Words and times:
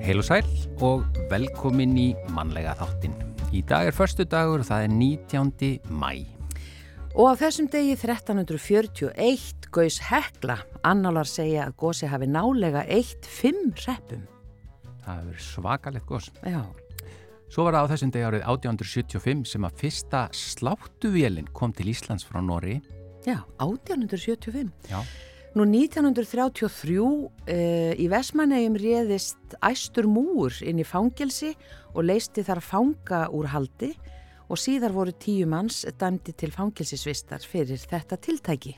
Heil 0.00 0.22
og 0.22 0.24
sæl 0.24 0.46
og 0.80 1.02
velkomin 1.28 1.92
í 2.00 2.06
mannlega 2.32 2.72
þáttin. 2.78 3.12
Í 3.52 3.60
dag 3.68 3.90
er 3.90 3.92
förstu 3.92 4.24
dagur 4.24 4.62
og 4.62 4.68
það 4.68 4.86
er 4.86 4.94
19. 4.94 5.50
mæ. 5.92 6.12
Og 7.20 7.28
á 7.28 7.34
þessum 7.42 7.68
degi 7.68 7.92
1341 7.98 9.68
gaus 9.68 9.98
hekla. 10.08 10.56
Annálar 10.88 11.28
segja 11.28 11.66
að 11.68 11.76
gósi 11.82 12.08
hafi 12.08 12.30
nálega 12.32 12.86
eitt 12.88 13.28
fimm 13.28 13.74
reppum. 13.84 14.24
Það 15.04 15.28
er 15.34 15.42
svakalegt 15.50 16.08
gós. 16.08 16.30
Já. 16.48 16.64
Svo 17.52 17.66
var 17.66 17.76
það 17.76 17.84
á 17.84 17.90
þessum 17.92 18.14
degi 18.14 18.28
árið 18.30 18.46
1875 18.48 19.44
sem 19.52 19.68
að 19.68 19.80
fyrsta 19.84 20.28
sláttuvélinn 20.32 21.52
kom 21.52 21.76
til 21.76 21.92
Íslands 21.92 22.24
frá 22.24 22.40
Nóri. 22.40 22.78
Já, 23.28 23.42
1875. 23.60 24.72
Já. 24.88 25.04
Nú 25.50 25.64
1933 25.66 26.98
uh, 27.02 27.92
í 27.98 28.04
Vesmanegum 28.06 28.76
réðist 28.78 29.56
æstur 29.66 30.06
múur 30.06 30.54
inn 30.62 30.78
í 30.78 30.86
fangelsi 30.86 31.56
og 31.90 32.04
leisti 32.06 32.44
þar 32.46 32.60
fanga 32.62 33.24
úr 33.34 33.48
haldi 33.50 33.90
og 34.46 34.60
síðar 34.62 34.94
voru 34.94 35.10
tíu 35.10 35.48
manns 35.50 35.82
dæmdi 35.98 36.36
til 36.38 36.52
fangelsisvistar 36.54 37.42
fyrir 37.42 37.82
þetta 37.82 38.20
tiltæki. 38.22 38.76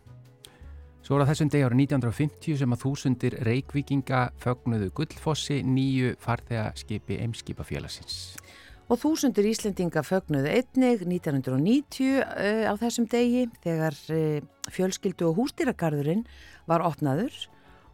Svo 1.05 1.19
það 1.21 1.33
þessum 1.33 1.53
degi 1.53 1.67
árið 1.67 1.81
1950 1.83 2.59
sem 2.63 2.73
að 2.73 2.83
þúsundir 2.87 3.37
reikvikinga 3.45 4.23
fögnuðu 4.41 4.89
Guldfossi 4.97 5.61
nýju 5.67 6.15
farþegaskipi 6.25 7.21
Eimskipafélagsins. 7.25 8.21
Og 8.93 8.99
þúsundir 9.01 9.47
Íslendinga 9.49 10.03
fögnuðu 10.05 10.51
einnig 10.53 11.01
1990 11.07 12.19
uh, 12.21 12.67
á 12.69 12.77
þessum 12.77 13.07
degi 13.09 13.47
þegar 13.65 13.97
uh, 14.13 14.43
fjölskyldu 14.69 15.31
og 15.31 15.39
hústýragarðurinn 15.39 16.27
var 16.69 16.85
opnaður. 16.85 17.33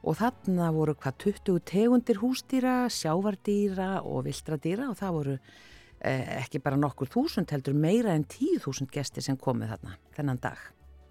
Og 0.02 0.18
þarna 0.18 0.72
voru 0.74 0.96
hvað 0.98 1.20
20 1.22 1.62
tegundir 1.70 2.18
hústýra, 2.18 2.88
sjávardýra 2.90 4.00
og 4.02 4.26
vildradýra 4.26 4.88
og 4.90 4.98
það 4.98 5.14
voru 5.20 5.36
uh, 5.38 6.26
ekki 6.40 6.64
bara 6.66 6.80
nokkur 6.82 7.14
þúsund 7.14 7.54
heldur 7.54 7.78
meira 7.78 8.18
en 8.18 8.26
10.000 8.26 8.90
gestir 8.90 9.22
sem 9.22 9.38
komið 9.38 9.76
þarna 9.76 9.98
þennan 10.18 10.42
dag. 10.48 10.64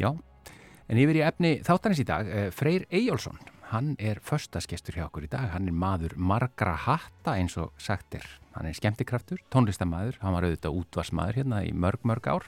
Já, 0.04 0.12
en 0.92 1.00
yfir 1.00 1.22
í 1.22 1.28
efni 1.30 1.54
þáttanins 1.64 2.04
í 2.04 2.10
dag, 2.12 2.28
Freyr 2.52 2.84
Eyjólfsson, 2.92 3.40
hann 3.72 3.96
er 4.00 4.20
förstaskestur 4.24 4.96
hjá 4.96 5.06
okkur 5.08 5.28
í 5.28 5.32
dag, 5.32 5.50
hann 5.52 5.68
er 5.68 5.76
maður 5.76 6.16
margra 6.16 6.76
hatta 6.86 7.36
eins 7.36 7.58
og 7.60 7.74
sagt 7.82 8.16
er. 8.16 8.26
Hann 8.56 8.70
er 8.70 8.78
skemmtikraftur, 8.78 9.42
tónlistamæður, 9.54 10.20
hann 10.24 10.36
var 10.36 10.48
auðvitað 10.48 10.78
útvarsmaður 10.82 11.42
hérna 11.42 11.64
í 11.68 11.74
mörg, 11.76 12.06
mörg 12.08 12.30
ár. 12.32 12.48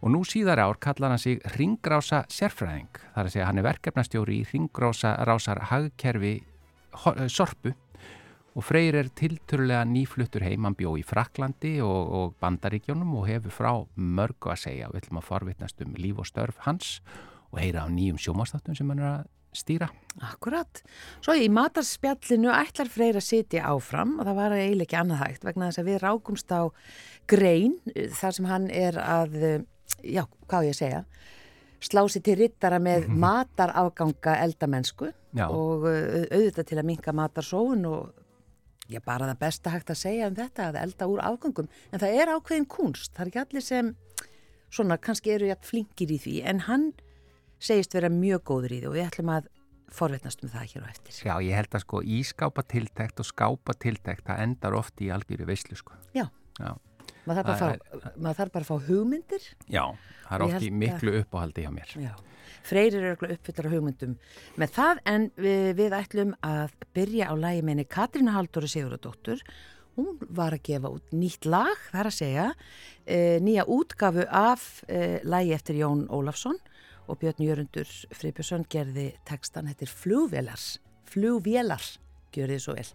Og 0.00 0.12
nú 0.14 0.22
síðar 0.24 0.62
ár 0.64 0.80
kallar 0.80 1.12
hann 1.12 1.20
sig 1.20 1.42
Ringrása 1.56 2.24
sérfræðing. 2.32 2.90
Það 3.12 3.20
er 3.22 3.28
að 3.28 3.34
segja 3.34 3.48
hann 3.50 3.60
er 3.60 3.68
verkefnastjóri 3.68 4.40
í 4.40 4.46
Ringrása 4.48 5.14
rásar 5.28 5.60
hagkerfi 5.70 6.38
Sorpu. 7.28 7.74
Og 8.58 8.64
Freyr 8.66 8.96
er 8.98 9.10
tilturlega 9.14 9.84
nýfluttur 9.86 10.42
heim, 10.42 10.64
hann 10.66 10.74
bjó 10.74 10.96
í 10.98 11.04
Fraklandi 11.06 11.76
og, 11.84 12.00
og 12.16 12.32
Bandaríkjónum 12.42 13.12
og 13.20 13.28
hefur 13.28 13.54
frá 13.54 13.70
mörgu 13.94 14.50
að 14.50 14.64
segja. 14.64 14.88
Við 14.90 15.04
ætlum 15.04 15.20
að 15.20 15.28
forvitnast 15.28 15.84
um 15.84 15.92
líf 16.00 16.18
og 16.18 16.26
störf 16.26 16.58
hans 16.66 16.96
og 17.52 17.60
heyra 17.62 17.86
á 17.86 17.88
nýjum 17.92 18.18
sjómanstáttum 18.18 18.74
sem 18.74 18.90
hann 18.90 19.04
er 19.04 19.12
að 19.12 19.28
stýra. 19.56 19.88
Akkurat. 20.26 20.82
Svo 21.22 21.34
í 21.38 21.48
matarspjallinu 21.52 22.50
ætlar 22.54 22.90
Freyr 22.90 23.18
að 23.20 23.26
sitja 23.26 23.66
áfram 23.70 24.18
og 24.18 24.28
það 24.28 24.38
var 24.38 24.54
eiginlega 24.56 24.86
ekki 24.86 24.98
annað 25.00 25.22
hægt 25.24 25.46
vegna 25.46 25.70
þess 25.70 25.82
að 25.82 25.90
við 25.90 26.00
rákumst 26.04 26.54
á 26.54 26.62
grein 27.30 27.76
þar 28.18 28.36
sem 28.36 28.48
hann 28.50 28.70
er 28.74 28.98
að, 29.00 29.36
já, 30.02 30.24
hvað 30.50 30.70
ég 30.70 30.78
segja, 30.78 31.04
slási 31.80 32.22
til 32.22 32.36
rittara 32.40 32.78
með 32.78 33.06
mm 33.06 33.12
-hmm. 33.12 33.20
matarafganga 33.24 34.36
eldamennsku 34.44 35.12
já. 35.34 35.46
og 35.48 35.86
auðvitað 35.86 36.66
til 36.66 36.78
að 36.78 36.86
minka 36.86 37.12
matarsóun 37.12 37.86
og 37.86 38.12
já, 38.88 39.00
bara 39.04 39.30
það 39.30 39.38
besta 39.38 39.70
hægt 39.70 39.90
að 39.90 40.02
segja 40.02 40.28
um 40.28 40.34
þetta 40.34 40.68
að 40.68 40.82
elda 40.82 41.06
úr 41.06 41.20
afgangum. 41.22 41.68
En 41.92 42.00
það 42.00 42.14
er 42.20 42.34
ákveðin 42.34 42.68
kunst, 42.68 43.14
það 43.14 43.20
er 43.20 43.26
ekki 43.26 43.38
allir 43.38 43.62
sem 43.62 43.94
svona 44.70 44.98
kannski 44.98 45.30
eru 45.30 45.46
jægt 45.46 45.66
flinkir 45.66 46.10
í 46.10 46.18
því 46.18 46.42
en 46.44 46.60
hann 46.60 46.92
segist 47.60 47.96
vera 47.96 48.10
mjög 48.12 48.44
góður 48.50 48.76
í 48.76 48.82
því 48.82 48.90
og 48.90 48.96
við 48.98 49.06
ætlum 49.06 49.32
að 49.36 49.48
forvetnast 49.90 50.44
um 50.44 50.52
það 50.52 50.68
hér 50.72 50.84
á 50.86 50.88
eftir. 50.90 51.16
Já, 51.26 51.34
ég 51.42 51.58
held 51.58 51.74
að 51.74 51.84
sko 51.84 52.02
ískápa 52.18 52.64
tiltækt 52.70 53.22
og 53.22 53.26
skápa 53.26 53.74
tiltækt 53.74 54.28
það 54.28 54.44
endar 54.44 54.76
oft 54.78 55.02
í 55.02 55.10
algjöru 55.10 55.48
veislu 55.50 55.78
sko. 55.78 55.98
Já, 56.14 56.28
Já. 56.60 56.74
Maður, 57.28 57.50
þarf 57.50 57.60
fá, 57.60 58.12
maður 58.16 58.38
þarf 58.38 58.52
bara 58.54 58.64
að 58.64 58.68
fá 58.70 58.86
hugmyndir. 58.88 59.46
Já, 59.70 59.82
það 60.26 60.34
er 60.36 60.44
oft 60.46 60.66
í 60.66 60.70
miklu 60.82 61.14
uppáhaldi 61.20 61.64
hjá 61.64 61.72
mér. 61.74 61.92
Já, 62.00 62.12
freyrir 62.66 63.08
eru 63.10 63.32
uppfyllar 63.34 63.68
á 63.68 63.74
hugmyndum 63.74 64.14
með 64.60 64.72
það 64.76 65.02
en 65.12 65.26
við, 65.36 65.66
við 65.80 65.98
ætlum 66.00 66.32
að 66.46 66.74
byrja 66.96 67.28
á 67.30 67.34
lægi 67.44 67.66
meini 67.68 67.86
Katrína 67.88 68.34
Halldóri 68.36 68.70
Sigurðardóttur 68.72 69.44
hún 69.98 70.16
var 70.32 70.56
að 70.56 70.64
gefa 70.70 70.92
út 70.96 71.14
nýtt 71.16 71.48
lag, 71.50 71.76
það 71.90 72.00
er 72.00 72.10
að 72.10 72.16
segja, 72.16 72.46
e, 73.04 73.18
nýja 73.44 73.66
útgafu 73.68 74.26
af 74.26 74.66
e, 74.88 75.20
lægi 75.26 75.54
eftir 75.56 75.80
Jón 75.82 76.06
Ólafsson 76.08 76.60
og 77.10 77.18
Björn 77.18 77.42
Jörgundur 77.42 77.90
Fribjörnsson 78.14 78.64
gerði 78.70 79.10
textan, 79.26 79.66
þetta 79.66 79.86
er 79.86 79.90
flugvélar, 79.90 80.64
flugvélar, 81.10 81.86
gjör 82.34 82.54
þið 82.54 82.62
svo 82.62 82.76
vel. 82.78 82.90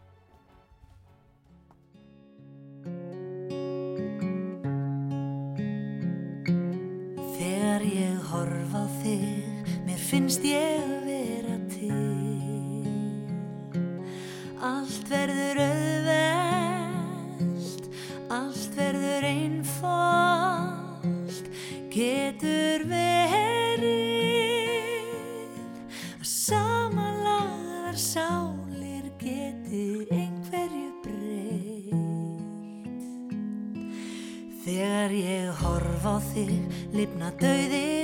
Þegar 7.36 7.88
ég 7.92 8.32
horfa 8.32 8.86
á 8.88 8.88
þig, 9.04 9.74
mér 9.90 10.04
finnst 10.10 10.48
ég 10.48 10.98
vera 11.04 11.60
til. 11.76 11.92
Allt 14.64 15.12
verður 15.12 15.60
auðvelt, 15.60 15.75
ég 35.16 35.52
horfa 35.64 36.18
á 36.18 36.26
þig, 36.34 36.56
lifna 36.96 37.32
dauðir 37.40 37.95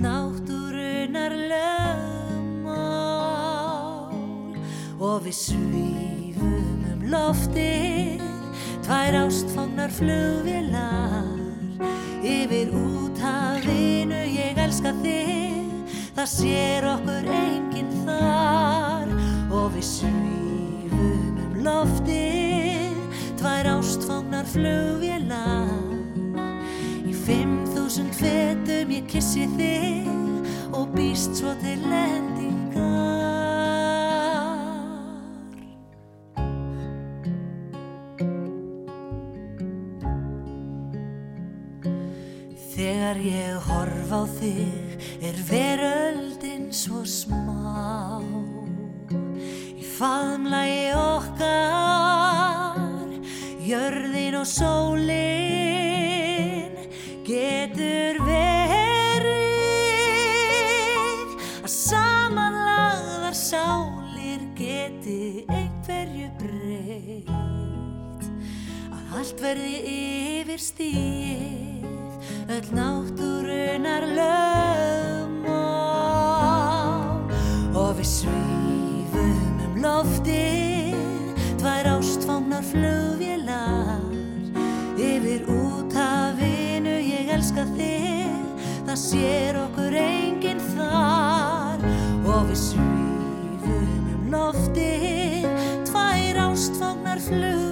náttúrunar 0.00 1.32
lögmál. 1.50 2.80
Og 5.00 5.24
við 5.24 5.36
svífum 5.36 6.84
um 6.92 7.00
loftið, 7.12 8.22
tvær 8.84 9.14
ástfangnar 9.26 9.92
flugvélar. 9.92 11.36
Yfir 12.20 12.68
úthafinu 12.76 14.20
ég 14.28 14.58
elska 14.60 14.92
þig, 15.00 15.68
það 16.16 16.28
sér 16.34 16.88
okkur 16.96 17.24
enginn 17.36 17.92
þar. 18.04 19.08
Og 19.50 19.72
við 19.76 19.86
svífum 19.88 21.36
um 21.44 21.54
loftið, 21.64 22.96
tvær 23.40 23.64
ástfangnar 23.76 24.46
flugvélar 24.48 25.09
fetum 28.20 28.90
ég 28.92 29.06
kissi 29.08 29.46
þig 29.56 30.08
og 30.76 30.90
býst 30.94 31.38
svo 31.40 31.54
til 31.62 31.80
lendingar 31.88 32.50
Þegar 42.70 43.18
ég 43.24 43.66
horf 43.68 44.12
á 44.12 44.22
þig 44.38 44.90
er 45.28 45.36
veröldin 45.50 46.70
svo 46.72 47.02
smá. 47.04 48.22
Í 49.76 49.84
faðmlagi 49.98 50.86
okkar, 50.96 52.78
jörðin 53.68 54.40
og 54.40 54.48
sólin 54.48 55.69
allt 69.30 69.42
verði 69.44 69.78
yfir 69.86 70.58
stíð, 70.58 71.84
öll 72.50 72.70
náttúrunar 72.74 74.02
lögmál. 74.10 75.54
Og 77.78 77.94
við 78.00 78.08
svífum 78.10 79.60
um 79.68 79.78
loftið, 79.84 80.98
tvær 81.62 81.86
ástfangnar 81.92 82.64
flugvélar, 82.72 84.02
yfir 84.98 85.46
úthafinu. 85.46 86.98
Ég 86.98 87.30
elska 87.30 87.64
þig, 87.76 88.34
það 88.82 88.98
sér 89.06 89.62
okkur 89.62 89.94
enginn 89.94 90.62
þar. 90.74 91.78
Og 92.26 92.50
við 92.50 92.58
svífum 92.66 94.10
um 94.10 94.30
loftið, 94.34 95.46
tvær 95.86 96.34
ástfangnar 96.50 97.22
flugvélar, 97.22 97.69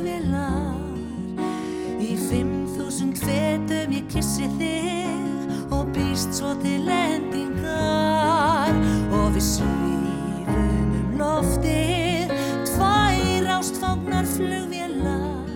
fetum 3.23 3.93
ég 3.95 4.07
kissi 4.13 4.47
þig 4.59 5.73
og 5.75 5.91
býst 5.95 6.35
svo 6.37 6.55
til 6.63 6.89
endingar. 6.93 8.75
Og 9.15 9.33
við 9.35 9.45
svífum 9.45 10.49
um 10.55 11.19
loftið, 11.21 12.33
tvær 12.69 13.49
ástfangnar 13.59 14.29
flugvélar, 14.29 15.49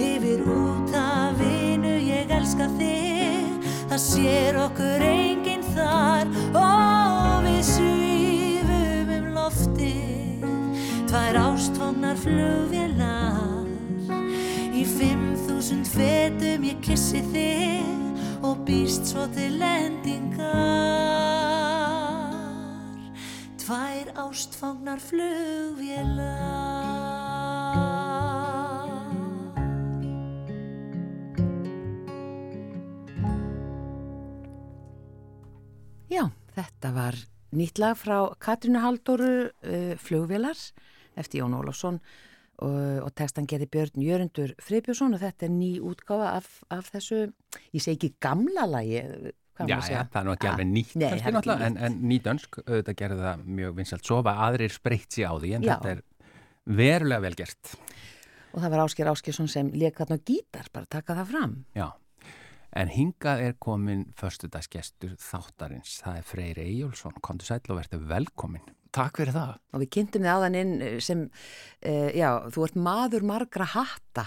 yfir 0.00 0.42
útafinu 0.42 1.94
ég 2.02 2.32
elska 2.34 2.68
þig, 2.78 3.56
það 3.90 4.02
sér 4.06 4.60
okkur 4.66 5.06
enginn 5.06 5.66
þar. 5.74 6.30
Og 6.58 7.46
við 7.46 7.62
svífum 7.72 9.12
um 9.18 9.32
loftið, 9.38 10.46
tvær 11.10 11.42
ástfangnar 11.46 12.18
flugvélar, 12.22 13.61
þúsund 15.62 15.86
fetum 15.86 16.64
ég 16.66 16.78
kissi 16.82 17.20
þig 17.30 18.42
og 18.42 18.64
býst 18.66 19.06
svo 19.12 19.28
til 19.30 19.62
endingar, 19.62 20.42
tvær 23.62 24.10
ástfangnar 24.24 24.98
flugvélar. 24.98 26.42
Já, 36.10 36.26
þetta 36.58 36.90
var 36.98 37.14
nýtt 37.54 37.78
lag 37.78 37.94
frá 38.02 38.34
Katrínu 38.42 38.82
Halldóru 38.82 39.30
uh, 39.46 39.94
flugvélar 39.94 40.58
eftir 41.14 41.38
Jón 41.44 41.54
Ólafsson 41.54 42.02
og, 42.62 42.80
og 43.06 43.12
textan 43.18 43.46
gerði 43.50 43.68
Björn 43.74 44.02
Jörundur 44.06 44.54
Freybjörnsson 44.62 45.16
og 45.16 45.22
þetta 45.22 45.46
er 45.48 45.54
ný 45.54 45.70
útgáfa 45.82 46.28
af, 46.38 46.50
af 46.72 46.90
þessu, 46.94 47.22
ég 47.74 47.82
segi 47.84 47.96
ekki 47.98 48.12
gamla 48.22 48.64
lagi, 48.70 49.00
hvað 49.58 49.72
Já, 49.72 49.78
segja? 49.84 50.04
það 50.12 50.20
er 50.22 50.26
nú 50.28 50.34
ekki 50.36 50.48
Ah, 50.48 50.54
alveg 50.54 50.70
nýtt 50.72 50.94
nei, 50.96 51.08
kannski 51.10 51.26
ekki 51.28 51.36
náttúrulega, 51.38 51.66
en, 51.66 51.74
nýtt. 51.76 51.86
en 51.88 51.98
nýdönsk, 52.12 52.60
auðvitað 52.66 52.98
gerði 53.02 53.20
það 53.26 53.42
mjög 53.60 53.74
vinsalt 53.82 54.08
svo 54.08 54.20
var 54.26 54.40
aðrir 54.48 54.72
spreytt 54.78 55.10
sér 55.18 55.28
á 55.28 55.34
því 55.42 55.54
en 55.58 55.66
Já. 55.66 55.72
þetta 55.74 55.92
er 55.96 56.02
verulega 56.82 57.24
vel 57.26 57.34
gert 57.42 57.74
Og 58.52 58.60
það 58.60 58.70
var 58.74 58.80
Ásker 58.84 59.08
Áskersson 59.08 59.48
sem 59.48 59.68
leik 59.72 59.96
þarna 59.96 60.18
á 60.20 60.24
gítar, 60.28 60.66
bara 60.76 60.84
taka 60.92 61.14
það 61.16 61.30
fram. 61.30 61.52
Já, 61.72 61.86
en 62.76 62.90
hingað 62.92 63.40
er 63.46 63.54
komin 63.64 64.02
förstudagsgestur 64.20 65.14
þáttarins 65.16 65.94
það 66.04 66.18
er 66.20 66.26
Freyr 66.28 66.60
Eyjólfsson, 66.60 67.14
kontur 67.24 67.48
sæll 67.48 67.64
og 67.72 67.78
verður 67.80 68.04
velkomin 68.12 68.66
Takk 68.92 69.22
fyrir 69.22 69.32
það. 69.36 69.52
Og 69.72 69.82
við 69.82 69.90
kynntum 69.96 70.24
þið 70.26 70.32
áðan 70.36 70.56
inn 70.60 70.72
eh, 70.84 70.96
sem, 71.00 71.22
uh, 71.88 72.08
já, 72.12 72.28
þú 72.52 72.66
ert 72.68 72.78
maður 72.88 73.24
margra 73.32 73.68
hatta. 73.72 74.26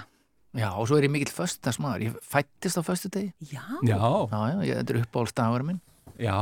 Já, 0.55 0.69
og 0.79 0.87
svo 0.87 0.97
er 0.97 1.05
ég 1.09 1.11
mikill 1.11 1.33
föstudagsmaður. 1.35 2.05
Ég 2.07 2.15
fættist 2.23 2.79
á 2.79 2.83
föstudegi. 2.87 3.33
Já, 3.51 3.61
Já, 3.83 3.99
Já, 3.99 4.39
já, 4.55 4.57
ég, 4.69 4.77
þetta 4.79 4.95
er 4.95 5.01
uppáhaldsdagur 5.03 5.65
minn. 5.67 5.81
já, 6.15 6.37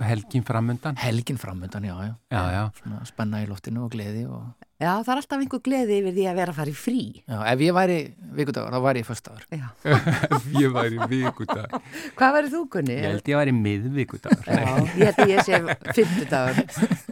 helgin 0.00 0.40
framundan 0.48 0.96
Helgin 0.96 1.36
framöndan, 1.36 1.84
já, 1.84 1.92
já. 2.06 2.14
Já, 2.32 2.42
já, 2.54 2.62
Svona 2.80 3.00
spenna 3.04 3.42
í 3.44 3.48
loftinu 3.50 3.82
og 3.84 3.90
gleði 3.92 4.22
og... 4.24 4.46
já, 4.80 4.94
það 5.04 5.10
er 5.12 5.20
alltaf 5.20 5.42
einhver 5.44 5.60
gleði 5.66 5.98
yfir 6.00 6.14
því 6.16 6.24
að 6.30 6.38
vera 6.40 6.54
að 6.54 6.60
fara 6.62 6.72
í 6.72 6.78
frí. 6.80 7.02
Já, 7.28 7.36
ef 7.52 7.64
ég 7.66 7.74
væri 7.76 7.98
vikudagur, 8.38 8.72
þá 8.72 8.80
væri 8.86 9.02
ég 9.02 9.08
föstudagur. 9.10 9.44
Já. 9.52 9.68
ég 10.64 10.72
væri 10.78 11.10
vikudag 11.12 11.76
Hvað 12.16 12.34
verður 12.38 12.54
þú, 12.54 12.62
Gunni? 12.72 12.96
Ég 12.96 13.06
held 13.10 13.30
ég 13.34 13.40
væri 13.42 13.56
miðvikudagur 13.60 14.48
Já, 14.48 14.72
ég 14.96 15.04
held 15.10 15.20
að 15.26 15.34
ég 15.34 15.44
sé 15.44 15.60
fymtudagur. 15.92 16.64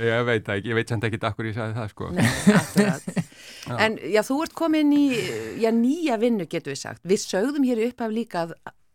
Ég 0.00 0.24
veit 0.26 0.44
það 0.46 0.58
ekki, 0.58 0.70
ég 0.70 0.78
veit 0.78 0.92
samt 0.92 1.04
ekki 1.08 1.20
akkur 1.28 1.48
ég 1.50 1.56
sagði 1.56 1.76
það 1.76 1.90
sko 1.92 2.10
Nei. 2.16 3.24
En 3.82 3.96
já, 3.98 4.20
þú 4.22 4.36
ert 4.44 4.54
komin 4.56 4.92
í 4.94 5.04
já, 5.58 5.72
nýja 5.74 6.16
vinnu, 6.22 6.46
getur 6.46 6.70
við 6.74 6.80
sagt. 6.84 7.02
Við 7.02 7.22
sögðum 7.24 7.66
hér 7.66 7.80
upp 7.88 8.04
af 8.06 8.12
líka 8.14 8.44
að, 8.46 8.52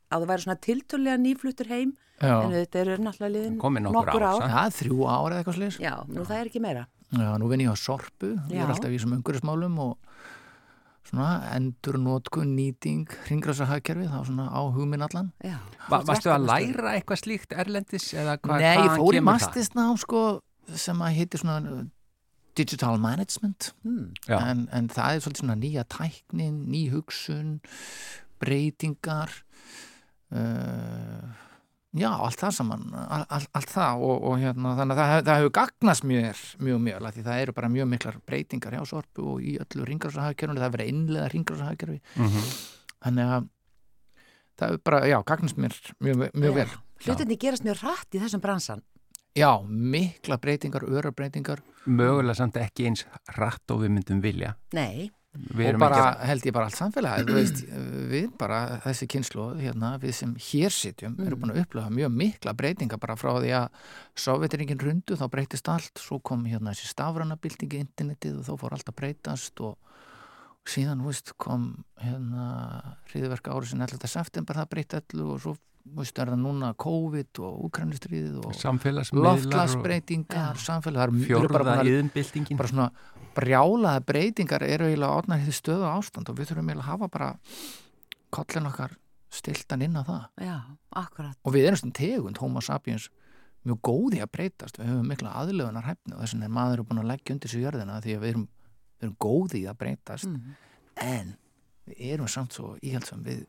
að 0.07 0.23
þú 0.23 0.29
væri 0.29 0.45
svona 0.45 0.61
tiltölulega 0.63 1.19
nýfluttur 1.19 1.71
heim, 1.73 1.91
Já, 2.21 2.35
en 2.37 2.53
þetta 2.53 2.81
eru 2.83 2.95
náttúrulega 3.01 3.33
liðin 3.33 3.57
Komin 3.59 3.87
nokkur 3.87 4.23
ár, 4.23 4.43
já 4.45 4.63
þrjú 4.77 4.99
ára 5.09 5.33
eða 5.33 5.39
eitthvað 5.41 5.57
slis. 5.57 5.79
Já, 5.81 5.93
nú 6.07 6.23
það 6.29 6.37
er 6.37 6.51
ekki 6.51 6.61
meira. 6.63 6.85
Já, 7.11 7.29
nú 7.41 7.49
vinn 7.51 7.65
ég 7.65 7.73
á 7.73 7.77
Sorpu. 7.81 8.29
Ég 8.53 8.61
er 8.61 8.71
alltaf 8.71 8.93
í 8.93 8.95
þessum 8.95 9.17
umhverfismálum 9.17 9.79
og 9.83 9.97
svona 11.11 11.31
endur 11.57 11.97
nótkun, 11.99 12.53
nýting, 12.55 13.05
hringrasa 13.27 13.65
hagkerfi, 13.69 14.07
þá 14.07 14.21
svona 14.29 14.47
á 14.49 14.61
hugminn 14.71 15.03
allan. 15.03 15.31
Já. 15.43 15.57
Va 15.91 15.99
Varstu 16.07 16.31
að 16.31 16.45
læra 16.47 16.93
eitthvað 16.97 17.19
slíkt 17.25 17.53
erlendis 17.53 18.09
eða 18.15 18.37
hvað 18.39 18.63
Nei, 18.63 18.69
ég 18.71 18.79
hvaðan 18.85 19.01
fór 19.01 19.11
í 19.13 19.19
kemur 19.19 19.19
það? 19.19 19.41
mastisnám 19.47 19.97
sko 19.99 20.21
sem 20.85 21.01
að 21.03 21.17
heitir 21.19 21.41
svona 21.43 21.75
uh, 21.81 21.83
Digital 22.55 22.97
Management 22.99 23.73
Hmm. 23.83 24.09
Já. 24.27 24.37
en, 24.51 24.65
en 24.71 24.87
það 24.91 25.15
er 25.17 25.21
svolítið 25.25 25.43
svona 25.43 25.55
nýja 25.59 25.83
tæknin, 25.91 26.57
ný 26.71 26.81
hugsun, 26.93 27.59
breytingar, 28.39 29.31
uh, 30.31 31.27
já, 31.93 32.09
allt 32.15 32.39
það 32.39 32.51
saman, 32.55 32.83
all, 32.95 33.25
all, 33.29 33.47
allt 33.57 33.71
það 33.73 34.03
og, 34.07 34.23
og 34.29 34.37
hérna, 34.39 34.75
þannig 34.79 34.95
að 34.97 35.09
það, 35.11 35.23
það 35.29 35.39
hefur 35.41 35.53
gagnast 35.57 36.03
mjög, 36.07 36.43
mjög 36.67 36.79
mjög, 36.85 37.07
af 37.09 37.15
því 37.17 37.23
það 37.25 37.41
eru 37.45 37.55
bara 37.57 37.69
mjög 37.73 37.89
miklar 37.91 38.19
breytingar 38.25 38.77
hjá 38.77 38.85
sorpu 38.87 39.25
og 39.33 39.41
í 39.43 39.57
öllu 39.59 39.87
ringrásahagkerfinu, 39.89 40.59
það 40.61 40.69
er 40.69 40.75
verið 40.77 40.85
að 40.87 40.93
innlega 40.95 41.31
ringrásahagkerfi, 41.35 41.99
Mhm. 42.15 42.45
þannig 43.07 43.33
að 43.35 43.49
það 44.61 44.69
hefur 44.71 44.83
bara, 44.87 45.01
já, 45.09 45.17
gagnast 45.25 45.57
mér 45.57 45.75
mjög, 45.99 46.31
mjög 46.33 46.53
vel. 46.61 46.69
Hlutinni 47.01 47.37
gerast 47.41 47.63
mjög 47.65 47.81
rætt 47.83 48.15
í 48.15 48.19
þessum 48.21 48.41
bransan. 48.43 48.81
Já, 49.35 49.51
mikla 49.63 50.35
breytingar, 50.37 50.83
öra 50.91 51.11
breytingar 51.15 51.61
Mögulega 51.87 52.35
samt 52.35 52.57
ekki 52.59 52.89
eins 52.89 53.05
rætt 53.37 53.71
og 53.71 53.79
við 53.79 53.93
myndum 53.95 54.19
vilja 54.21 54.49
Nei, 54.75 55.09
og 55.31 55.77
bara 55.79 55.99
ekki 56.01 56.27
held 56.27 56.45
ég 56.49 56.55
bara 56.55 56.67
allt 56.67 56.75
samfélagi 56.75 57.35
veist, 57.35 57.61
við 58.11 58.25
bara 58.39 58.57
þessi 58.83 59.07
kynslu 59.13 59.45
hérna, 59.61 59.93
við 60.01 60.15
sem 60.17 60.33
hér 60.49 60.75
sitjum 60.75 61.15
erum 61.23 61.45
búin 61.45 61.53
að 61.53 61.61
upplöfa 61.63 61.93
mjög 61.95 62.11
mikla 62.19 62.53
breytinga 62.57 62.99
bara 62.99 63.15
frá 63.19 63.31
því 63.37 63.53
að 63.61 63.69
sovjetiringin 64.25 64.83
rundu 64.83 65.15
þá 65.15 65.25
breytist 65.31 65.71
allt, 65.71 66.03
svo 66.03 66.19
kom 66.19 66.43
hérna 66.49 66.73
þessi 66.75 66.91
stafranabildingi 66.91 67.79
internetið 67.79 68.41
og 68.41 68.49
þá 68.49 68.53
fór 68.65 68.75
allt 68.75 68.91
að 68.91 68.99
breytast 68.99 69.63
og 69.63 69.77
síðan 70.67 71.05
veist, 71.07 71.31
kom 71.39 71.71
hérna 72.03 72.47
hriðverka 73.13 73.55
árið 73.55 73.71
sinni 73.71 73.87
11. 73.87 74.11
september 74.11 74.59
það 74.59 74.71
breytti 74.75 74.99
allu 74.99 75.31
og 75.37 75.43
svo 75.45 75.55
veist, 75.85 76.19
er 76.19 76.31
það 76.31 76.39
núna 76.43 76.73
COVID 76.77 77.39
og 77.45 77.63
Ukraínustriðið 77.67 78.37
og 78.45 78.53
loftlagsbreytingar, 79.27 80.55
samfélag 80.61 81.01
það 81.11 81.45
eru- 81.45 81.53
bara 81.53 81.83
bara 82.57 82.67
svona 82.73 82.91
brjálaða 83.35 84.05
breytingar 84.05 84.63
eru 84.63 84.85
eiginlega 84.89 85.17
átnar 85.21 85.39
því 85.45 85.55
stöðu 85.55 85.87
ástand 85.91 86.29
og 86.29 86.35
við 86.37 86.51
þurfum 86.51 86.69
eiginlega 86.69 86.85
að 86.85 86.91
hafa 86.91 87.07
bara 87.07 87.29
kollin 88.31 88.67
okkar 88.71 88.97
stiltan 89.31 89.81
inn 89.81 89.95
á 89.95 90.03
það. 90.03 90.23
Já, 90.43 90.57
akkurat. 90.91 91.37
og 91.43 91.53
við 91.53 91.67
erum 91.67 91.77
svona 91.79 91.93
tegund, 91.93 92.37
homo 92.37 92.61
sapiens 92.61 93.09
mjög 93.65 93.79
góði 93.85 94.19
að 94.21 94.31
breytast, 94.33 94.77
við 94.79 94.89
höfum 94.89 95.07
mikla 95.07 95.31
aðlöfunar 95.37 95.85
hæfni 95.85 96.15
og 96.15 96.21
þess 96.23 96.33
vegna 96.33 96.45
er 96.45 96.55
maður 96.55 96.83
búin 96.83 96.99
að 97.03 97.11
leggja 97.11 97.33
undir 97.35 97.49
sig 97.49 97.61
jörðina 97.63 98.01
því 98.01 98.15
að 98.17 98.21
við 98.25 98.29
erum, 98.33 98.47
við 98.99 99.05
erum 99.07 99.15
góði 99.21 99.61
að 99.69 99.77
breytast. 99.77 100.25
Mm. 100.27 100.55
en 101.01 101.35
við 101.87 102.13
erum 102.13 102.27
samt 102.27 102.53
svo 102.53 102.75
íhaldsam 102.83 103.23
við 103.23 103.45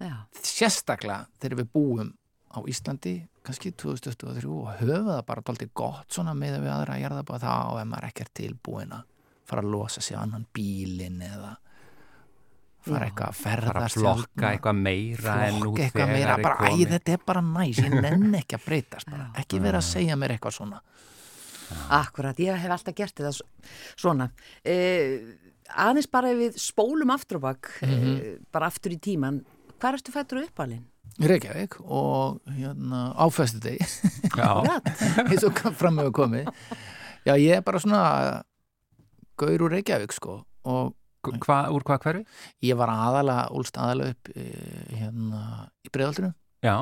Já, 0.00 0.16
sérstaklega 0.40 1.26
þegar 1.40 1.60
við 1.60 1.70
búum 1.74 2.12
á 2.50 2.58
Íslandi, 2.66 3.14
kannski 3.46 3.72
2023 3.78 4.50
og 4.50 4.70
höfum 4.80 5.08
það 5.10 5.24
bara 5.28 5.44
dálítið 5.46 5.72
gott 5.76 6.14
svona 6.14 6.34
með 6.34 6.60
við 6.64 6.72
aðra 6.74 7.00
að 7.10 7.24
bara 7.28 7.42
það 7.44 7.72
og 7.72 7.80
ef 7.80 7.90
maður 7.90 8.06
ekki 8.08 8.24
er 8.24 8.30
tilbúin 8.40 8.94
að 8.96 9.04
fara 9.50 9.64
að 9.64 9.74
losa 9.74 10.02
sig 10.02 10.18
annan 10.18 10.46
bílinn 10.54 11.20
eða 11.26 11.52
fara 12.80 13.06
eitthvað 13.06 13.28
að 13.28 13.42
bara 13.44 13.60
ferðast 13.60 13.98
flokka 13.98 14.40
hérna, 14.40 14.50
eitthvað 14.54 14.80
meira 14.80 15.34
flokka 15.58 15.84
eitthvað 15.84 16.12
meira, 16.14 16.34
er 16.34 16.44
bara 16.46 16.56
æ, 16.56 16.70
komið. 16.70 16.92
þetta 16.94 17.12
er 17.12 17.24
bara 17.26 17.42
næs, 17.44 17.80
ég 17.84 17.96
nenn 18.00 18.38
ekki 18.40 18.56
að 18.56 18.66
breytast 18.66 19.10
bara, 19.10 19.26
ekki 19.42 19.60
vera 19.62 19.82
að 19.82 19.88
segja 19.90 20.16
mér 20.16 20.36
eitthvað 20.36 20.56
svona 20.56 20.80
akkurat. 21.90 22.38
Ég 22.42 22.58
hef 22.58 22.74
alltaf 22.74 22.96
gert 22.98 23.20
þetta 23.20 23.32
svona. 23.98 24.28
Uh, 24.64 25.30
aðeins 25.84 26.10
bara 26.10 26.32
ef 26.32 26.40
við 26.40 26.60
spólum 26.62 27.12
aftur 27.14 27.40
og 27.40 27.46
bak, 27.46 27.72
uh, 27.86 28.36
bara 28.52 28.70
aftur 28.70 28.94
í 28.94 29.00
tíman. 29.02 29.42
Hvað 29.80 29.96
ertu 29.98 30.12
fættur 30.14 30.42
upp 30.44 30.62
alveg? 30.64 30.86
í 31.20 31.26
Reykjavík 31.28 31.74
og 31.82 32.38
hérna 32.54 33.00
áfæstu 33.20 33.58
degi 33.60 33.82
Já, 34.38 34.50
eins 35.28 35.42
og 35.44 35.58
fram 35.76 35.98
hefur 36.00 36.12
komið. 36.22 36.46
Já 37.26 37.34
ég 37.36 37.58
er 37.58 37.64
bara 37.66 37.80
svona 37.82 38.02
gaur 39.40 39.64
úr 39.66 39.74
Reykjavík 39.74 40.14
sko 40.16 40.38
og 40.64 40.94
Hva- 41.20 41.68
úr 41.68 41.82
hvað 41.84 41.98
hverfi? 42.06 42.22
Ég 42.64 42.78
var 42.80 42.88
aðalega, 42.88 43.50
úlst 43.52 43.76
aðalega 43.76 44.14
upp 44.14 44.30
e, 44.32 44.44
hérna 44.96 45.40
í 45.84 45.90
breiðaldinu 45.92 46.30
Já, 46.64 46.76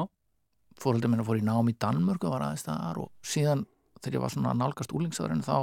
fóröldur 0.78 1.10
minna 1.10 1.24
fór 1.26 1.40
í 1.40 1.42
nám 1.46 1.66
í 1.72 1.74
Danmörku 1.74 2.28
og 2.28 2.36
var 2.36 2.44
aðeins 2.46 2.62
þar 2.68 3.00
og 3.02 3.10
síðan 3.26 3.64
þegar 3.98 4.14
ég 4.20 4.22
var 4.22 4.30
svona 4.36 4.52
nálgast 4.54 4.94
úlingsadurinn 4.94 5.42
þá 5.42 5.56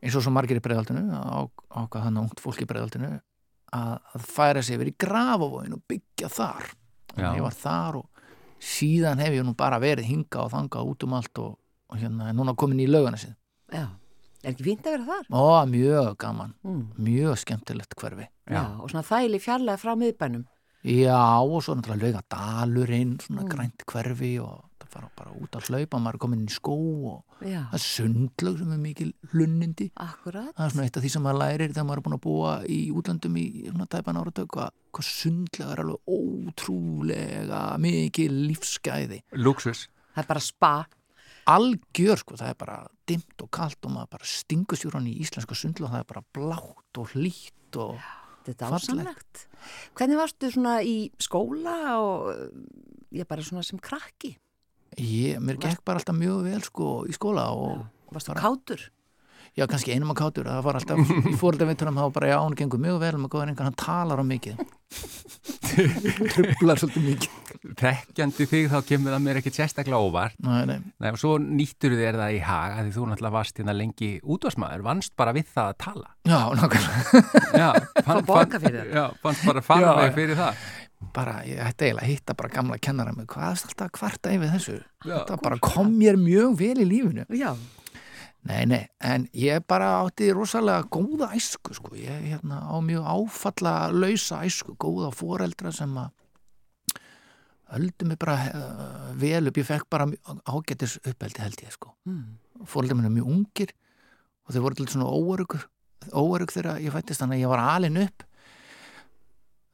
eins 0.00 0.16
og 0.16 0.24
svo 0.24 0.32
margir 0.32 0.56
í 0.56 0.64
breiðaldinu 0.64 1.04
á, 1.12 1.44
ákvað 1.76 2.06
þannig 2.08 2.24
ungt 2.24 2.40
fólk 2.40 2.64
í 2.64 2.68
breiðaldinu 2.72 3.12
að, 3.72 3.98
að 4.14 4.26
færa 4.36 4.62
sig 4.62 4.76
yfir 4.78 4.90
í 4.92 4.96
grafavóin 4.98 5.72
og 5.76 5.82
byggja 5.88 6.28
þar 6.28 6.68
Já. 7.16 7.26
að 7.30 7.36
ég 7.38 7.42
var 7.46 7.56
þar 7.56 7.96
og 8.02 8.06
síðan 8.62 9.18
hef 9.22 9.32
ég 9.38 9.44
nú 9.46 9.54
bara 9.58 9.80
verið 9.82 10.06
hinga 10.10 10.44
og 10.44 10.52
þanga 10.52 10.84
út 10.92 11.04
um 11.06 11.14
allt 11.18 11.38
og, 11.42 11.58
og 11.90 11.98
hérna 11.98 12.28
er 12.30 12.36
núna 12.38 12.54
komin 12.56 12.80
í 12.84 12.86
laugana 12.90 13.16
síð 13.20 13.34
Já. 13.72 13.88
Er 14.42 14.50
ekki 14.52 14.64
fínt 14.66 14.86
að 14.90 14.96
vera 14.96 15.04
þar? 15.06 15.26
Ó, 15.30 15.42
mjög 15.70 16.16
gaman, 16.18 16.54
Mm. 16.66 16.80
mjög 16.98 17.36
skemmtilegt 17.38 17.94
hverfi 17.94 18.26
Já. 18.50 18.64
Og 18.82 18.90
svona 18.90 19.04
þæli 19.06 19.38
fjarlæði 19.38 19.78
frá 19.78 19.92
miðbænum. 19.96 20.44
Já, 20.82 21.38
og 21.46 21.62
svo 21.62 21.76
náttúrulega 21.78 22.02
lauga 22.10 22.22
dalurinn, 22.34 23.12
svona 23.22 23.44
Mm. 23.44 23.48
grænt 23.52 23.84
hverfi 23.86 24.32
og 24.42 24.64
fara 24.92 25.08
bara 25.18 25.34
út 25.38 25.56
að 25.58 25.68
hlaupa, 25.70 26.00
maður 26.02 26.18
er 26.18 26.22
komin 26.24 26.42
inn 26.42 26.50
í 26.50 26.54
skó 26.54 26.76
og 27.12 27.42
Já. 27.44 27.62
það 27.72 27.76
er 27.78 27.84
sundlaug 27.84 28.58
sem 28.60 28.72
er 28.74 28.80
mikil 28.82 29.10
hlunnindi. 29.32 29.88
Akkurat. 30.04 30.52
Það 30.56 30.64
er 30.66 30.74
svona 30.74 30.86
eitt 30.86 30.98
af 30.98 31.04
því 31.04 31.12
sem 31.14 31.26
maður 31.26 31.40
lærir 31.42 31.74
þegar 31.74 31.88
maður 31.88 32.02
er 32.02 32.06
búin 32.06 32.16
að 32.18 32.24
búa 32.26 32.54
í 32.68 32.80
útlandum 32.92 33.38
í 33.40 33.46
svona 33.66 33.88
tæpan 33.96 34.20
áratök, 34.22 34.50
hvað, 34.56 34.74
hvað 34.92 35.08
sundlaug 35.08 35.74
er 35.74 35.84
alveg 35.84 36.16
ótrúlega 36.16 37.62
mikil 37.82 38.32
lífsgæði. 38.48 39.22
luxus. 39.40 39.86
Það 40.12 40.24
er 40.24 40.32
bara 40.34 40.44
spa. 40.44 40.74
Algjör, 41.52 42.20
sko, 42.20 42.36
það 42.38 42.52
er 42.52 42.58
bara 42.60 42.80
dimmt 43.08 43.42
og 43.42 43.48
kalt 43.50 43.88
og 43.88 43.94
maður 43.96 44.12
bara 44.14 44.28
stingur 44.30 44.78
sér 44.78 44.94
hann 44.94 45.08
í 45.10 45.16
íslenska 45.24 45.56
sundlaug 45.58 45.88
og 45.88 45.96
það 45.96 46.04
er 46.04 46.10
bara 46.12 46.26
blátt 46.38 47.00
og 47.02 47.16
hlýtt 47.16 47.80
og... 47.82 47.96
Þetta 48.42 48.66
er 48.66 48.74
ásamlegt. 48.74 49.40
Hvernig 49.94 50.18
varstu 50.18 50.48
svona 50.50 50.80
í 50.82 50.96
skóla 51.22 51.74
og 52.02 52.30
ég 53.14 53.28
bara 53.30 53.44
svona 53.46 53.62
sem 53.66 53.78
krakki? 53.78 54.32
Ég, 55.00 55.38
mér 55.40 55.56
gekk 55.62 55.84
bara 55.86 56.00
alltaf 56.02 56.16
mjög 56.18 56.42
vel, 56.48 56.60
sko, 56.66 56.90
í 57.08 57.14
skóla 57.16 57.48
og... 57.56 57.86
Varstu 58.12 58.34
Bara- 58.34 58.42
kátur? 58.44 58.90
Já, 59.52 59.66
kannski 59.68 59.92
einum 59.92 60.08
að 60.14 60.16
kátur, 60.22 60.46
það 60.48 60.62
var 60.64 60.76
alltaf 60.78 61.10
í 61.28 61.32
fóröldavintunum, 61.36 61.96
það 61.98 62.06
var 62.06 62.12
bara, 62.16 62.28
já, 62.30 62.36
hann 62.40 62.54
gengur 62.56 62.80
mjög 62.80 63.00
vel 63.02 63.16
með 63.20 63.30
góðan 63.34 63.50
einhvern, 63.52 63.68
hann 63.68 63.80
talar 63.82 64.20
á 64.20 64.24
mikið 64.24 64.62
trublar 66.32 66.80
svolítið 66.80 67.04
mikið 67.10 67.38
Þekkjandi 67.78 68.46
þig 68.50 68.66
þá 68.72 68.76
kemur 68.88 69.12
það 69.14 69.22
mér 69.24 69.38
ekkit 69.38 69.56
sérstaklega 69.56 69.98
óvart. 70.02 70.34
Nei, 70.42 70.64
nei, 70.68 70.78
Nei, 71.00 71.08
og 71.14 71.18
svo 71.20 71.36
nýttur 71.40 71.94
þér 71.96 72.18
það 72.18 72.34
í 72.36 72.40
hag 72.44 72.74
að 72.78 72.88
því 72.88 72.94
þú 72.96 73.04
náttúrulega 73.10 73.36
varst 73.36 73.60
hérna 73.60 73.74
lengi 73.76 74.08
útvarsmaður, 74.34 74.84
vannst 74.88 75.14
bara 75.20 75.34
við 75.36 75.46
það 75.52 75.70
að 75.70 75.78
tala. 75.84 76.10
já, 76.26 76.40
nákvæmlega 76.58 77.22
Já. 77.62 77.68
Já, 78.98 79.04
fannst 79.22 79.46
bara 79.46 79.62
fara 79.64 79.84
Já, 79.86 79.92
mig 80.00 80.08
já. 80.10 80.14
fyrir 80.18 80.40
það. 80.42 80.64
Bara, 81.14 81.40
ég 81.48 81.60
ætti 81.62 81.88
eiginlega 81.88 82.06
að 82.06 82.10
hitta 82.12 82.36
bara 82.38 82.50
gamla 82.52 82.78
kennara 82.82 83.12
með, 83.16 83.28
hvað 83.32 83.44
er 83.44 83.52
alltaf 83.52 83.86
að 83.86 83.92
kvarta 83.98 84.32
yfir 84.34 84.52
þessu? 84.54 84.78
Já, 85.02 85.14
þetta 85.14 85.38
bara 85.44 85.60
kom 85.62 85.92
mér 85.98 86.18
mjög 86.20 86.56
vel 86.60 86.74
í 86.82 86.88
lífinu. 86.88 87.26
Já. 87.38 87.52
nei, 88.48 88.64
nei, 88.66 88.82
en 89.06 89.28
ég 89.38 89.66
bara 89.70 89.92
átti 90.00 90.32
rosalega 90.34 90.86
góða 90.92 91.30
æsku, 91.36 91.76
sko. 91.78 91.92
Ég 91.98 92.26
hérna, 92.32 92.62
á 92.66 92.76
mjög 92.82 93.06
áfalla 93.14 93.76
lausa 93.94 94.42
æsku, 94.46 94.76
góða 94.80 95.12
foreldra 95.14 95.74
sem 95.74 95.92
að 96.00 96.10
öldu 97.72 98.04
mig 98.04 98.18
bara 98.20 98.38
uh, 98.52 99.12
vel 99.16 99.48
upp, 99.48 99.60
ég 99.60 99.68
fekk 99.68 99.86
bara 99.90 100.08
mjög 100.10 100.42
ágætis 100.44 100.98
uppeldi 101.02 101.44
held 101.44 101.62
ég, 101.64 101.76
sko. 101.76 101.94
Mm. 102.08 102.40
fóröldar 102.68 102.98
minn 102.98 103.08
er 103.08 103.14
mjög 103.14 103.30
ungir 103.32 103.70
og 104.46 104.54
þau 104.54 104.64
voru 104.66 104.78
til 104.78 104.90
svona 104.90 105.08
óörugur 105.08 105.64
óörug 106.10 106.52
þegar 106.52 106.80
ég 106.82 106.94
fættist 106.94 107.22
þannig 107.22 107.40
að 107.40 107.44
ég 107.44 107.52
var 107.52 107.62
alin 107.62 108.00
upp 108.02 108.24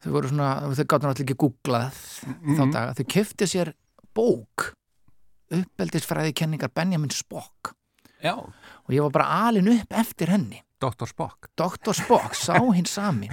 þau 0.05 0.13
voru 0.15 0.31
svona, 0.31 0.49
þau 0.71 0.85
gáttu 0.85 1.09
náttúrulega 1.09 1.25
ekki 1.27 1.39
googlað 1.43 1.99
þá 1.99 2.63
Mhm. 2.63 2.73
daga, 2.73 2.95
þau 2.99 3.07
kefti 3.15 3.49
sér 3.51 3.73
bók 4.15 4.73
uppeldisfræði 5.51 6.35
kenningar 6.37 6.71
Benjamin 6.75 7.11
Spock 7.15 7.75
Já, 8.23 8.35
og 8.35 8.91
ég 8.91 9.01
var 9.05 9.13
bara 9.15 9.29
alin 9.49 9.69
upp 9.77 9.93
eftir 9.95 10.29
henni 10.33 10.63
Dr. 10.79 11.07
Spock. 11.11 11.49
Dr. 11.59 11.93
Spock 11.95 12.35
sá 12.39 12.55
hinn 12.75 12.87
sami 12.87 13.29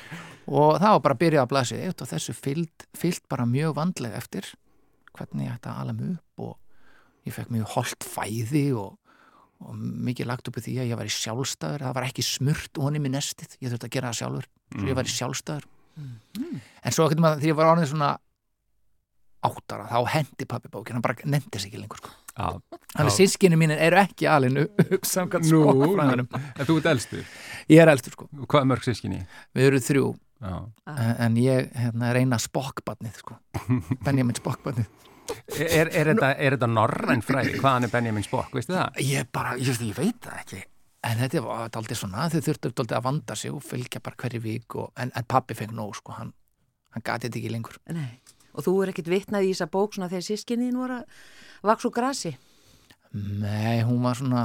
og 0.46 0.76
það 0.78 0.90
var 0.96 1.00
bara 1.02 1.14
að 1.16 1.22
byrja 1.22 1.42
að 1.44 1.48
blasi 1.50 1.78
og 1.88 2.06
þessu 2.10 2.34
fyllt, 2.36 3.24
bara 3.30 3.46
mjög 3.46 3.74
vandlega 3.78 4.18
eftir 4.20 4.50
hvernig 5.14 5.48
ég 5.48 5.54
ætti 5.56 5.70
að 5.70 5.80
ala 5.84 5.92
mig 5.96 6.12
upp 6.16 6.44
og 6.44 6.58
ég 7.26 7.34
fekk 7.34 7.50
mjög 7.54 7.72
holt 7.76 8.04
fæði 8.06 8.64
og, 8.78 8.98
og 9.64 9.74
mikið 9.78 10.26
lagt 10.30 10.50
upp 10.50 10.58
í 10.60 10.64
því 10.66 10.74
að 10.82 10.90
ég 10.92 10.98
var 11.00 11.06
í 11.10 11.14
sjálfstæður 11.14 11.86
það 11.86 11.94
var 11.98 12.08
ekki 12.10 12.26
smurt 12.26 12.82
honum 12.82 13.06
í 13.08 13.14
nestið 13.14 13.56
ég 13.62 13.70
þurfti 13.72 13.88
að 13.88 13.94
gera 13.96 14.10
það 14.12 14.20
sjálfur, 14.20 14.48
svo 14.74 14.88
ég 14.90 14.98
var 14.98 15.08
í 15.10 15.14
sjálfstæður 15.14 15.68
en 15.98 16.92
svo 16.94 17.06
ekkert 17.08 17.22
maður 17.24 17.42
þegar 17.42 17.52
ég 17.52 17.58
var 17.60 17.70
ánið 17.74 17.90
svona 17.92 18.10
áttara 19.44 19.84
þá 19.90 19.98
hendi 20.14 20.46
pappi 20.48 20.70
bókin, 20.72 20.96
hann 20.96 21.04
bara 21.04 21.16
nefndi 21.28 21.60
sig 21.60 21.68
ekki 21.70 21.82
lengur 21.82 22.00
sko. 22.00 22.12
Já, 22.34 22.46
þannig 22.96 23.10
að 23.10 23.16
sískinni 23.18 23.58
mínir 23.60 23.78
eru 23.84 23.98
ekki 24.00 24.26
alinu 24.30 24.64
samkvæmt 25.06 25.46
skoðfræðinum 25.50 26.30
en 26.40 26.66
þú 26.66 26.76
ert 26.80 26.88
elstur. 26.94 27.24
ég 27.70 27.82
er 27.84 27.92
elstur 27.92 28.16
sko, 28.16 28.28
Og 28.40 28.48
Hvað 28.48 28.64
er 28.64 28.70
mörg 28.72 28.86
sískinni? 28.88 29.20
við 29.54 29.68
erum 29.68 29.84
þrjú 29.84 30.06
Já. 30.44 30.54
en 31.28 31.36
ég 31.38 31.68
hérna, 31.78 32.10
eina 32.16 32.40
spokkbarnið 32.42 33.20
sko. 33.20 33.36
Benjamin 34.06 34.40
spokkbarnið 34.40 34.88
Er, 35.54 35.88
er, 35.88 36.10
þetta, 36.12 36.34
er 36.36 36.52
þetta 36.56 36.66
norræn 36.68 37.22
fræði? 37.24 37.54
Hvaðan 37.56 37.86
er 37.86 37.92
Benjamin 37.94 38.24
Spock, 38.26 38.50
veistu 38.52 38.74
það? 38.76 38.98
ég 39.00 39.28
bara, 39.32 39.54
ég, 39.56 39.78
ég 39.80 39.96
veit 39.96 40.18
það 40.20 40.40
ekki 40.42 40.58
en 41.04 41.18
þetta 41.20 41.42
var 41.44 41.68
aldrei 41.78 41.96
svona 41.98 42.28
þau 42.32 42.40
þurftu 42.46 42.70
aldrei 42.72 42.96
að 42.98 43.04
vanda 43.08 43.36
sig 43.36 43.52
og 43.52 43.62
fylgja 43.64 44.00
bara 44.04 44.16
hverju 44.22 44.40
vík 44.44 44.76
og, 44.80 44.90
en, 44.96 45.12
en 45.14 45.26
pappi 45.28 45.54
fengi 45.58 45.76
nóg 45.76 45.94
sko, 45.98 46.14
hann, 46.16 46.32
hann 46.94 47.04
gati 47.04 47.28
þetta 47.28 47.40
ekki 47.42 47.52
lengur 47.52 47.76
Nei. 47.92 48.20
Og 48.54 48.62
þú 48.62 48.72
er 48.84 48.92
ekkit 48.92 49.08
vitnað 49.10 49.48
í 49.48 49.52
þessa 49.52 49.66
bók 49.74 49.96
svona 49.96 50.06
þegar 50.12 50.26
sískinniðin 50.28 50.76
voru 50.78 51.00
að 51.00 51.22
vaks 51.66 51.86
úr 51.88 51.94
grasi. 51.96 52.36
nei, 53.14 53.82
hún 53.86 54.02
var 54.02 54.18
svona 54.18 54.44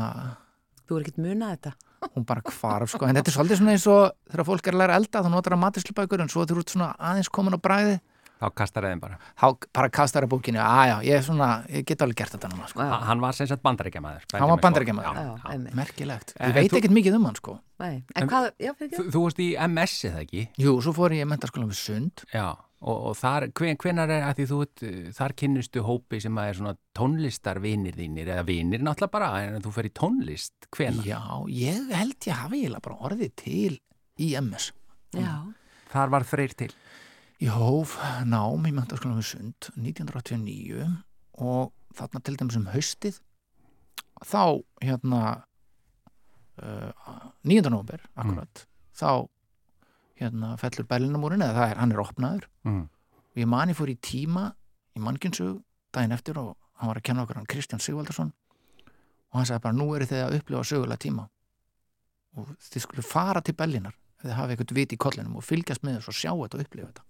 Þú 0.89 0.97
er 0.97 1.03
ekkit 1.05 1.19
munað 1.21 1.51
þetta. 1.55 1.71
hún 2.15 2.25
bara 2.25 2.41
hvarf 2.41 2.89
sko, 2.95 3.05
en 3.05 3.15
þetta 3.19 3.29
er 3.29 3.35
svolítið 3.35 3.59
svona 3.59 3.73
eins 3.75 3.85
og 3.91 4.03
þegar 4.31 4.47
fólk 4.47 4.67
er 4.69 4.73
að 4.77 4.81
læra 4.81 4.95
elda, 4.97 5.21
þá 5.25 5.29
notar 5.29 5.53
að 5.55 5.61
matislubækur 5.65 6.23
en 6.23 6.31
svo 6.33 6.45
þú 6.49 6.57
ert 6.63 6.73
svona 6.73 6.87
aðeins 6.97 7.29
komin 7.29 7.53
á 7.53 7.59
bræði 7.61 7.99
Þá 8.39 8.45
kastar 8.55 8.85
þeim 8.87 8.99
bara. 9.03 9.17
þá 9.35 9.45
bara 9.75 9.89
kastar 9.89 10.23
að 10.23 10.29
bókinu, 10.31 10.59
að 10.63 10.85
já, 10.87 10.95
ég 11.09 11.17
er 11.17 11.23
svona 11.27 11.47
ég 11.67 11.83
get 11.85 11.99
alveg 12.05 12.15
gert 12.21 12.31
þetta 12.37 12.49
núna, 12.53 12.67
sko. 12.71 12.79
Ha- 12.87 13.01
Hann 13.09 13.19
var 13.19 13.33
sem 13.35 13.47
sagt 13.47 13.61
bandaríkjamaður. 13.63 14.23
Hann 14.31 14.47
var 14.53 14.61
bandaríkjamaður. 14.63 15.75
Merkilegt, 15.75 16.33
En- 16.39 16.51
ég 16.53 16.55
veit 16.55 16.71
ekkert 16.79 16.95
mikið 16.95 17.15
um 17.19 17.25
hann 17.25 17.35
sko 17.35 17.59
Nei. 17.79 18.03
En, 18.15 18.23
En- 18.23 18.29
hvað, 18.29 18.51
já, 18.59 18.71
fyrir 18.79 18.95
Þú, 18.95 19.05
þú 19.11 19.21
varst 19.25 19.39
í 19.43 19.49
MS 19.67 19.93
eða 20.07 20.23
ekki? 20.25 20.47
jú, 20.57 20.73
svo 20.81 20.93
fór 20.95 21.11
ég 21.15 21.25
í 21.25 21.27
mentaskóla 21.27 21.67
við 21.67 21.75
Sund 21.79 22.23
Já, 22.33 22.47
og, 22.81 22.97
og 23.11 23.15
þar, 23.19 23.49
hven, 23.51 23.75
hvenar 23.77 24.09
er 24.09 24.23
að 24.29 24.39
því 24.39 24.47
þú, 24.53 24.59
uh, 24.63 25.11
þar 25.19 25.35
kynnustu 25.35 25.83
hópi 25.83 26.21
sem 26.21 26.35
að 26.39 26.49
er 26.49 26.53
svona 26.59 26.75
tónlistarvinir 26.95 27.95
þínir, 27.99 28.27
eða 28.31 28.45
vinir 28.47 28.79
náttúrulega 28.83 29.11
bara, 29.11 29.29
en 29.43 29.61
þú 29.61 29.71
fer 29.75 29.89
í 29.89 29.93
tónlist, 29.99 30.53
hvenar? 30.75 31.03
Já, 31.07 31.19
ég 31.51 31.91
held 31.91 32.19
ég 32.27 32.39
hafi 32.39 32.63
eiginlega 32.63 32.81
bara 32.87 32.99
orðið 33.09 33.35
til 33.35 33.79
í 34.19 34.31
MS. 34.39 34.71
Já. 35.15 35.43
Þar 35.91 36.09
var 36.13 36.23
freyr 36.23 36.53
til. 36.55 36.71
Ég 37.39 37.51
hóf 37.55 37.95
nám 38.27 38.65
í 38.67 38.71
mentaskóla 38.75 39.15
við 39.19 39.27
Sund 39.29 39.69
1989 39.79 40.87
og 41.39 41.69
þarna 41.95 42.21
til 42.27 42.35
dæmis 42.39 42.57
um 42.59 42.65
haustið 42.73 43.19
þá 44.27 44.41
hérna 44.83 45.21
uh, 46.59 46.91
9. 47.47 47.61
november 47.71 48.03
akkurat, 48.19 48.65
þá 48.99 49.29
hérna 50.19 50.51
fellur 50.59 50.87
Berlinamúrin 50.89 51.45
eða 51.45 51.55
það 51.61 51.71
er, 51.71 51.79
hann 51.83 51.95
er 51.95 52.03
opnaður 52.03 52.49
Mm. 52.67 52.81
og 53.31 53.37
ég 53.39 53.47
mani 53.47 53.71
fór 53.73 53.87
í 53.87 53.95
tíma 54.03 54.49
í 54.91 54.99
mannkynsug 54.99 55.61
daginn 55.95 56.11
eftir 56.11 56.35
og 56.41 56.57
hann 56.75 56.89
var 56.91 56.97
að 56.99 57.05
kenna 57.07 57.23
okkur 57.23 57.37
hann 57.39 57.47
Kristján 57.47 57.79
Sigvaldarsson 57.79 58.33
og 58.83 59.37
hann 59.39 59.47
sagði 59.47 59.63
bara 59.63 59.77
nú 59.79 59.87
eru 59.95 60.05
þið 60.09 60.25
að 60.25 60.35
upplifa 60.41 60.65
sögulega 60.67 60.99
tíma 61.05 61.23
og 62.35 62.51
þið 62.67 62.83
skulle 62.83 63.05
fara 63.07 63.39
til 63.41 63.55
Berlinar 63.55 63.95
ef 64.19 64.25
þið 64.27 64.35
hafi 64.35 64.55
eitthvað 64.55 64.75
vit 64.79 64.93
í 64.95 64.99
kollinum 64.99 65.37
og 65.39 65.45
fylgjast 65.47 65.85
með 65.85 65.99
þessu 65.99 66.11
og 66.11 66.17
sjá 66.19 66.31
þetta 66.33 66.59
og 66.59 66.65
upplifa 66.65 66.89
þetta. 66.89 67.05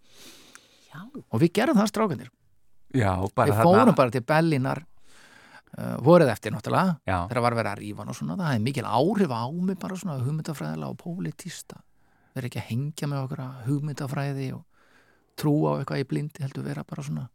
Já. 0.90 1.02
og 1.06 1.42
við 1.44 1.52
gerum 1.54 1.78
það 1.78 1.90
strákanir 1.92 2.30
Já, 2.98 3.12
bara 3.38 3.52
við 3.52 3.60
fórum 3.62 3.96
bara 3.98 4.14
til 4.14 4.24
Berlinar 4.26 4.80
uh, 5.78 5.98
voruð 6.02 6.32
eftir 6.34 6.54
náttúrulega 6.56 6.96
Já, 7.06 7.18
þegar 7.30 7.44
var 7.46 7.58
verið 7.60 7.72
að 7.72 7.82
rífa 7.84 8.02
hann 8.02 8.14
og 8.14 8.18
svona 8.18 8.38
það 8.40 8.50
hefði 8.54 8.66
mikil 8.66 8.86
áhrif 8.90 9.34
á 9.34 9.44
mig 9.54 9.78
bara 9.84 10.00
svona 10.02 10.18
hugmyndafræðilega 10.24 10.90
og 10.90 10.98
pólitísta. 11.04 11.82
Verið 12.34 12.50
ekki 12.50 12.62
að 12.64 12.70
hengja 12.72 13.10
með 13.12 13.22
okkur 13.28 13.44
að 13.46 13.60
hugmyndafræði 13.68 14.48
og 14.58 14.64
trúa 15.40 15.76
á 15.76 15.78
eitthvað 15.80 16.02
í 16.02 16.08
blindi 16.10 16.44
heldur 16.46 16.66
vera 16.66 16.86
bara 16.90 17.06
svona 17.06 17.28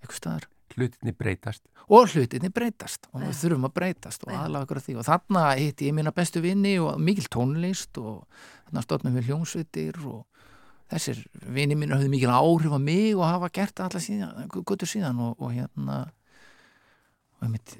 eitthvað 0.00 0.20
staðar 0.22 0.48
hlutinni 0.76 1.14
breytast. 1.16 1.62
og 1.88 2.10
hlutinni 2.12 2.50
breytast 2.52 3.06
og 3.12 3.22
við 3.22 3.36
þurfum 3.40 3.68
að 3.68 3.74
breytast 3.78 4.24
og 4.26 4.32
aðlaga 4.36 4.66
okkur 4.66 4.80
að 4.80 4.88
því. 4.88 4.96
Og 5.00 5.06
þarna 5.08 5.44
hitti 5.56 5.88
ég 5.88 5.94
mína 5.96 6.12
bestu 6.12 6.42
vinni 6.44 6.74
og 6.82 6.98
mikil 7.00 7.28
tónlist 7.32 8.00
og 8.02 8.26
þarna 8.68 8.84
stofnum 8.84 9.16
við 9.16 9.30
hljómsveitir 9.30 10.00
og 10.04 10.26
þessir 10.92 11.22
vinni 11.48 11.76
mín 11.78 11.94
höfðu 11.94 12.10
mikil 12.12 12.32
áhrif 12.32 12.74
á 12.76 12.80
mig 12.80 13.16
og 13.16 13.24
hafa 13.24 13.48
gert 13.52 13.80
alla 13.84 14.02
síðan, 14.02 14.48
guttur 14.52 14.88
síðan 14.88 15.20
og, 15.20 15.40
og 15.40 15.52
hérna 15.52 16.02
og 17.38 17.46
ég 17.46 17.54
mitt 17.54 17.76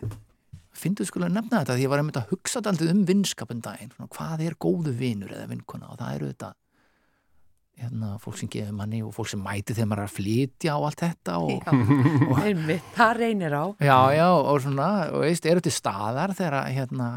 finnst 0.78 1.02
þú 1.02 1.08
skulle 1.08 1.30
nefna 1.32 1.62
þetta 1.62 1.76
því 1.76 1.84
ég 1.84 1.92
var 1.92 2.02
einmitt 2.02 2.20
að 2.20 2.32
hugsa 2.32 2.62
aldrei 2.62 2.92
um 2.92 3.04
vinskapin 3.08 3.62
daginn 3.64 3.92
svona, 3.94 4.10
hvað 4.14 4.44
er 4.46 4.56
góðu 4.60 4.94
vinur 4.96 5.32
eða 5.34 5.48
vinkona? 5.50 5.90
Og 5.92 5.98
það 6.00 6.18
eru 6.18 6.30
þetta 6.32 6.52
hérna, 7.78 8.16
fólk 8.22 8.36
sem 8.40 8.50
gefur 8.52 8.74
manni 8.74 9.00
og 9.06 9.12
fólk 9.14 9.30
sem 9.30 9.40
mæti 9.42 9.74
þegar 9.76 9.88
maður 9.92 10.02
er 10.02 10.08
að 10.10 10.16
flytja 10.18 10.76
og 10.78 10.86
allt 10.88 11.02
þetta 11.04 11.38
og, 11.38 11.50
Já, 11.62 12.42
einmitt, 12.48 12.92
það 12.96 13.12
reynir 13.22 13.54
á. 13.54 13.64
já, 13.78 13.98
já, 14.18 14.28
og 14.34 14.60
svona 14.64 14.88
og 15.14 15.24
veist, 15.24 15.46
eru 15.46 15.62
til 15.64 15.74
staðar 15.74 16.34
þegar 16.38 16.66
hérna 16.74 17.08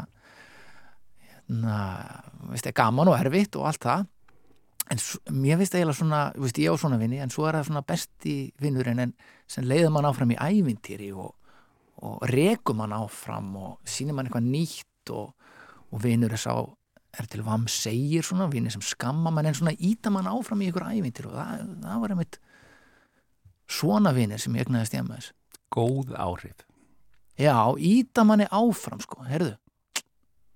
hérna, 1.48 1.76
veist, 2.50 2.66
er 2.70 2.76
gaman 2.76 3.10
og 3.12 3.18
erfitt 3.18 3.56
og 3.58 3.68
allt 3.70 3.86
það 3.86 4.08
en 4.92 5.00
mér 5.42 5.60
finnst 5.60 5.76
eiginlega 5.78 5.96
svona, 5.98 6.22
veist, 6.36 6.58
ég 6.60 6.74
á 6.74 6.76
svona 6.80 6.98
vinni 7.00 7.20
en 7.22 7.30
svo 7.32 7.46
er 7.48 7.58
það 7.58 7.68
svona 7.70 7.84
besti 7.86 8.36
vinnurinn 8.60 9.02
en 9.06 9.14
sem 9.50 9.66
leiður 9.68 9.92
mann 9.94 10.08
áfram 10.08 10.34
í 10.34 10.38
ævintýri 10.42 11.12
og, 11.14 11.32
og 12.02 12.24
rekum 12.30 12.80
mann 12.82 12.94
áfram 12.96 13.52
og 13.60 13.78
sýnir 13.88 14.16
mann 14.16 14.28
eitthvað 14.28 14.48
nýtt 14.50 15.12
og, 15.14 15.32
og 15.92 16.02
vinnur 16.02 16.34
er 16.34 16.42
sá 16.42 16.54
er 17.18 17.28
til 17.28 17.44
vam 17.44 17.66
segir 17.68 18.24
svona, 18.24 18.48
vinnir 18.52 18.72
sem 18.72 18.84
skamma 18.84 19.30
mann 19.34 19.48
en 19.50 19.56
svona 19.58 19.74
íta 19.76 20.12
mann 20.12 20.30
áfram 20.30 20.62
í 20.64 20.70
ykkur 20.70 20.86
ævintýri 20.88 21.28
og 21.28 21.36
það, 21.36 21.66
það 21.84 22.02
var 22.04 22.14
einmitt 22.14 22.38
svona 23.68 24.12
vinnir 24.16 24.40
sem 24.40 24.56
ég 24.56 24.66
egnaðist 24.66 24.96
hjá 24.96 25.04
þess 25.04 25.32
Góð 25.72 26.10
áhrif. 26.20 26.66
Já, 27.40 27.56
íta 27.80 28.26
manni 28.28 28.44
áfram 28.52 29.00
sko, 29.00 29.22
heyrðu, 29.24 29.54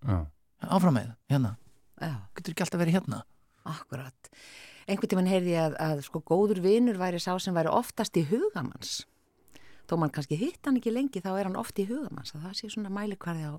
Já. 0.04 0.26
áfram 0.60 0.98
með, 0.98 1.14
hérna, 1.32 1.54
Já, 1.96 2.28
getur 2.36 2.52
ekki 2.52 2.64
alltaf 2.66 2.82
verið 2.82 2.98
hérna. 2.98 3.22
akkurat. 3.64 4.28
Einhvern 4.86 5.10
tímann 5.10 5.30
heyrði 5.30 5.54
ég 5.54 5.62
að, 5.64 5.76
að 5.80 6.02
sko 6.06 6.20
góður 6.20 6.60
vinur 6.62 6.98
væri 7.00 7.18
sá 7.18 7.32
sem 7.40 7.56
væri 7.56 7.72
oftast 7.72 8.16
í 8.20 8.26
hugamanns. 8.28 9.06
Þó 9.88 9.96
mann 9.98 10.12
kannski 10.12 10.36
hitt 10.38 10.60
hann 10.66 10.76
ekki 10.78 10.92
lengi, 10.92 11.22
þá 11.24 11.32
er 11.32 11.48
hann 11.48 11.58
oft 11.58 11.78
í 11.80 11.86
hugamanns. 11.88 12.34
að 12.36 12.44
Það 12.44 12.54
sé 12.60 12.70
svona 12.70 12.92
mælikvarði 12.92 13.48
á... 13.48 13.54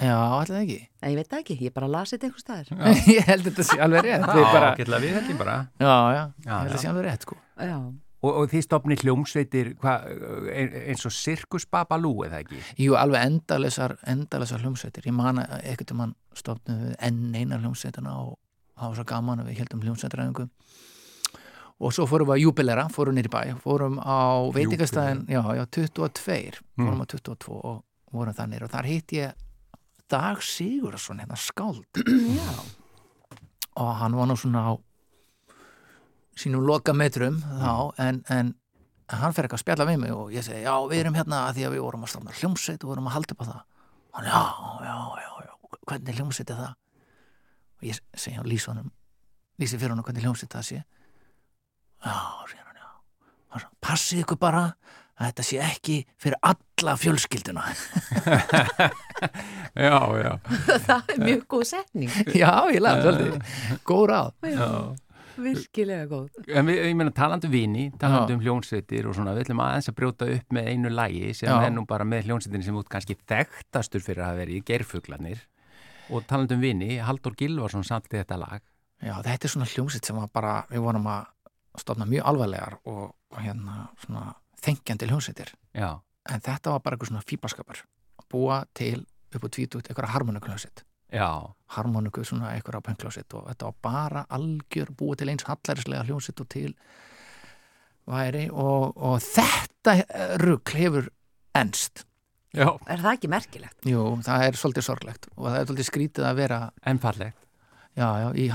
Já, 0.00 0.14
alltaf 0.16 0.56
ekki. 0.62 0.76
Nei, 1.02 1.08
ég 1.12 1.16
veit 1.20 1.28
það 1.30 1.40
ekki, 1.44 1.56
ég 1.66 1.72
bara 1.76 1.88
lasi 1.92 2.16
þetta 2.16 2.28
einhver 2.30 2.44
staðar. 2.44 2.92
ég 3.16 3.26
held 3.28 3.48
þetta 3.50 3.66
sé 3.68 3.80
alveg 3.84 4.06
rétt. 4.06 4.28
Við 4.30 4.44
Já, 4.44 4.52
bara, 4.54 4.70
geta 4.78 5.00
við 5.02 5.16
held 5.18 5.32
ég 5.34 5.40
bara. 5.40 5.56
já, 5.80 5.90
já, 5.90 6.22
Já, 6.22 6.46
ég 6.46 6.54
held 6.54 6.70
þetta 6.70 6.82
sé 6.84 6.88
alveg 6.92 7.08
rétt, 7.10 7.26
sko. 7.28 7.36
Já, 7.60 7.76
Og, 8.20 8.34
og 8.36 8.50
þið 8.52 8.62
stopni 8.66 8.96
hljómsveitir 9.00 9.68
hva, 9.80 9.94
ein- 10.52 10.74
eins 10.92 11.06
og 11.08 11.12
Sirkus 11.16 11.64
Babalú 11.72 12.10
eða 12.26 12.42
ekki? 12.42 12.58
Jú, 12.84 12.92
alveg 13.00 13.22
endalesar, 13.24 13.94
endalesar 14.12 14.60
hljómsveitir. 14.60 15.06
Ég 15.08 15.14
man 15.16 15.40
að 15.40 15.54
ekkert 15.70 15.94
um 15.94 16.02
hann 16.04 16.12
stofnum 16.36 16.82
við 16.82 16.98
enn 17.08 17.22
eina 17.40 17.56
hljómsveitina 17.62 18.12
og 18.20 18.34
það 18.76 18.90
var 18.90 18.98
svo 18.98 19.06
gaman 19.08 19.40
að 19.40 19.48
við 19.48 19.62
heldum 19.62 19.86
hljómsveitræðingu. 19.86 20.44
Og 21.80 21.94
svo 21.96 22.04
fórum 22.10 22.28
við 22.28 22.34
að 22.36 22.42
júbilera, 22.44 22.84
fórum 22.92 23.16
nýri 23.16 23.30
bæ, 23.32 23.40
fórum 23.64 23.96
á 24.04 24.44
veitingastæðin, 24.52 25.22
já, 25.32 25.40
já, 25.56 25.64
22, 25.80 26.60
fórum 26.76 27.00
á 27.00 27.06
22 27.08 27.56
og 27.56 27.78
vorum 28.12 28.36
þannig 28.36 28.66
og 28.68 28.72
þar 28.74 28.88
hitt 28.90 29.14
ég 29.16 29.32
Dag 30.10 30.42
Sigurðarsson, 30.42 31.22
hérna 31.22 31.38
skáld. 31.38 31.86
og 33.80 33.90
hann 34.00 34.16
var 34.18 34.26
nú 34.28 34.36
svona 34.36 34.64
á 34.66 34.72
sínum 36.40 36.64
loka 36.66 36.92
metrum 36.96 37.38
þá 37.40 37.72
en, 38.02 38.22
en 38.28 38.52
hann 39.10 39.34
fer 39.34 39.46
eitthvað 39.46 39.60
að 39.60 39.64
spjalla 39.64 39.86
við 39.88 39.98
mig 40.02 40.14
og 40.14 40.30
ég 40.34 40.44
segi 40.46 40.62
já 40.64 40.74
við 40.90 41.02
erum 41.02 41.18
hérna 41.18 41.44
að 41.48 41.58
því 41.58 41.66
að 41.66 41.74
við 41.74 41.84
vorum 41.84 42.06
að 42.06 42.12
stofna 42.12 42.36
hljómsveit 42.40 42.84
og 42.84 42.92
vorum 42.92 43.10
að 43.10 43.16
halda 43.16 43.36
upp 43.36 43.42
á 43.42 43.46
það. 43.50 43.60
Hann 44.16 44.30
já, 44.30 44.42
já, 44.86 44.96
já, 45.24 45.30
já, 45.46 45.52
hvernig 45.90 46.18
hljómsveit 46.18 46.54
er 46.54 46.62
það? 46.62 46.72
Og 47.80 47.86
ég 47.88 48.00
segi 48.14 48.36
hann 48.38 48.50
lýs 48.50 48.66
honum 48.70 48.90
lýsi 49.60 49.76
fyrir 49.76 49.94
honum 49.94 50.06
hvernig 50.06 50.24
hljómsveit 50.24 50.54
það 50.56 50.66
sé. 50.68 50.80
Já, 52.00 52.16
segir 52.48 52.64
hann 52.64 52.80
já. 52.80 52.88
Hann 53.52 53.64
sagði, 53.64 53.80
passið 53.84 54.22
ykkur 54.24 54.40
bara 54.40 54.64
að 55.20 55.28
þetta 55.28 55.44
sé 55.46 55.60
ekki 55.64 55.96
fyrir 56.20 56.38
alla 56.50 56.94
fjölskylduna 57.00 57.66
Já, 59.76 59.98
já. 60.24 60.32
það 60.88 61.12
er 61.14 61.20
mjög 61.20 61.44
góð 61.52 61.64
setning. 61.74 62.10
já, 62.34 62.50
ég 62.72 62.80
lefði 62.82 63.04
svolítið, 63.04 63.54
góð 63.86 64.04
ráð 64.10 64.50
Já, 64.50 64.68
virkilega 65.40 66.08
góð. 66.10 66.40
En 66.48 66.66
við, 66.68 66.80
ég 66.88 66.96
meina 66.98 67.12
talandi 67.16 67.48
um 67.48 67.52
vini, 67.54 67.84
talandi 68.00 68.34
Já. 68.34 68.36
um 68.38 68.42
hljónsveitir 68.44 69.06
og 69.08 69.14
svona, 69.16 69.34
við 69.36 69.46
ætlum 69.46 69.62
aðeins 69.64 69.88
að 69.92 69.96
brjóta 70.00 70.28
upp 70.34 70.56
með 70.56 70.72
einu 70.72 70.92
lægi 70.92 71.30
sem 71.38 71.48
Já. 71.52 71.56
er 71.68 71.72
nú 71.76 71.84
bara 71.88 72.06
með 72.08 72.28
hljónsveitin 72.28 72.66
sem 72.66 72.76
út 72.80 72.90
kannski 72.92 73.16
þekktastur 73.30 74.04
fyrir 74.04 74.26
að 74.26 74.42
í 74.56 74.60
gerfuglanir 74.66 75.44
og 76.10 76.26
talandi 76.28 76.56
um 76.58 76.64
vini, 76.64 76.96
Haldur 76.98 77.36
Gilvarsson 77.38 77.86
samti 77.86 78.18
þetta 78.18 78.40
lag. 78.40 78.60
Já, 79.00 79.14
þetta 79.22 79.46
er 79.46 79.52
svona 79.54 79.68
hljómsitt 79.70 80.08
sem 80.08 80.18
var 80.18 80.28
bara, 80.34 80.54
við 80.72 80.82
vorum 80.84 81.06
að 81.08 81.28
stofna 81.80 82.08
mjög 82.10 82.26
alvarlegar 82.32 82.80
og, 82.90 83.04
og 83.30 83.38
hérna 83.40 83.84
svona 84.02 84.32
þengjandi 84.64 85.08
hljómsittir. 85.10 85.54
Já, 85.74 86.00
En 86.30 86.40
þetta 86.44 86.70
var 86.74 86.80
bara 86.84 86.96
eitthvað 86.96 87.08
svona 87.14 87.24
fýbaskapar. 87.26 87.78
Að 88.20 88.26
búa 88.30 88.58
til 88.76 89.06
upp 89.34 89.44
á 89.44 89.48
tvítugt 89.48 89.88
eitthvað 89.88 90.12
harmonikuljómsitt. 90.14 90.84
já, 91.12 91.26
Harmoniku 91.74 92.22
svona 92.24 92.52
eitthvað 92.54 92.82
pöngljómsitt 92.86 93.34
og 93.34 93.48
þetta 93.48 93.66
var 93.66 93.74
bara 93.82 94.20
algjör 94.30 94.90
búa 94.94 95.16
til 95.18 95.28
eins 95.32 95.42
hallærislega 95.48 96.04
hljómsitt 96.06 96.40
og 96.40 96.48
til 96.52 96.74
væri 98.10 98.44
og, 98.52 98.94
og 98.96 99.18
þetta 99.22 99.96
rugl 100.42 100.76
hefur 100.78 101.08
enst. 101.58 102.04
já, 102.54 102.66
Er 102.86 103.02
það 103.02 103.12
ekki 103.16 103.30
merkilegt? 103.30 103.86
Jú, 103.86 104.04
það 104.26 104.44
er 104.48 104.58
svolítið 104.58 104.86
sorglegt 104.86 105.28
og 105.36 105.46
það 105.48 105.58
er 105.60 105.66
svolítið 105.70 105.88
skrítið 105.90 106.26
að 106.30 106.38
vera 106.44 106.60
en 106.86 106.98
fallegt. 107.02 107.38
já, 107.96 108.06
já, 108.22 108.28
í 108.34 108.48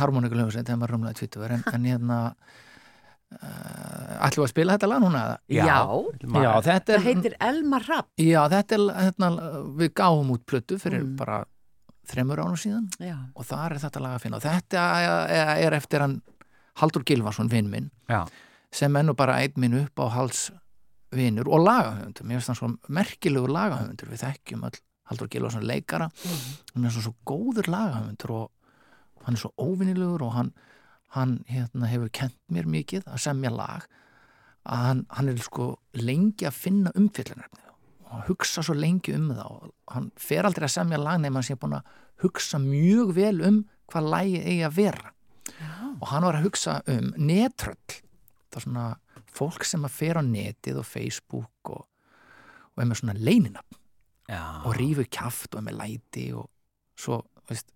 rumlaði 0.92 1.20
tvítugur 1.22 1.52
en, 1.56 1.64
en 1.76 1.86
hérna 1.92 2.20
ætlum 3.40 4.44
við 4.44 4.46
að 4.46 4.52
spila 4.54 4.76
þetta 4.78 4.90
lag 4.92 5.02
núna? 5.04 5.24
Já. 5.52 5.66
Já, 5.66 6.52
þetta 6.66 6.86
Það 6.86 6.96
er, 6.96 7.04
heitir 7.08 7.36
Elmar 7.40 7.86
Rapp. 7.90 8.08
já, 8.22 8.42
þetta 8.52 8.78
er 8.78 8.86
hérna, 9.06 9.30
við 9.82 9.92
gáum 10.00 10.32
út 10.36 10.46
plötu 10.46 10.78
fyrir 10.82 11.04
Mm. 11.04 11.16
bara 11.18 11.46
þremur 12.08 12.38
ánum 12.44 12.58
síðan. 12.62 12.90
Já, 13.00 13.18
og 13.36 13.46
þar 13.46 13.72
er 13.76 13.80
þetta 13.80 14.02
lag 14.02 14.16
að 14.20 14.22
finna. 14.22 14.38
Og 14.38 14.44
þetta 14.44 14.84
er, 15.30 15.66
er 15.66 15.72
eftir 15.74 16.00
hann 16.00 16.22
Haldur 16.78 17.04
Gilvarsson 17.04 17.50
vinn 17.50 17.70
minn 17.72 17.90
Já, 18.10 18.26
sem 18.72 18.96
er 18.96 19.04
nú 19.04 19.16
bara 19.16 19.40
einn 19.42 19.54
minn 19.58 19.74
upp 19.86 19.96
á 20.00 20.10
hals 20.12 20.52
vinnur 21.16 21.48
og 21.48 21.64
lagahöfundur. 21.66 22.26
Mér 22.28 22.42
finnst 22.42 22.48
hann 22.52 22.56
svo 22.60 22.70
merkilegur 22.90 23.50
lagahöfundur. 23.50 24.10
Við 24.12 24.24
þekkjum 24.26 24.66
öll 24.68 24.80
Haldur 25.10 25.28
Gilvarsson 25.32 25.64
leikara. 25.64 26.06
Og 26.06 26.76
mér 26.82 26.92
finnst 26.92 27.00
hann 27.00 27.08
svo 27.08 27.16
góður 27.26 27.70
lagahöfundur 27.72 28.30
og 28.36 28.52
hann 29.26 29.34
er 29.36 29.40
svo 29.40 29.52
óvinnilegur 29.58 30.22
og 30.28 30.34
hann, 30.36 30.52
hann 31.16 31.38
hérna, 31.50 31.90
hefur 31.90 32.12
kent 32.14 32.38
mér 32.52 32.68
mikið 32.70 33.08
að 33.08 33.22
semja 33.26 33.52
lag 33.54 33.86
að 34.66 34.82
hann, 34.88 35.06
hann 35.14 35.30
er 35.32 35.42
sko 35.46 35.70
lengi 35.98 36.48
að 36.48 36.58
finna 36.58 36.94
umfyllunarefni 36.98 37.64
og 38.06 38.12
hann 38.12 38.26
hugsa 38.30 38.64
svo 38.66 38.76
lengi 38.78 39.16
um 39.18 39.30
það 39.34 39.46
og 39.52 39.96
hann 39.96 40.10
fer 40.20 40.48
aldrei 40.48 40.68
að 40.68 40.76
semja 40.78 41.02
lag 41.02 41.22
nema 41.22 41.42
hann 41.42 41.48
sé 41.48 41.58
búin 41.60 41.78
að 41.80 41.94
hugsa 42.24 42.60
mjög 42.62 43.14
vel 43.18 43.38
um 43.46 43.62
hvað 43.92 44.12
lagi 44.14 44.42
eigi 44.42 44.66
að 44.66 44.78
vera 44.80 45.12
og 46.02 46.08
hann 46.12 46.26
var 46.26 46.40
að 46.40 46.48
hugsa 46.48 46.80
um 46.92 47.12
netröll 47.18 48.00
það 48.50 48.60
er 48.60 48.66
svona 48.66 48.86
fólk 49.36 49.68
sem 49.68 49.86
að 49.86 49.96
fer 49.98 50.20
á 50.20 50.24
netið 50.26 50.80
og 50.82 50.88
Facebook 50.88 51.72
og, 51.76 51.86
og 52.74 52.82
er 52.82 52.90
með 52.90 53.02
svona 53.02 53.18
leininafn 53.20 53.80
já. 54.32 54.42
og 54.64 54.76
rífur 54.80 55.10
kjaft 55.12 55.54
og 55.54 55.62
er 55.62 55.68
með 55.68 55.80
læti 55.82 56.26
og 56.38 56.50
svo, 57.00 57.22
veist 57.50 57.75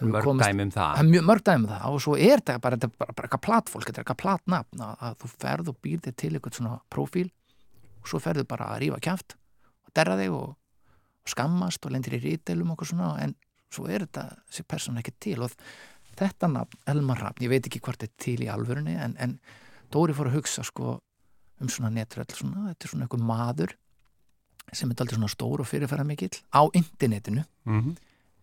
Mörg 0.00 0.24
komist- 0.24 0.46
dæmi 0.48 0.62
um 0.62 0.70
það. 0.70 1.00
mjög 1.10 1.24
mörg 1.26 1.42
dæmi 1.42 1.64
um 1.64 1.70
það. 1.72 1.84
Og 1.90 2.00
svo 2.04 2.14
er 2.18 2.38
þetta 2.38 2.60
bara, 2.60 2.76
þetta 2.76 2.84
er 2.86 2.94
bara, 2.98 3.12
bara 3.18 3.28
eitthvað 3.28 3.44
platfólk, 3.48 3.84
þetta 3.88 3.98
er 3.98 4.04
eitthvað 4.04 4.22
platnafn 4.22 4.80
að, 4.86 4.94
að 5.08 5.16
þú 5.18 5.30
ferð 5.42 5.68
og 5.72 5.78
býr 5.82 6.00
þig 6.06 6.16
til 6.16 6.30
eitthvað 6.38 6.54
svona 6.60 6.78
prófíl 6.90 7.30
og 7.98 8.06
svo 8.12 8.20
ferðu 8.22 8.44
bara 8.46 8.68
að 8.74 8.80
rífa 8.84 9.00
kjaft 9.00 9.34
og 9.88 9.92
derra 9.98 10.16
þig 10.20 10.30
og, 10.38 10.48
og 11.24 11.28
skammast 11.34 11.84
og 11.86 11.92
lendir 11.92 12.14
í 12.14 12.22
rítelum 12.22 12.70
og 12.76 12.86
svona 12.86 13.10
en 13.24 13.34
svo 13.74 13.88
er 13.90 14.06
þetta 14.06 14.28
þessi 14.48 14.64
persóna 14.70 15.02
ekki 15.02 15.12
til. 15.20 15.42
Og 15.42 15.50
þetta 16.18 16.48
nafn, 16.52 16.78
Elmar 16.86 17.18
Raffn, 17.20 17.42
ég 17.42 17.50
veit 17.50 17.66
ekki 17.66 17.80
hvort 17.82 17.98
þetta 17.98 18.14
er 18.14 18.22
til 18.22 18.38
í 18.46 18.48
alvörunni 18.52 18.94
en, 18.98 19.16
en 19.18 19.38
Dóri 19.90 20.12
fór 20.14 20.28
að 20.30 20.38
hugsa 20.38 20.62
sko 20.62 20.98
um 21.60 21.68
svona 21.68 21.90
netröll 21.90 22.28
svona, 22.30 22.68
þetta 22.70 22.84
er 22.86 22.90
svona 22.92 23.06
eitthvað 23.08 23.22
maður 23.26 23.72
sem 24.76 24.90
er 24.92 25.00
aldrei 25.00 25.16
svona 25.16 25.30
stór 25.32 25.62
og 25.64 25.66
fyrirfæra 25.66 26.04
mikill 26.06 26.36
á 26.54 26.60
internetinu. 26.76 27.42
Mm 27.64 27.96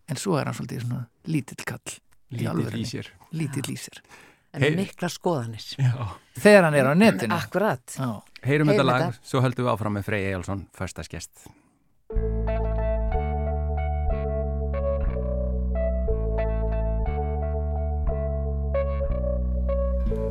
en 0.08 0.16
svo 0.20 0.38
er 0.40 0.48
hann 0.48 0.54
svolítið 0.56 0.84
svona 0.86 1.02
lítill 1.26 1.64
kall 1.66 1.98
alvörunni. 2.36 2.82
í 2.82 2.90
sér. 2.90 3.10
lítill 3.32 3.70
í 3.72 3.76
sér 3.80 4.00
en 4.56 4.62
Hey. 4.62 4.76
mikla 4.76 5.08
skoðanir. 5.12 5.64
Já. 5.76 6.16
þegar 6.40 6.64
hann 6.64 6.74
er 6.74 6.86
á 6.88 6.94
netinu 6.96 7.34
Akkurat. 7.34 7.84
Já. 7.98 8.22
Heyrum 8.42 8.68
þetta 8.68 8.84
lag, 8.86 9.02
þetta. 9.12 9.28
svo 9.28 9.40
höldum 9.44 9.66
við 9.66 9.72
áfram 9.74 9.92
með 9.98 10.04
Frey 10.08 10.24
Ejálsson, 10.30 10.66
förstaskest. 10.72 11.46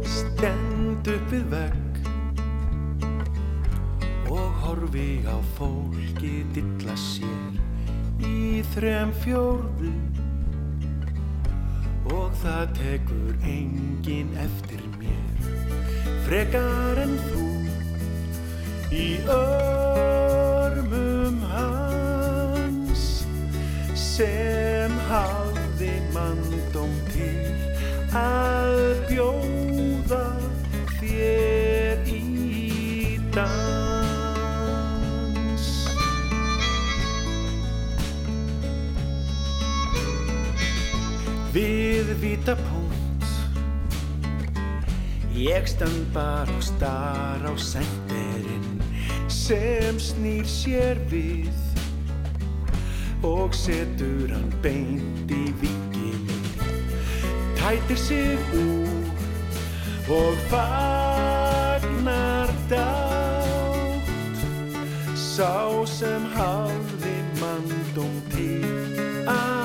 Stend 0.06 1.08
upp 1.12 1.32
við 1.32 1.46
vegg 1.52 2.00
og 4.32 4.60
horfi 4.64 5.08
á 5.28 5.36
fólki 5.58 6.34
dilla 6.56 6.96
sér 7.00 7.60
í 8.24 8.64
þrem 8.72 9.12
fjórðu 9.24 9.92
og 12.16 12.32
það 12.42 12.66
tekur 12.78 13.34
engin 13.50 14.32
eftir 14.40 14.84
mér 15.00 15.50
frekar 16.28 17.02
en 17.04 17.18
þú 17.28 17.48
í 18.96 19.08
örmum 19.36 21.42
hans 21.52 23.04
sem 24.00 24.96
hafði 25.10 25.96
mandóm 26.16 26.96
til 27.12 27.36
að 28.16 28.80
bjóða 29.10 29.45
punkt. 42.54 43.26
Ég 45.34 45.68
stand 45.68 46.14
bara 46.14 46.54
og 46.56 46.64
star 46.64 47.42
á 47.42 47.54
senderinn 47.58 48.82
sem 49.28 49.98
snýr 50.00 50.46
sér 50.46 51.02
við 51.10 51.50
og 53.26 53.56
setur 53.58 54.30
hann 54.32 54.54
beint 54.62 55.32
í 55.34 55.50
vikinin 55.60 56.46
tætir 57.58 57.98
sig 57.98 58.38
úr 58.54 59.06
og 60.10 60.38
fagnar 60.50 62.50
dátt. 62.70 64.08
Sá 65.18 65.86
sem 65.86 66.24
hafði 66.38 67.18
mandum 67.42 68.22
til 68.32 68.64
að 69.28 69.65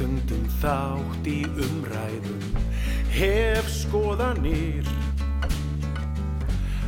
stundum 0.00 0.46
þátt 0.62 1.26
í 1.28 1.42
umræðum, 1.60 2.44
hef 3.12 3.66
skoðanir 3.68 4.86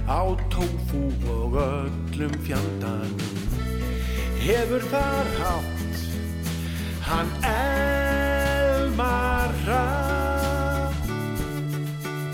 á 0.09 0.33
tófu 0.49 1.11
og 1.29 1.59
öllum 1.61 2.33
fjandanum. 2.47 3.35
Hefur 4.41 4.81
þar 4.89 5.29
hátt, 5.43 6.01
hann 7.05 7.29
elmar 7.51 9.53
rætt. 9.67 11.13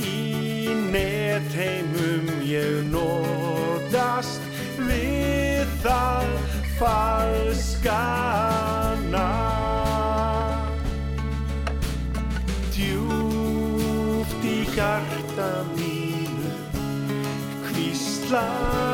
Í 0.07 0.79
netheimum 0.95 2.31
ég 2.47 2.87
nótast 2.95 4.47
við 4.79 5.67
það 5.83 6.31
falskana. 6.79 8.48
fly. 18.29 18.88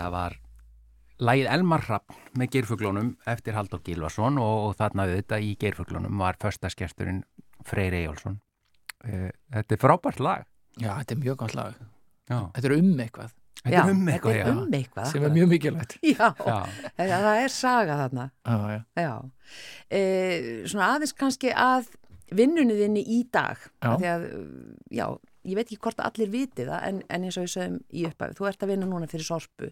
Þetta 0.00 0.12
var 0.14 0.36
lægið 1.20 1.48
Elmar 1.52 1.82
Rapp 1.84 2.14
með 2.40 2.54
geirfuglunum 2.54 3.08
eftir 3.28 3.52
Haldur 3.52 3.82
Gilvason 3.84 4.38
og, 4.40 4.70
og 4.70 4.78
þarna 4.78 5.04
auðvitað 5.04 5.44
í 5.44 5.50
geirfuglunum 5.60 6.22
var 6.22 6.38
föstaskersturinn 6.40 7.18
Freyr 7.68 7.92
Eyjólfsson. 7.98 8.38
Eh, 9.04 9.28
Þetta 9.52 9.76
er 9.76 9.82
frábært 9.82 10.22
lag. 10.24 10.46
Já, 10.80 10.94
þetta 11.02 11.12
er 11.18 11.20
mjög 11.26 11.36
gott 11.42 11.54
lag. 11.58 11.76
Já. 12.30 12.38
Þetta 12.56 12.70
er 12.70 12.76
um 12.78 12.90
eitthvað 13.04 13.36
Þetta 13.60 13.76
Já, 13.76 13.80
er 13.84 13.90
um 13.92 14.06
eitthvað, 14.08 14.32
þetta 14.38 14.48
er 14.48 14.54
um 14.56 14.60
já. 14.72 14.76
eitthvað. 14.80 15.08
sem 15.12 15.24
er 15.28 15.32
mjög 15.36 15.48
mikilvægt. 15.52 15.94
Já, 16.14 16.28
Já. 16.48 16.58
það 16.96 17.40
er 17.44 17.52
saga 17.52 17.96
þarna. 18.00 18.24
Já, 18.48 18.56
já. 18.72 18.78
Já. 19.04 19.10
E, 19.92 20.00
svona 20.64 20.86
aðeins 20.94 21.12
kannski 21.20 21.52
að 21.52 21.90
vinnunni 22.32 22.78
þinni 22.78 23.02
í 23.04 23.18
dag. 23.28 23.60
Já. 23.82 23.90
Af 23.90 23.98
Því 24.00 24.08
að, 24.14 24.24
já, 24.96 25.04
ég 25.50 25.58
veit 25.60 25.66
ekki 25.66 25.80
hvort 25.84 26.00
allir 26.08 26.32
viti 26.32 26.64
það, 26.64 26.80
en, 26.88 27.02
en 27.12 27.26
eins 27.28 27.36
og 27.36 27.44
við 27.44 27.52
sögum 27.58 27.76
í 28.00 28.06
upphafi, 28.08 28.38
þú 28.40 28.48
ert 28.48 28.64
að 28.64 28.72
vinna 28.72 28.88
núna 28.94 29.10
fyrir 29.12 29.28
sorpu 29.28 29.68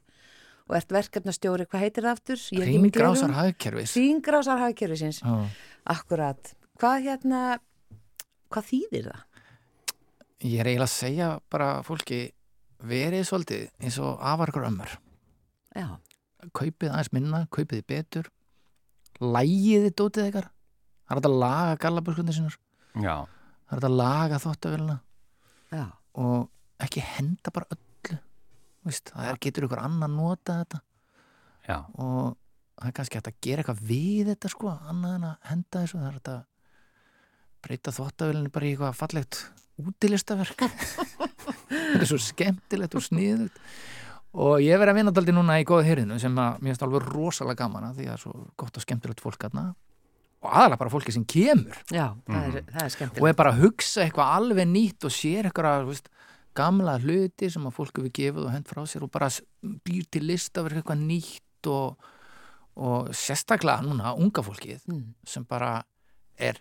og 0.68 0.76
ert 0.76 0.92
verkefnastjóri, 0.92 1.66
hvað 1.68 1.85
heitir 1.87 2.04
það 2.07 2.16
aftur? 2.16 2.42
Gleraugun. 2.52 3.35
hagkerfis. 3.38 3.94
Hringrásar 3.96 4.61
hagkerfisins. 4.62 5.20
Já. 5.24 5.37
Akkurat. 5.88 6.52
Hvað 6.78 7.07
hérna, 7.09 7.40
hvað 8.52 8.68
þýðir 8.72 9.09
það? 9.11 9.22
Ég 10.46 10.61
er 10.62 10.68
eiginlega 10.70 10.87
að 10.87 10.92
segja 10.94 11.28
bara 11.50 11.70
fólki 11.83 12.20
verið 12.87 13.24
svolítið 13.26 13.64
eins 13.83 13.96
og 13.98 14.20
afarkur 14.22 14.68
ömmur. 14.68 14.92
Já, 15.74 15.88
Kaupið 16.54 16.92
aðeins 16.92 17.11
minna, 17.12 17.40
kaupið 17.50 17.81
betur, 17.90 18.28
lægið 19.18 19.88
þið 19.88 19.94
dótið 19.98 20.28
ykkar. 20.31 20.46
Það 21.09 21.18
er 21.18 21.26
að 21.26 21.38
laga 21.42 21.74
gallaburskundir 21.83 22.37
sinur, 22.37 22.54
Já. 22.94 23.14
það 23.66 23.78
er 23.81 23.87
að 23.88 23.96
laga 23.98 24.38
þóttavélina 24.44 24.96
já, 25.72 25.85
og 26.14 26.85
ekki 26.85 27.02
henda 27.16 27.50
bara 27.54 27.66
öllu. 27.74 27.88
Veist, 28.88 29.12
það 29.12 29.31
er, 29.31 29.40
getur 29.44 29.68
ykkur 29.68 29.83
annan 29.85 30.14
nota 30.16 30.61
þetta 30.62 30.83
Já. 31.68 31.79
og 32.01 32.37
það 32.79 32.88
er 32.88 32.96
kannski 32.96 33.18
hægt 33.18 33.31
að 33.31 33.40
gera 33.44 33.64
eitthvað 33.64 33.85
við 33.90 34.33
þetta 34.33 34.53
sko, 34.55 34.72
annað 34.88 35.16
en 35.18 35.29
að 35.29 35.51
henda 35.51 35.83
þessu. 35.83 35.98
Það 35.98 36.09
er 36.09 36.18
hægt 36.18 36.33
að 36.33 36.42
breyta 37.68 37.96
þóttavélinni 37.98 38.53
bara 38.55 38.68
í 38.68 38.72
eitthvað 38.72 38.98
fallegt 39.03 39.40
útilistaverk. 39.79 40.64
þetta 41.68 42.03
er 42.03 42.09
svo 42.09 42.20
skemmtilegt 42.22 42.96
og 42.98 43.05
sniðugt 43.05 43.61
og 44.38 44.61
ég 44.62 44.79
verið 44.79 44.92
að 44.92 44.98
vinna 45.01 45.12
daldi 45.16 45.35
núna 45.35 45.59
í 45.61 45.66
góða 45.66 45.87
hyrðinu 45.88 46.18
sem 46.20 46.35
að 46.38 46.59
mér 46.61 46.72
finnst 46.72 46.85
alveg 46.85 47.07
rosalega 47.09 47.62
gaman 47.62 47.88
að 47.88 48.01
því 48.01 48.07
að 48.07 48.11
það 48.11 48.16
er 48.16 48.24
svo 48.24 48.35
gott 48.61 48.79
og 48.79 48.85
skemmtilegt 48.85 49.22
fólk 49.24 49.46
aðna 49.48 49.64
og 50.38 50.51
aðalega 50.53 50.81
bara 50.83 50.92
fólki 50.92 51.14
sem 51.14 51.24
kemur 51.29 51.79
já, 51.90 52.12
það, 52.29 52.59
er, 52.61 52.68
það 52.74 52.85
er 53.07 53.22
og 53.22 53.29
er 53.31 53.38
bara 53.40 53.55
að 53.55 53.62
hugsa 53.64 54.05
eitthvað 54.05 54.35
alveg 54.37 54.68
nýtt 54.70 55.09
og 55.09 55.14
sér 55.14 55.48
eitthvað 55.48 55.88
veist, 55.88 56.11
gamla 56.58 56.96
hluti 57.02 57.48
sem 57.52 57.66
að 57.68 57.76
fólk 57.78 58.00
hefur 58.00 58.14
gefið 58.18 58.46
og 58.46 58.52
hend 58.54 58.68
frá 58.70 58.82
sér 58.90 59.06
og 59.06 59.12
bara 59.14 59.28
býr 59.86 60.06
til 60.10 60.24
lista 60.28 60.64
verið 60.66 60.82
eitthvað 60.82 61.04
nýtt 61.08 61.70
og, 61.72 62.08
og 62.78 63.10
sérstaklega 63.16 63.84
núna 63.86 64.14
unga 64.18 64.44
fólkið 64.46 64.86
Mm. 64.88 65.14
sem 65.26 65.44
bara 65.48 65.82
er 66.38 66.60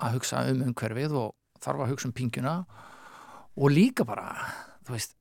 að 0.00 0.18
hugsa 0.18 0.44
um 0.48 0.62
umhverfið 0.70 1.16
og 1.20 1.34
þarf 1.60 1.84
að 1.84 1.90
hugsa 1.92 2.08
um 2.08 2.16
pingjuna 2.16 2.54
og 3.60 3.72
líka 3.74 4.06
bara, 4.08 4.30
þú 4.86 4.94
veist 4.96 5.16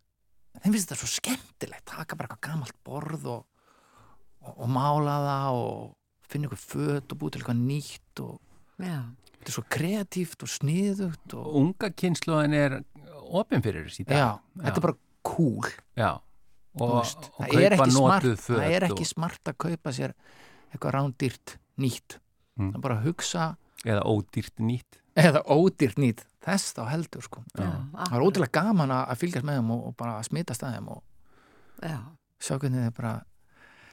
þeim 0.60 0.73
finnst 0.73 0.89
þetta 0.89 0.99
svo 1.01 1.10
skemmtilegt 1.12 1.86
taka 1.89 2.15
bara 2.15 2.29
eitthvað 2.29 2.45
gamalt 2.51 2.77
borð 2.88 3.25
og, 3.27 3.41
og, 4.43 4.53
og 4.55 4.69
mála 4.71 5.17
það 5.25 5.60
og 5.63 6.29
finna 6.29 6.47
eitthvað 6.47 6.67
föt 6.71 7.12
og 7.13 7.19
búið 7.19 7.36
til 7.36 7.41
eitthvað 7.41 7.65
nýtt 7.65 8.23
og 8.23 8.38
Já, 8.79 9.01
þetta 9.36 9.49
er 9.51 9.55
svo 9.58 9.65
kreatíft 9.75 10.43
og 10.45 10.51
sniðugt 10.53 11.34
og 11.36 11.47
Unga 11.60 11.89
kynsluðin 11.99 12.55
er 12.55 12.77
opinn 13.42 13.62
fyrir 13.65 13.86
þessi 13.88 14.02
í 14.04 14.08
dag. 14.10 14.18
já, 14.18 14.30
þetta 14.63 14.78
er 14.78 14.86
bara 14.88 14.98
cool 15.24 15.70
Já. 15.98 16.12
Og, 16.80 16.92
veist. 17.00 17.30
og 17.39 17.46
er 17.50 17.74
kaupa 17.76 17.84
ekki 17.84 17.92
smart 17.96 18.24
notuð 18.24 18.38
föt. 18.39 18.60
það 18.60 18.76
er 18.78 18.84
ekki 18.89 19.06
smart 19.10 19.50
að 19.52 19.58
kaupa 19.65 19.92
sér 19.98 20.13
eitthvað 20.74 20.94
rándýrt 20.98 21.58
nýtt 21.82 22.20
Mm. 22.60 22.74
það 22.74 22.76
er 22.76 22.82
bara 22.84 22.96
að 23.00 23.06
hugsa 23.08 23.44
eða 23.88 24.02
ódýrt 24.04 24.58
nýtt. 24.60 24.98
eða 25.15 25.42
ódýrt 25.48 25.96
nýtt 25.98 26.26
þess 26.44 26.74
þá 26.76 26.82
heldur 26.92 27.22
sko 27.24 27.44
já, 27.56 27.70
það 27.96 28.15
er 28.18 28.26
ótrúlega 28.26 28.52
gaman 28.52 28.92
að 28.92 29.15
fylgjast 29.22 29.46
með 29.48 29.56
þeim 29.62 29.72
og, 29.72 29.86
og 29.88 29.96
bara 29.96 30.18
að 30.20 30.26
smita 30.28 30.54
staðum 30.58 30.89
og 30.98 31.04
Já, 31.82 32.00
sjá 32.44 32.58
hvernig 32.60 32.84
þeir 32.84 32.96
bara 32.98 33.13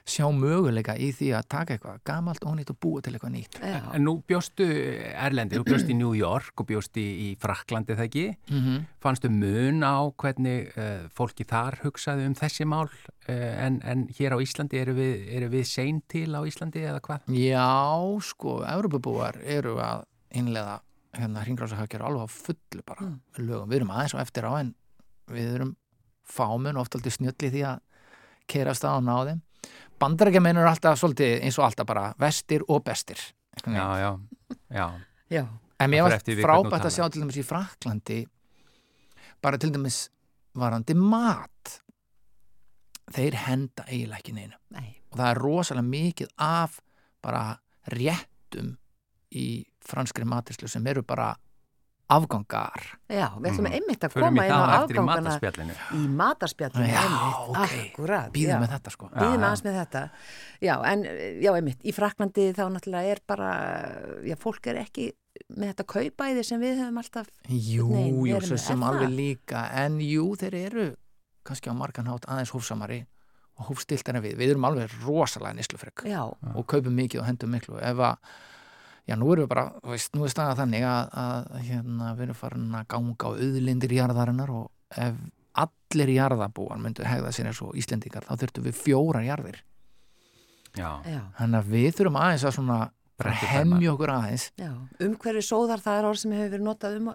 sjá 0.06 0.26
möguleika 0.30 0.94
í 1.02 1.08
því 1.14 1.28
að 1.34 1.46
taka 1.50 1.74
eitthvað 1.74 2.02
gamalt 2.06 2.44
og 2.46 2.54
nýtt 2.56 2.70
og 2.70 2.78
búa 2.82 3.02
til 3.02 3.12
eitthvað 3.16 3.32
nýtt 3.34 3.58
Já, 3.58 3.80
En 3.96 4.04
nú 4.06 4.14
bjóstu 4.22 4.66
Erlendi, 5.10 5.58
þú 5.58 5.66
bjóst 5.66 5.90
í 5.90 5.96
New 5.98 6.12
York 6.14 6.62
og 6.62 6.68
bjóst 6.68 7.00
í, 7.02 7.06
í 7.26 7.28
Fraklandi 7.42 7.96
það 7.98 8.06
ekki 8.06 8.26
mm 8.30 8.60
-hmm. 8.62 8.84
fannstu 9.02 9.30
mun 9.30 9.82
á 9.82 9.98
hvernig 10.14 10.70
uh, 10.78 11.08
fólki 11.10 11.44
þar 11.44 11.80
hugsaði 11.82 12.26
um 12.26 12.34
þessi 12.34 12.64
mál 12.64 12.86
uh, 12.86 13.64
en, 13.66 13.80
en 13.82 14.06
hér 14.18 14.34
á 14.34 14.38
Íslandi 14.38 14.78
eru 14.78 14.94
við, 14.94 15.26
eru 15.36 15.48
við 15.48 15.64
sein 15.66 16.02
til 16.08 16.30
á 16.34 16.40
Íslandi 16.46 16.86
eða 16.86 17.00
hvað? 17.00 17.20
Já, 17.34 18.20
sko, 18.22 18.62
Evropabúar 18.62 19.42
eru 19.42 19.78
að 19.82 20.04
innlega 20.30 20.80
hérna 21.16 21.42
hringrásahaggjur 21.42 22.02
alveg 22.02 22.22
á 22.22 22.28
fullu 22.30 22.82
bara 22.86 23.02
Mm. 23.06 23.20
lögum, 23.38 23.68
við 23.68 23.76
erum 23.76 23.90
aðeins 23.90 24.14
og 24.14 24.20
eftir 24.20 24.44
á 24.44 24.52
en 24.60 24.74
við 25.28 25.54
erum 25.54 25.76
fámun 26.26 26.76
og 26.76 26.80
oft 26.86 26.94
aldrei 26.94 27.10
snjölli 27.10 27.50
því 27.50 27.62
að 27.64 27.80
kerast 28.46 28.84
á 28.84 28.94
og 28.94 29.02
bandarækjamenn 30.00 30.60
eru 30.60 30.70
alltaf 30.70 30.98
svolítið 31.00 31.44
eins 31.46 31.58
og 31.60 31.68
alltaf 31.68 31.88
bara 31.88 32.06
vestir 32.20 32.64
og 32.68 32.84
bestir. 32.84 33.20
Já, 33.66 33.86
já, 33.98 34.10
já. 34.70 34.90
já, 35.30 35.46
En 35.80 35.90
mér 35.90 36.06
var 36.06 36.20
frábært 36.20 36.88
að 36.88 36.94
sjá 36.94 37.06
til 37.08 37.22
dæmis 37.22 37.38
í 37.40 37.44
Fraklandi 37.44 38.20
bara 39.44 39.58
til 39.60 39.72
dæmis 39.72 40.06
varandi 40.56 40.96
mat. 40.96 41.80
Þeir 43.12 43.36
henda 43.46 43.84
eiginlega 43.86 44.20
ekki 44.20 44.34
neinu. 44.34 44.56
Nei, 44.74 44.96
og 45.12 45.20
það 45.20 45.30
er 45.30 45.40
rosalega 45.40 45.88
mikið 45.88 46.32
af 46.42 46.80
bara 47.22 47.42
réttum 47.92 48.74
í 49.36 49.64
franskri 49.86 50.26
matislu 50.26 50.68
sem 50.70 50.86
eru 50.90 51.04
bara 51.06 51.34
afgangar. 52.08 52.82
Já, 53.10 53.28
við 53.38 53.50
ætlum 53.50 53.66
Mhm. 53.66 53.72
einmitt 53.76 54.04
að 54.06 54.12
koma 54.14 54.44
inn 54.46 54.52
á 54.52 54.62
afgangana 54.84 55.38
í 55.92 56.06
matarspjallinu 56.08 56.86
Já, 56.86 57.00
einmitt, 57.02 57.48
ok. 57.48 57.56
akkurat 57.96 58.32
býðum 58.32 58.52
já. 58.54 58.60
með 58.62 58.70
þetta 58.76 58.90
sko. 58.94 59.08
Býðum 59.14 59.42
aðeins 59.46 59.62
með 59.66 59.78
þetta. 59.80 60.02
Já, 60.62 60.74
en 60.92 61.02
já, 61.42 61.50
einmitt, 61.54 61.82
í 61.82 61.92
Fraklandi 61.94 62.52
þá 62.54 62.62
náttúrulega 62.70 63.10
er 63.10 63.20
bara, 63.26 63.50
já, 64.24 64.36
fólk 64.36 64.66
er 64.66 64.76
ekki 64.84 65.12
með 65.52 65.74
þetta 65.74 65.84
kaupæði 65.84 66.44
sem 66.44 66.60
við 66.60 66.78
höfum 66.80 66.98
alltaf, 67.02 67.26
Jú, 67.48 67.88
Nei, 67.90 68.12
við 68.12 68.48
jú, 68.50 68.56
sem 68.58 68.82
er 68.82 68.88
alveg 68.88 69.10
líka. 69.10 69.66
En 69.74 69.98
jú, 70.00 70.30
þeir 70.36 70.54
eru 70.66 70.96
kannski 71.44 71.70
á 71.70 71.74
margan 71.74 72.06
hátt 72.06 72.24
aðeins 72.26 72.50
hófsamari 72.54 73.04
og 73.58 73.66
hófstilt 73.70 74.08
en 74.08 74.22
við, 74.22 74.36
við 74.36 74.50
erum 74.50 74.64
alveg 74.64 74.90
rosalega 75.04 75.54
nislufrek 75.54 76.04
já, 76.04 76.22
og 76.54 76.66
kaupum 76.66 76.94
mikið 76.94 77.20
og 77.20 77.26
hendum 77.26 77.50
miklu. 77.50 77.78
Ef 77.80 77.96
að, 77.96 78.16
já 79.06 79.16
nú 79.18 79.30
erum 79.32 79.46
við 79.46 79.52
bara 79.52 79.66
þú 79.78 79.94
veist, 79.94 80.12
nú 80.16 80.26
er 80.26 80.34
staðað 80.34 80.60
þannig 80.62 80.86
að, 80.90 81.16
að 81.22 81.48
hérna, 81.68 82.10
við 82.16 82.26
erum 82.26 82.40
farin 82.40 82.76
að 82.80 82.88
ganga 82.94 83.30
á 83.30 83.30
auðlindir 83.30 83.96
jarðarinnar 83.96 84.52
og 84.56 85.00
ef 85.06 85.22
allir 85.56 86.12
jarðabúar 86.12 86.80
myndu 86.82 87.06
hegða 87.06 87.32
sér 87.32 87.50
eins 87.50 87.62
og 87.64 87.76
Íslendingar 87.78 88.26
þá 88.26 88.34
þurftum 88.42 88.66
við 88.66 88.78
fjórar 88.80 89.24
jarðir. 89.24 89.62
Já, 90.76 90.90
þannig 91.38 91.58
að 91.62 91.70
við 91.72 91.88
þurfum 91.96 92.18
aðeins 92.20 92.44
að 92.44 92.56
svona 92.58 92.80
hemja 93.24 93.92
okkur 93.94 94.12
aðeins. 94.12 94.50
Já. 94.60 94.72
Umhverfi 95.06 95.44
sóðar, 95.46 95.80
það 95.80 96.00
er 96.00 96.08
orð 96.10 96.20
sem 96.20 96.34
hefur 96.36 96.52
verið 96.52 96.66
notað 96.66 96.98
um, 96.98 97.08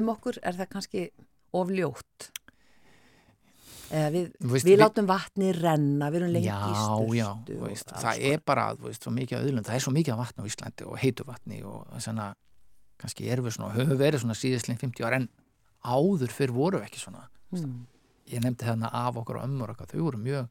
um 0.00 0.10
okkur, 0.16 0.40
er 0.42 0.58
það 0.58 0.72
kannski 0.72 1.04
ofljótt? 1.54 2.30
Eða 3.86 4.08
við, 4.14 4.24
veist, 4.40 4.64
við, 4.66 4.72
við- 4.72 4.80
látum 4.82 5.06
vatni 5.06 5.52
renna, 5.54 6.08
við 6.10 6.20
erum 6.20 6.32
lengi 6.34 6.48
Já, 6.48 6.56
í 7.14 7.20
alls 7.22 7.84
það 7.86 8.22
er 8.32 8.40
bara 8.46 8.64
veist, 8.80 9.02
svo 9.06 9.12
mikið 9.14 9.38
af 9.38 9.44
auðlund, 9.46 9.66
það 9.68 9.78
er 9.78 9.84
svo 9.84 9.92
mikið 9.94 10.14
af 10.16 10.20
vatni 10.24 10.42
á 10.42 10.48
Íslandi 10.50 10.86
og 10.90 10.96
heitu 11.02 11.26
vatni 11.28 11.60
og 11.62 11.84
svona 12.02 12.30
kannski 12.98 13.28
erum 13.30 13.46
við 13.46 13.56
svona, 13.58 13.74
höfum 13.76 14.00
verið 14.00 14.24
svona 14.24 14.38
síðastlega 14.38 14.82
50 14.82 15.06
ára 15.06 15.20
en 15.20 15.28
áður 15.86 16.32
fyrr 16.34 16.54
voru 16.56 16.80
við 16.80 16.88
ekki 16.88 17.02
svona. 17.04 17.26
Mm. 17.54 17.84
ég 18.26 18.42
nefndi 18.42 18.66
þarna 18.66 18.88
af 18.90 19.20
okkur 19.20 19.38
og 19.38 19.44
ömmur 19.46 19.70
okkar, 19.70 19.86
þau 19.92 20.00
voru 20.08 20.18
mjög 20.18 20.48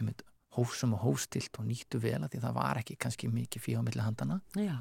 einmitt, 0.00 0.24
hófsum 0.56 0.94
og 0.96 1.04
hófstilt 1.04 1.54
og 1.60 1.66
nýttu 1.68 2.00
vel 2.02 2.18
að 2.18 2.32
því 2.32 2.40
það 2.42 2.56
var 2.56 2.80
ekki 2.80 2.96
kannski 2.98 3.28
mikið 3.30 3.68
milli 3.84 4.02
handana 4.02 4.40
Já, 4.58 4.74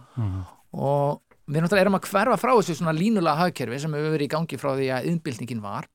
og 0.74 1.22
við 1.46 1.62
náttúrulega 1.62 1.86
erum 1.86 1.98
að 2.00 2.08
hverfa 2.10 2.38
frá 2.42 2.54
þessu 2.58 2.80
svona 2.80 2.96
línulega 2.98 3.38
hagkerfi 3.44 3.80
sem 3.84 3.94
hefur 3.94 4.16
verið 4.16 4.26
í 4.26 4.34
gangi 4.34 4.58
frá 4.58 4.72
því 4.74 4.88
að 4.96 5.10
yðnbyltingin 5.12 5.62
var 5.62 5.86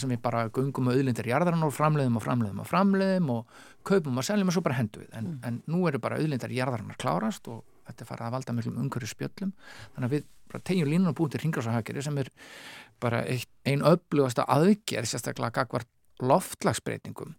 sem 0.00 0.10
við 0.10 0.20
bara 0.24 0.46
gungum 0.54 0.88
með 0.88 1.00
auðlindir 1.00 1.28
jarðarann 1.30 1.66
og 1.66 1.74
framleiðum 1.74 2.18
og 2.18 2.24
framleiðum 2.24 2.62
og 2.62 2.68
framleiðum 2.70 3.30
og 3.34 3.58
kaupum 3.86 4.18
og 4.18 4.26
seljum 4.26 4.50
og 4.50 4.56
svo 4.56 4.64
bara 4.64 4.78
hendu 4.78 5.02
við 5.02 5.18
en, 5.18 5.30
en 5.46 5.60
nú 5.70 5.84
eru 5.88 6.00
bara 6.02 6.18
auðlindir 6.20 6.54
jarðarannar 6.56 6.98
klárast 7.00 7.48
og 7.52 7.62
þetta 7.88 8.04
er 8.04 8.10
farið 8.10 8.26
að 8.28 8.34
valda 8.38 8.56
miklum 8.56 8.80
umhverju 8.84 9.10
spjöllum 9.12 9.54
þannig 9.94 10.08
að 10.08 10.16
við 10.16 10.26
bara 10.52 10.66
tegjum 10.70 10.90
línuna 10.90 11.14
búin 11.16 11.32
til 11.32 11.42
hringrásahagkerfi 11.42 12.04
sem 12.06 12.18
er 12.22 12.30
bara 13.02 13.22
eitt, 13.28 13.50
ein 13.66 13.84
öflugasta 13.84 14.46
aðgerð 14.48 15.10
sérstaklega 15.10 15.62
gagvart 15.62 15.90
loftlagsbreytingum 16.22 17.34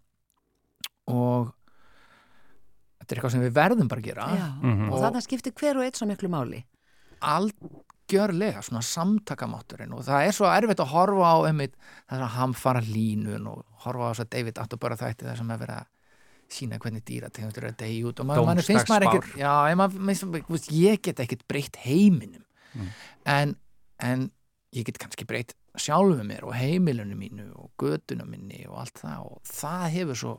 og 1.12 1.54
þetta 3.00 3.14
er 3.14 3.20
eitthvað 3.20 3.36
sem 3.36 3.46
við 3.46 3.56
verðum 3.56 3.92
bara 3.92 4.02
að 4.02 4.10
gera 4.10 4.30
já. 4.34 4.48
Mhm. 4.62 4.90
og 4.90 5.04
þannig 5.04 5.28
skiptir 5.28 5.54
hver 5.54 5.78
og 5.80 5.86
eitt 5.86 6.00
svo 6.00 6.08
miklu 6.10 6.30
máli. 6.30 6.64
Algjörlega 8.06 8.62
svona 8.62 8.82
samtakamátturinn 8.86 9.94
og 9.94 10.04
það 10.06 10.28
er 10.28 10.36
svo 10.36 10.48
erfitt 10.50 10.80
að 10.84 10.92
horfa 10.94 11.32
á 11.34 11.38
einmitt 11.50 11.76
þess 12.06 12.22
að 12.22 12.36
hamfara 12.36 12.82
línun 12.86 13.48
og 13.50 13.66
horfa 13.86 14.06
á 14.06 14.12
þess 14.14 14.26
að 14.26 14.32
David 14.36 14.62
Attenborough 14.62 15.02
þætti 15.02 15.26
það 15.26 15.38
sem 15.40 15.52
er 15.52 15.62
verið 15.64 15.76
að 15.80 15.92
sína 16.56 16.80
hvernig 16.80 17.06
dýrategundur 17.06 17.64
er 17.66 17.72
að 17.74 17.80
deyja 17.82 18.08
út 18.08 18.20
og 18.22 18.28
maður, 18.30 18.46
maður 18.46 18.68
finnst 18.70 18.90
maður 18.90 19.08
ekkert 19.10 19.38
já, 19.40 19.54
en 19.72 19.78
maður, 19.82 20.02
maður, 20.06 20.68
ég 20.78 21.02
get 21.02 21.22
ekkert 21.24 21.46
breytt 21.50 21.80
heiminum. 21.82 22.44
Mm. 22.76 22.90
en, 23.26 23.56
en 24.04 24.26
ég 24.76 24.86
get 24.86 25.00
kannski 25.02 25.26
breytt 25.26 25.56
sjálfu 25.80 26.24
mér 26.28 26.46
og 26.46 26.54
heimilunum 26.56 27.18
mínu 27.20 27.48
og 27.56 27.72
götunum 27.82 28.30
minni 28.30 28.66
og 28.70 28.84
allt 28.84 29.00
það 29.02 29.30
og 29.32 29.42
það 29.50 29.86
hefur 29.96 30.22
svo 30.22 30.36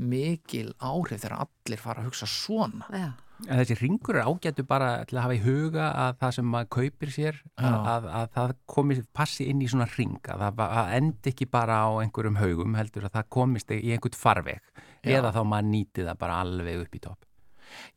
mikil 0.00 0.74
áhrif 0.80 1.22
þegar 1.22 1.46
allir 1.46 1.80
fara 1.80 2.02
að 2.02 2.10
hugsa 2.10 2.28
svona. 2.28 2.88
Já, 2.92 3.10
En 3.48 3.60
þessi 3.60 3.76
ringur 3.80 4.18
er 4.18 4.28
ágættu 4.28 4.64
bara 4.68 4.90
til 5.08 5.16
að 5.16 5.24
hafa 5.24 5.36
í 5.36 5.42
huga 5.44 5.86
að 6.02 6.18
það 6.20 6.34
sem 6.36 6.50
maður 6.52 6.70
kaupir 6.76 7.12
sér 7.14 7.40
að, 7.56 7.76
að, 7.92 8.08
að 8.18 8.28
það 8.36 8.54
komi, 8.74 8.96
passi 9.16 9.46
inn 9.50 9.62
í 9.64 9.68
svona 9.70 9.88
ring 9.94 10.18
að 10.28 10.44
það 10.44 10.62
að 10.66 10.92
endi 10.98 11.32
ekki 11.32 11.48
bara 11.50 11.80
á 11.86 11.90
einhverjum 12.02 12.38
haugum 12.40 12.76
heldur 12.78 13.08
að 13.08 13.16
það 13.16 13.30
komist 13.38 13.74
í 13.76 13.80
einhvern 13.94 14.18
farveg 14.20 14.60
Já. 14.60 15.16
eða 15.16 15.32
þá 15.36 15.40
maður 15.52 15.70
nýti 15.70 16.06
það 16.06 16.20
bara 16.24 16.40
alveg 16.44 16.84
upp 16.84 16.98
í 16.98 17.02
topp. 17.06 17.26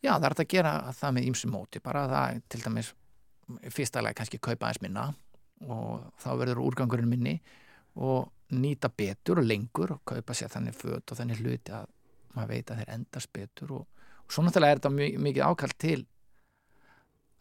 Já, 0.04 0.14
það 0.14 0.28
er 0.30 0.38
að 0.38 0.52
gera 0.54 0.74
það 0.94 1.16
með 1.18 1.30
ýmsum 1.32 1.54
móti, 1.54 1.82
bara 1.84 2.06
það 2.12 2.42
til 2.54 2.62
dæmis 2.64 2.94
fyrstalega 3.74 4.18
kannski 4.18 4.40
kaupa 4.40 4.70
aðeins 4.70 4.84
minna 4.84 5.10
og 5.68 6.08
þá 6.22 6.30
verður 6.40 6.64
úrgangurinn 6.64 7.10
minni 7.10 7.36
og 8.00 8.32
nýta 8.54 8.90
betur 8.94 9.42
og 9.42 9.48
lengur 9.48 9.96
og 9.96 10.04
kaupa 10.08 10.36
sér 10.38 10.52
þannig 10.54 10.78
föt 10.78 11.12
og 11.12 11.20
þannig 11.20 11.42
hluti 11.42 11.74
að 11.74 11.90
maður 12.34 12.52
veit 12.54 12.72
að 12.72 12.82
þeir 12.82 12.94
endast 12.96 13.34
betur 13.34 13.76
og 13.80 13.93
svo 14.34 14.44
náttúrulega 14.48 14.76
er 14.76 14.82
þetta 14.82 14.94
mjög, 14.98 15.18
mikið 15.28 15.46
ákall 15.52 15.74
til 15.84 16.00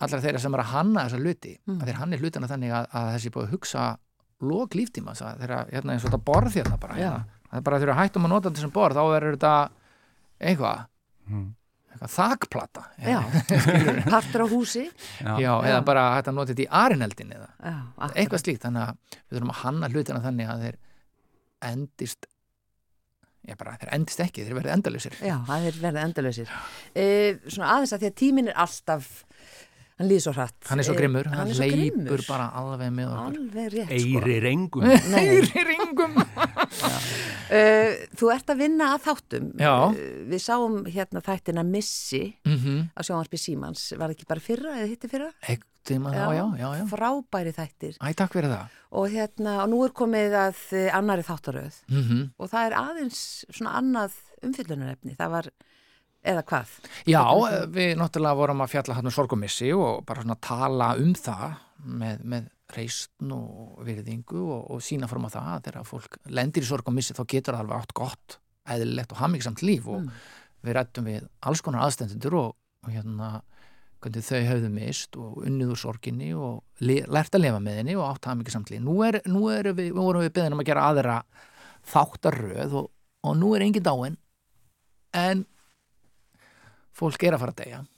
allra 0.02 0.18
þeirra 0.24 0.40
sem 0.42 0.55
er 0.57 0.62
að 0.64 0.70
hanna 0.74 1.05
þessa 1.07 1.20
hluti, 1.22 1.52
Mm. 1.68 1.78
að 1.81 1.87
þeir 1.88 1.98
hanni 2.00 2.18
hlutina 2.18 2.48
þannig 2.50 2.72
að, 2.74 2.87
að 2.98 3.11
þessi 3.16 3.31
búið 3.35 3.46
að 3.46 3.52
hugsa 3.55 3.85
lók 4.42 4.74
líftíma, 4.74 5.14
þeirra 5.14 5.59
hérna 5.70 5.92
eins 5.94 6.05
og 6.05 6.11
þetta 6.11 6.24
borð 6.26 6.57
hérna 6.59 6.78
bara, 6.83 6.94
Já. 6.98 7.02
hérna. 7.12 7.24
það 7.52 7.59
er 7.61 7.66
bara 7.68 7.78
þegar 7.83 7.98
hættum 8.00 8.24
að 8.26 8.33
nota 8.35 8.50
þetta 8.50 8.61
sem 8.64 8.70
borð, 8.74 8.96
þá 8.98 9.05
verður 9.14 9.37
þetta 9.37 9.70
eitthvað, 10.42 10.87
Mm. 11.31 11.44
eitthvað 11.92 12.12
þakplata 12.16 12.83
já. 12.98 13.20
partur 14.11 14.42
á 14.42 14.46
húsi. 14.50 14.85
Já. 15.22 15.37
Já, 15.38 15.52
eða 15.70 15.85
bara 15.87 16.02
hægt 16.16 16.28
að 16.33 16.35
nota 16.35 16.52
þetta 16.52 16.64
í 16.66 16.70
arineldin 16.83 17.31
eða 17.37 17.48
Já, 17.62 17.74
akkurat. 17.94 18.16
eitthvað 18.18 18.42
slíkt, 18.42 18.62
þannig 18.66 18.83
að 18.83 18.96
við 19.31 19.37
þurfum 19.38 19.52
að 19.55 19.61
hanna 19.62 19.88
hlutina 19.92 20.22
þannig 20.24 20.48
að 20.50 20.62
þeir 20.66 20.76
endist 21.62 22.26
ég 23.48 23.57
bara, 23.59 23.74
þeir 23.81 23.92
endist 23.98 24.20
ekki, 24.22 24.44
þeir 24.46 24.55
verði 24.61 24.72
endalausir 24.76 25.16
Já, 25.22 25.37
það 25.48 25.66
er 25.68 25.81
verið 25.83 26.02
endalausir. 26.07 26.48
E, 26.94 27.07
svona 27.48 27.72
aðeins 27.76 27.92
að 27.96 28.05
því 28.05 28.11
að 28.12 28.18
tíminn 28.22 28.48
er 28.52 28.59
alltaf, 28.62 29.09
hann 29.98 30.09
líður 30.11 30.22
svo 30.26 30.33
hratt. 30.37 30.59
hann 30.70 30.78
er 30.83 30.87
svo 30.87 30.94
Eh, 30.94 31.00
grimmur, 31.00 31.26
hann 31.31 31.38
hann 31.42 31.50
er 31.50 31.59
svo 31.59 31.66
leipur 31.66 31.98
grimmur. 32.07 32.24
bara 32.28 32.46
alveg 32.62 32.92
með 32.94 33.16
Alveg 33.22 33.72
rétt, 33.74 33.90
Eyri 33.98 34.38
rengum. 34.46 34.87
sko. 34.87 35.11
Nei, 35.11 35.24
Eyri 35.37 35.64
ringum 35.72 36.16
uh, 36.16 37.90
þú 38.18 38.31
ert 38.35 38.52
að 38.55 38.62
vinna 38.62 38.92
að 38.96 39.05
þáttum. 39.09 39.50
Já. 39.61 39.74
Eh, 39.92 40.22
við 40.33 40.42
sáum 40.46 40.78
hérna 40.87 41.22
þættina 41.24 41.64
Missi 41.66 42.24
mm 42.46 42.88
á 42.96 43.00
sjónvarpi 43.05 43.38
Símans. 43.40 43.90
Var 43.96 44.09
það 44.09 44.16
ekki 44.16 44.28
bara 44.28 44.40
fyrra 44.48 44.74
eða 44.81 44.88
hitti 44.92 45.09
fyrra? 45.12 45.31
Tíma, 45.85 46.12
já, 46.14 46.27
já, 46.37 46.45
já, 46.61 46.68
já. 46.79 46.85
Frábæri 46.92 47.53
þættir. 47.57 47.97
Æ, 47.99 48.12
takk 48.14 48.33
fyrir 48.37 48.51
það 48.53 48.79
Og 48.92 49.09
hérna, 49.11 49.55
og 49.64 49.71
nú 49.73 49.81
er 49.87 49.92
komið 49.97 50.35
að 50.37 50.59
eh, 50.79 50.90
annari 50.95 51.25
þáttaröð. 51.27 51.79
mm 51.88 52.23
Og 52.38 52.51
það 52.53 52.66
er 52.68 52.77
aðeins 52.79 53.21
svona 53.51 53.73
annað 53.81 54.16
umfyllunarefni. 54.47 55.16
Það 55.18 55.31
var, 55.33 55.49
eða 56.25 56.42
hvað? 56.53 56.75
Já, 57.09 57.23
eh, 57.51 57.66
við 57.73 57.95
náttúrulega 57.99 58.38
vorum 58.38 58.62
að 58.62 58.73
fjalla 58.77 58.95
hann 58.99 59.11
um 59.11 59.14
sorgumissi 59.16 59.73
og 59.75 60.05
bara 60.07 60.23
svona 60.23 60.38
tala 60.40 60.92
um 61.03 61.14
það 61.18 61.57
með, 61.83 62.23
með 62.35 62.51
reysn 62.77 63.33
og 63.37 63.83
virðingu 63.85 64.38
og, 64.47 64.71
og 64.77 64.81
sína 64.85 65.09
fram 65.11 65.27
á 65.27 65.31
það 65.35 65.49
að 65.57 65.64
þegar 65.66 65.88
fólk 65.90 66.14
lendir 66.31 66.62
í 66.62 66.68
sorgumissi 66.71 67.12
þá 67.18 67.25
getur 67.29 67.55
það 67.59 67.64
alveg 67.66 67.83
átt 67.83 67.92
gott, 67.99 68.38
eðlilegt 68.71 69.12
og 69.12 69.18
hammingsamt 69.25 69.62
líf 69.66 69.88
og 69.90 70.05
Mm. 70.07 70.12
við 70.62 70.77
rættum 70.79 71.05
við 71.11 71.27
alls 71.42 71.61
konar 71.61 71.83
aðstendendur 71.88 72.35
og, 72.38 72.55
og 72.87 72.90
hérna 72.95 73.42
hvernig 74.03 74.27
þau 74.27 74.41
höfðu 74.49 74.73
mist 74.75 75.17
og 75.21 75.38
unnið 75.47 75.73
úr 75.75 75.81
sorginni 75.81 76.33
og 76.35 76.62
le- 76.83 77.07
lært 77.07 77.37
að 77.38 77.45
lifa 77.47 77.62
með 77.62 77.79
henni 77.81 77.97
og 77.99 78.09
átt 78.09 78.29
hammingsamt 78.31 78.73
líf. 78.73 78.83
Nú, 78.83 78.99
er, 79.07 79.21
nú 79.31 79.47
er 79.53 79.71
við, 79.71 79.93
við 79.93 80.03
vorum 80.03 80.25
við 80.25 80.35
beðin 80.37 80.57
um 80.57 80.62
að 80.65 80.69
gera 80.73 80.88
aðra 80.91 81.17
þáttaröð 81.93 82.77
og, 82.83 82.91
og 83.27 83.38
nú 83.38 83.55
er 83.57 83.67
engin 83.67 83.87
dáin 83.87 84.19
en 85.15 85.47
fólk 86.93 87.25
er 87.25 87.37
að 87.37 87.45
fara 87.47 87.57
að 87.57 87.88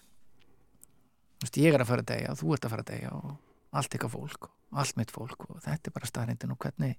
veist, 1.45 1.59
ég 1.61 1.75
er 1.75 1.83
að 1.83 1.91
fara 1.91 2.05
að 2.05 2.11
deyja 2.13 2.35
þú 2.39 2.55
ert 2.55 2.67
að 2.67 2.75
fara 2.75 2.85
að 2.85 2.91
deyja 2.93 3.13
og 3.19 3.35
allt 3.75 3.97
ykkar 3.99 4.13
fólk 4.13 4.51
allt 4.75 4.99
mitt 4.99 5.13
fólk 5.15 5.47
og 5.51 5.61
þetta 5.63 5.91
er 5.91 5.95
bara 5.95 6.09
staðreindin 6.11 6.55
og 6.55 6.61
hvernig 6.63 6.97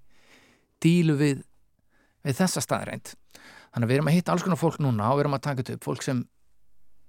dílu 0.84 1.18
við 1.20 1.44
við 2.26 2.40
þessa 2.40 2.64
staðreind 2.64 3.14
þannig 3.16 3.86
að 3.86 3.90
við 3.92 3.98
erum 3.98 4.12
að 4.12 4.18
hitta 4.18 4.34
alls 4.36 4.46
konar 4.46 4.62
fólk 4.62 4.80
núna 4.84 5.10
og 5.12 5.20
við 5.20 5.26
erum 5.26 5.38
að 5.38 5.46
taka 5.48 5.66
upp 5.76 5.88
fólk 5.88 6.06
sem 6.06 6.24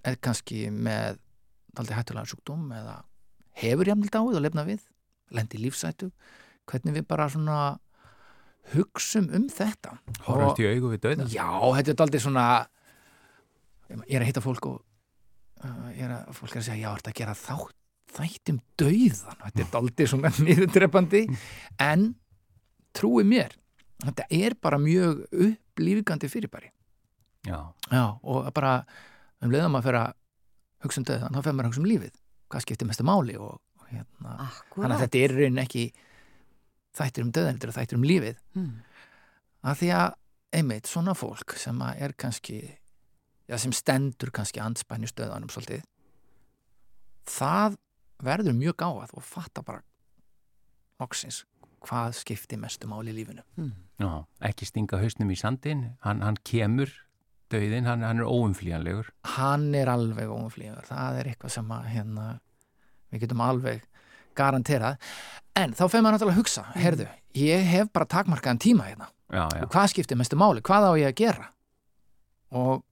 er 0.07 0.19
kannski 0.23 0.67
með 0.71 1.21
aldrei 1.83 1.99
hættulega 1.99 2.31
sjúkdóm 2.31 2.71
eða 2.77 2.97
hefur 3.61 3.91
jafnvel 3.91 4.12
dáið 4.12 4.39
og 4.39 4.45
lefna 4.45 4.67
við 4.69 4.85
lendi 5.37 5.61
lífsætu 5.61 6.11
hvernig 6.67 6.97
við 6.99 7.07
bara 7.09 7.29
svona 7.33 7.59
hugsum 8.75 9.29
um 9.35 9.47
þetta 9.53 9.97
Horfumst 10.27 10.61
í 10.62 10.67
augu 10.73 10.91
við 10.95 11.03
döða. 11.05 11.29
Já, 11.31 11.49
þetta 11.79 11.93
er 11.95 12.05
aldrei 12.07 12.23
svona 12.23 12.47
ég 13.87 14.17
er 14.19 14.25
að 14.25 14.31
hitta 14.31 14.43
fólk 14.45 14.69
og 14.71 14.79
uh, 15.62 15.89
ég 15.95 16.05
er 16.09 16.15
að, 16.19 16.31
fólk 16.35 16.57
er 16.57 16.62
að 16.62 16.69
segja, 16.69 16.81
já, 16.83 16.97
þetta 16.99 17.12
að 17.12 17.21
gera 17.21 17.37
þátt 17.43 17.83
þættum 18.17 18.59
dauðan 18.81 19.41
þetta 19.45 19.65
er 19.65 19.79
aldrei 19.81 20.09
svona 20.11 20.33
niðurdrepandi 20.47 21.23
en 21.83 22.09
trúi 22.97 23.27
mér 23.29 23.55
þetta 24.05 24.27
er 24.35 24.57
bara 24.61 24.79
mjög 24.81 25.25
upplýfingandi 25.33 26.31
fyrirbæri. 26.33 26.71
Já, 27.47 27.61
já, 27.93 28.05
og 28.27 28.49
bara 28.55 28.81
um 29.45 29.53
leiðum 29.53 29.79
að 29.79 29.87
fyrir 29.87 30.01
að 30.03 30.15
hugsa 30.87 31.01
um 31.03 31.07
döðan, 31.09 31.35
þá 31.37 31.40
fyrir 31.42 31.57
maður 31.57 31.66
að 31.66 31.72
hugsa 31.72 31.83
um 31.85 31.88
lífið 31.90 32.14
hvað 32.51 32.62
skiptir 32.66 32.88
mestu 32.90 33.05
máli 33.07 33.37
og, 33.40 33.57
og 33.81 33.88
hérna, 33.90 34.37
þannig 34.75 34.96
að 34.96 35.03
þetta 35.05 35.18
er 35.25 35.35
í 35.35 35.38
raunin 35.40 35.62
ekki 35.64 35.85
þættir 36.96 37.27
um 37.27 37.33
döðan, 37.37 37.59
þetta 37.59 37.68
er 37.72 37.77
þættir 37.81 37.99
um 38.01 38.07
lífið 38.09 38.37
Mm. 38.57 38.72
að 39.66 39.81
því 39.83 39.88
að 39.99 40.14
einmitt 40.57 40.87
svona 40.88 41.12
fólk 41.18 41.57
sem 41.59 41.81
er 41.83 42.12
kannski 42.16 42.61
já, 43.49 43.57
sem 43.59 43.72
stendur 43.77 44.31
kannski 44.33 44.61
andspæni 44.62 45.09
stöðanum 45.11 45.51
svolítið 45.53 45.83
það 47.29 47.77
verður 48.25 48.57
mjög 48.57 48.77
gáað 48.81 49.12
og 49.18 49.25
fatta 49.27 49.62
bara 49.66 49.83
loksins 51.03 51.42
hvað 51.87 52.14
skiptir 52.18 52.59
mestu 52.62 52.88
máli 52.90 53.12
í 53.12 53.18
lífinu 53.18 53.42
Mm. 53.59 53.72
já, 54.01 54.25
ekki 54.40 54.66
stinga 54.66 54.99
hausnum 55.03 55.31
í 55.31 55.37
sandin, 55.38 55.96
hann, 56.01 56.22
hann 56.22 56.37
kemur 56.44 56.90
döðin, 57.53 57.87
hann, 57.89 58.05
hann 58.07 58.23
er 58.23 58.31
óumflýjanlegur. 58.31 59.11
hann 59.37 59.69
er 59.75 59.91
alveg 59.93 60.31
óumflýður 60.31 60.89
það 60.89 61.21
er 61.21 61.31
eitthvað 61.33 61.55
sem 61.57 61.75
að 61.77 61.91
hérna, 61.93 62.27
við 63.13 63.27
getum 63.27 63.45
alveg 63.45 63.85
garanterað. 64.37 64.99
En 65.57 65.73
þá 65.73 65.85
fegur 65.87 66.05
maður 66.05 66.17
náttúrulega 66.17 66.35
að 66.35 66.41
hugsa 66.43 66.65
herðu, 66.77 67.07
ég 67.39 67.69
hef 67.71 67.93
bara 67.95 68.09
takmarkaðan 68.13 68.63
tíma 68.63 68.89
hérna. 68.91 69.09
Já, 69.33 69.47
já, 69.51 69.63
og 69.65 69.71
hvað 69.73 69.93
skiptir 69.93 70.19
mestu 70.19 70.39
máli, 70.39 70.63
hvað 70.63 70.87
á 70.87 70.93
ég 71.01 71.11
að 71.11 71.21
gera? 71.23 71.49
Og, 72.55 72.85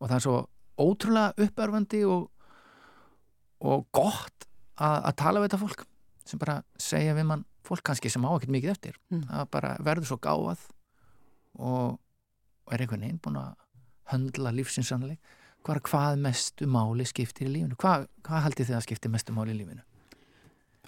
og 0.00 0.06
það 0.08 0.16
er 0.16 0.24
svo 0.24 0.36
ótrúlega 0.80 1.44
uppörfandi 1.44 2.04
og, 2.08 2.30
og 3.64 3.84
gott 3.94 4.46
að, 4.78 4.96
að 5.10 5.18
tala 5.20 5.42
við 5.42 5.50
þetta 5.50 5.64
fólk 5.64 5.84
sem 6.24 6.40
bara 6.40 6.60
segja 6.80 7.16
við 7.18 7.28
mann 7.28 7.44
fólk 7.64 7.84
kannski 7.84 8.10
sem 8.12 8.24
á 8.24 8.30
ekkert 8.32 8.54
mikið 8.54 8.72
eftir. 8.74 8.96
Mm. 9.12 9.26
það 9.28 9.50
bara 9.56 9.74
verður 9.84 10.10
svo 10.12 10.18
gáað 10.22 10.64
og, 11.58 12.00
og 12.64 12.74
er 12.74 12.84
einhvern 12.84 13.06
veginn 13.06 13.20
búin 13.24 13.40
að 13.40 13.52
höndla 14.12 14.52
lífsinsannleik 14.54 15.20
hvað, 15.64 15.80
hvað 15.88 16.22
mestu 16.24 16.68
máli 16.70 17.06
skiptir 17.08 17.48
í 17.48 17.52
lífinu? 17.56 17.78
Hvað, 17.80 18.06
hvað 18.26 18.46
haldið 18.48 18.70
þið 18.70 18.78
að 18.78 18.86
skiptir 18.86 19.12
mestu 19.12 19.36
máli 19.36 19.54
í 19.54 19.60
lífinu? 19.60 19.84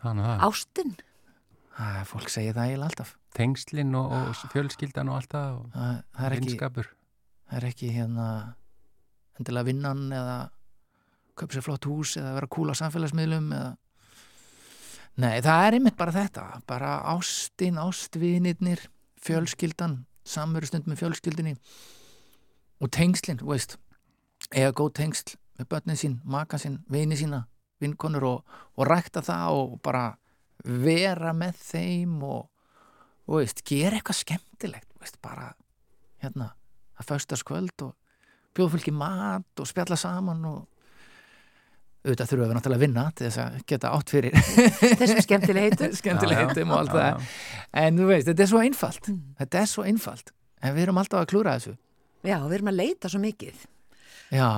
Þannig 0.02 0.26
að 0.26 0.32
það. 0.32 0.44
Ástin. 0.48 0.92
Æ, 1.76 1.86
fólk 2.08 2.32
segir 2.32 2.56
það 2.56 2.70
eiginlega 2.70 2.90
alltaf. 2.90 3.14
Tengslinn 3.36 3.96
og, 3.96 4.12
og 4.16 4.52
fjölskyldan 4.52 5.10
og 5.12 5.18
allt 5.20 5.32
það 5.32 5.48
og 5.56 5.64
það, 5.72 5.96
það, 6.18 6.28
er 6.28 6.36
ekki, 6.36 6.58
það 6.60 7.58
er 7.58 7.66
ekki 7.70 7.90
hérna 7.92 8.28
endilega 9.36 9.68
vinnan 9.68 10.04
eða 10.16 10.36
kaupa 11.36 11.56
sér 11.56 11.66
flott 11.66 11.88
hús 11.88 12.14
eða 12.16 12.36
vera 12.38 12.52
kúla 12.52 12.76
á 12.76 12.80
samfélagsmiðlum 12.80 13.50
eða 13.56 13.74
Nei, 15.16 15.38
það 15.40 15.62
er 15.64 15.74
einmitt 15.78 15.94
bara 15.96 16.12
þetta. 16.12 16.42
Bara 16.68 16.90
ástin, 17.14 17.78
ástvinirnir 17.80 18.82
fjölskyldan, 19.24 20.02
samveru 20.28 20.68
stund 20.68 20.90
með 20.90 21.00
fjölskyldinni 21.00 21.54
og 22.80 22.92
tengslin, 22.92 23.40
þú 23.40 23.52
veist 23.54 23.76
eða 24.52 24.74
góð 24.76 24.92
tengsl 25.00 25.36
með 25.56 25.68
börnin 25.72 25.98
sín, 25.98 26.18
maka 26.24 26.58
sín, 26.60 26.80
vini 26.92 27.16
sína 27.18 27.46
vinkonur 27.82 28.24
og, 28.24 28.60
og 28.76 28.88
rækta 28.88 29.22
það 29.24 29.58
og 29.60 29.74
bara 29.84 30.06
vera 30.64 31.32
með 31.36 31.58
þeim 31.60 32.20
og, 32.24 32.46
og 33.28 33.42
veist, 33.42 33.62
gera 33.68 33.98
eitthvað 33.98 34.22
skemmtilegt, 34.22 34.88
veist, 35.00 35.18
bara 35.24 35.52
hérna, 36.24 36.52
að 36.96 37.10
föstaskvöld 37.10 37.84
og 37.84 37.92
bjóðfylgi 38.56 38.94
mat 38.96 39.60
og 39.60 39.68
spjalla 39.68 39.98
saman 40.00 40.44
og 40.48 40.64
auðvitað 42.06 42.30
þurfum 42.30 42.46
við 42.46 42.56
náttúrulega 42.56 42.78
að 42.78 42.84
vinna 42.84 43.04
til 43.18 43.26
þess 43.26 43.40
að 43.42 43.56
geta 43.66 43.90
átt 43.96 44.12
fyrir 44.14 44.36
Þessum 44.36 45.24
skemmtilega 45.24 45.66
heitum. 45.66 45.96
skemmtileg 45.98 46.42
heitum 46.44 46.70
og 46.72 46.78
allt 46.78 46.94
það. 46.94 47.32
en 47.82 47.98
þú 47.98 48.06
veist, 48.12 48.28
þetta 48.30 48.44
er 48.44 48.52
svo 48.52 48.62
einfalt. 48.62 49.10
Þetta 49.40 49.60
er 49.60 49.70
svo 49.72 49.84
einfalt, 49.90 50.32
en 50.62 50.76
við 50.76 50.86
erum 50.86 51.02
alltaf 51.02 51.24
að 51.24 51.32
klúra 51.34 51.56
þessu 51.58 51.74
Já, 52.26 52.38
við 52.44 52.54
erum 52.58 52.70
að 52.72 52.78
leita 52.82 53.10
svo 53.12 53.20
mikið. 53.22 53.66
já, 54.34 54.48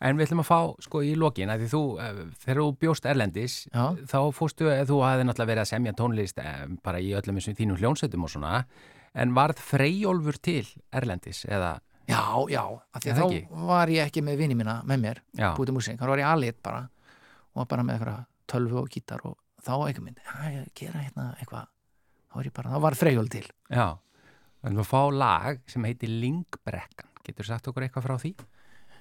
En 0.00 0.16
við 0.16 0.30
ætlum 0.30 0.40
að 0.40 0.46
fá, 0.48 0.58
sko, 0.80 1.02
í 1.04 1.10
lokin, 1.20 1.50
að 1.52 1.60
því 1.60 1.66
þú, 1.74 1.80
eh, 2.00 2.20
þegar 2.40 2.58
þú 2.62 2.68
bjóst 2.80 3.04
Erlendis, 3.10 3.56
Já. 3.68 3.82
þá 4.08 4.16
fórstu, 4.32 4.70
eh, 4.72 4.84
þú 4.88 4.96
hafði 5.04 5.26
náttúrulega 5.28 5.50
verið 5.50 5.60
að 5.60 5.68
semja 5.74 5.92
tónlist 5.98 6.38
eh, 6.40 6.62
bara 6.82 7.02
í 7.04 7.10
öllum 7.18 7.36
þessum 7.36 7.56
þínum 7.58 7.76
hljónsveitum 7.82 8.24
og 8.24 8.30
svona, 8.32 8.64
en 9.12 9.34
varð 9.36 9.60
freyjólfur 9.60 10.38
til 10.40 10.64
Erlendis, 10.90 11.42
eða, 11.44 11.74
já, 12.08 12.22
já 12.48 12.62
af 12.64 13.02
því 13.04 13.10
að 13.12 13.12
það 13.12 13.20
þá 13.20 13.26
ekki? 13.36 13.66
var 13.68 13.92
ég 13.92 14.08
ekki 14.08 14.24
með 14.24 14.40
vini 14.40 14.56
mína 14.56 14.78
með 14.88 15.04
mér, 15.04 15.20
já, 15.36 15.50
bútið 15.58 15.76
músík. 15.76 16.00
Þá 16.00 16.06
var 16.14 16.22
ég 16.24 16.30
aðlit 16.32 16.62
bara 16.64 16.80
og 17.52 17.60
var 17.60 17.68
bara 17.74 17.84
með 17.84 17.98
eitthvað 17.98 18.24
tölvu 18.48 18.80
og 18.80 18.88
gítar 18.96 19.20
og 19.28 19.36
þá 19.60 19.72
eitthvað 19.84 20.04
myndi, 20.08 20.24
að 20.32 20.48
ég 20.56 20.72
gera 20.80 21.04
hérna 21.04 21.28
eitthvað. 21.36 21.68
Þá 22.30 22.34
var 22.40 22.48
ég 22.48 22.56
bara, 22.56 22.72
þá 22.72 22.80
var 22.88 22.96
freyjól 22.96 23.28
til. 23.28 23.44
Já, 23.68 23.86
við 24.60 24.70
ætlum 24.70 24.82
að 24.84 24.90
fá 24.90 25.02
lag 25.14 25.60
sem 25.70 25.84
heitir 25.88 26.12
Lingbrekkan. 26.22 27.08
Getur 27.26 27.48
sagt 27.48 27.68
okkur 27.70 27.86
eitthvað 27.86 28.06
frá 28.06 28.16
því? 28.20 28.34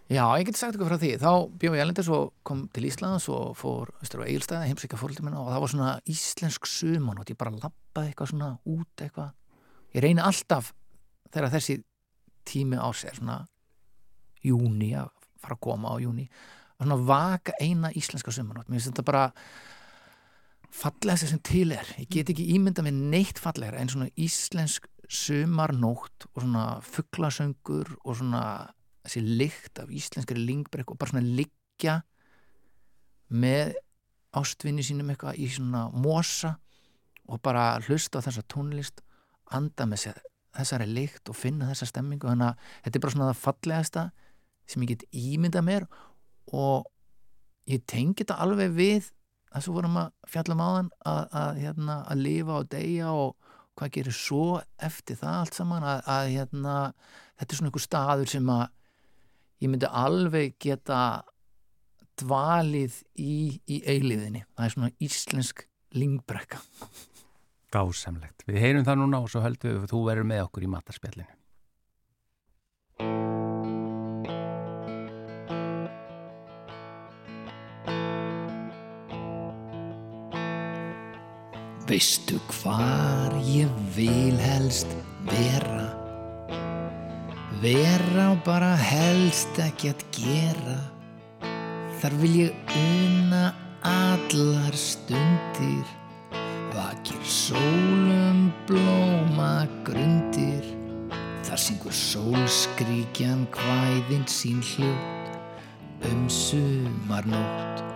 Já, 0.10 0.24
ég 0.42 0.48
geti 0.48 0.58
sagt 0.58 0.74
ykkur 0.74 0.90
frá 0.90 0.98
því. 0.98 1.12
Þá 1.22 1.32
bjóð 1.62 1.76
ég 1.78 1.84
elendis 1.84 2.08
og 2.10 2.32
kom 2.48 2.64
til 2.74 2.88
Íslands 2.90 3.28
og 3.30 3.52
fór 3.60 3.92
vestur 4.00 4.24
á 4.24 4.26
Egilstæði, 4.26 4.72
heimsækja 4.72 4.98
fórhaldið 4.98 5.28
minna 5.28 5.44
og 5.44 5.52
það 5.54 5.62
var 5.62 5.72
svona 5.74 5.92
íslensk 6.10 6.66
suman 6.66 7.20
og 7.22 7.30
ég 7.30 7.38
bara 7.38 7.54
lappaði 7.54 8.10
eitthvað 8.10 8.32
svona 8.32 8.48
út 8.74 9.04
eitthvað. 9.06 9.36
Ég 9.94 10.06
reyni 10.06 10.26
alltaf 10.26 10.72
þegar 11.30 11.54
þessi 11.54 11.78
tími 12.50 12.82
á 12.82 12.90
sér, 12.90 13.20
svona 13.20 13.38
júni, 14.42 14.96
að 14.98 15.12
fara 15.38 15.60
að 15.60 15.64
koma 15.68 15.94
á 15.94 15.96
júni, 16.02 16.26
að 16.80 16.88
svona 16.88 17.02
vaka 17.12 17.58
eina 17.62 17.94
íslenska 17.94 18.34
suman. 18.34 18.64
Mér 18.66 18.80
finnst 18.80 18.90
þetta 18.90 19.06
bara 19.12 19.28
fallegast 20.74 21.30
sem 21.30 21.44
til 21.46 21.70
er. 21.76 21.86
Ég 22.02 22.10
get 22.18 22.34
ekki 22.34 22.50
ímynda 22.56 22.82
með 22.82 22.98
neitt 23.14 23.38
fallegra 23.42 23.78
en 23.78 23.94
svona 23.94 24.10
íslensk 24.18 24.90
sumarnótt 25.10 26.28
og 26.36 26.44
svona 26.44 26.66
fugglasöngur 26.86 27.96
og 28.04 28.18
svona 28.20 28.44
þessi 29.06 29.24
lykt 29.26 29.82
af 29.82 29.92
íslenskari 29.94 30.44
lingbrekk 30.46 30.94
og 30.94 31.00
bara 31.02 31.14
svona 31.14 31.26
liggja 31.26 32.00
með 33.34 33.74
ástvinni 34.38 34.86
sínum 34.86 35.10
eitthvað 35.10 35.40
í 35.42 35.50
svona 35.50 35.88
mosa 35.94 36.56
og 37.30 37.42
bara 37.46 37.80
hlusta 37.88 38.22
á 38.22 38.26
þessa 38.26 38.46
tónlist 38.50 39.02
anda 39.56 39.88
með 39.90 40.04
sér 40.06 40.22
þessari 40.58 40.90
lykt 40.90 41.30
og 41.30 41.38
finna 41.38 41.70
þessa 41.72 41.90
stemmingu 41.90 42.30
þannig 42.30 42.52
að 42.52 42.72
þetta 42.86 42.98
er 42.98 43.04
bara 43.04 43.16
svona 43.16 43.30
það 43.32 43.44
fallegasta 43.44 44.06
sem 44.70 44.86
ég 44.86 44.94
get 44.94 45.06
ímynda 45.16 45.64
mér 45.66 45.86
og 46.54 46.90
ég 47.70 47.86
tengi 47.90 48.22
þetta 48.22 48.40
alveg 48.44 48.74
við 48.78 49.10
það 49.50 49.66
sem 49.66 49.78
vorum 49.78 50.00
að 50.02 50.10
fjalla 50.30 50.56
um 50.56 50.64
áðan 50.66 50.90
að, 51.10 51.22
að, 51.42 51.62
hérna, 51.64 52.00
að 52.06 52.24
lifa 52.26 52.58
og 52.60 52.70
deyja 52.74 53.14
og 53.14 53.49
hvað 53.80 53.94
gerir 53.96 54.16
svo 54.16 54.60
eftir 54.78 55.20
það 55.20 55.40
allt 55.40 55.58
saman 55.58 55.88
að, 55.88 56.04
að 56.12 56.32
hérna, 56.36 56.76
þetta 57.40 57.54
er 57.56 57.60
svona 57.60 57.72
einhver 57.72 57.86
staður 57.86 58.32
sem 58.34 58.54
að 58.54 58.66
ég 59.64 59.72
myndi 59.72 59.92
alveg 60.04 60.56
geta 60.62 61.02
dvalið 62.20 63.00
í, 63.16 63.36
í 63.64 63.82
eiliðinni. 63.88 64.44
Það 64.56 64.66
er 64.66 64.76
svona 64.76 64.92
íslensk 65.08 65.66
lingbrekka. 65.96 66.60
Gásamlegt. 67.74 68.44
Við 68.50 68.64
heyrum 68.64 68.88
það 68.88 69.04
núna 69.04 69.24
og 69.24 69.32
svo 69.32 69.44
höldum 69.46 69.76
við 69.76 69.84
að 69.84 69.92
þú 69.94 70.06
verður 70.08 70.32
með 70.32 70.46
okkur 70.48 70.66
í 70.66 70.72
matarspjallinu. 70.74 71.39
Veistu 81.90 82.38
hvar 82.54 83.34
ég 83.50 83.70
vil 83.96 84.36
helst 84.38 84.92
vera? 85.26 85.88
Vera 87.64 88.28
og 88.36 88.44
bara 88.46 88.76
helst 88.78 89.58
ekki 89.58 89.90
að 89.96 90.04
gera. 90.14 90.76
Þar 91.98 92.18
vil 92.22 92.36
ég 92.44 92.76
una 92.78 93.42
allar 93.90 94.78
stundir. 94.78 95.90
Vakir 96.78 97.26
sólum 97.26 98.52
blóma 98.70 99.66
grundir. 99.82 100.70
Þar 101.42 101.66
syngur 101.66 102.02
sólskríkjan 102.06 103.48
hvæðin 103.58 104.30
sín 104.30 104.62
hljút 104.76 106.06
um 106.06 106.28
sumarnótt 106.30 107.89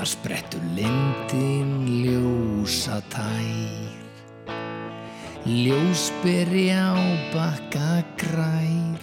Þar 0.00 0.08
sprettur 0.08 0.62
lindin 0.72 1.72
ljósa 1.84 3.02
tær. 3.12 4.54
Ljósberi 5.44 6.70
á 6.72 6.96
bakka 7.34 7.98
grær. 8.16 9.02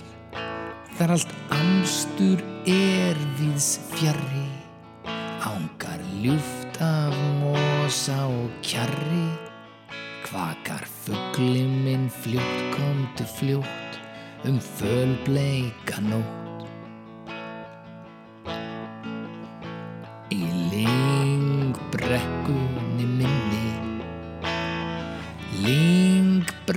Þar 0.97 1.13
allt 1.13 1.35
amstur 1.53 2.41
er 2.65 3.21
viðs 3.37 3.67
fjarri. 3.91 4.47
Ángar 5.45 6.01
ljúft 6.17 6.81
af 6.81 7.13
mosa 7.43 8.17
og 8.31 8.49
kjarri. 8.65 9.29
Kvakar 10.25 10.81
fuggli 11.05 11.61
minn 11.85 12.09
fljótt 12.09 12.73
komdu 12.73 13.29
fljótt. 13.37 14.01
Um 14.49 14.57
fölbleika 14.57 16.01
nótt 16.09 16.46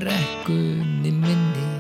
Lingbrekkunni 0.01 1.11
minni. 1.11 1.71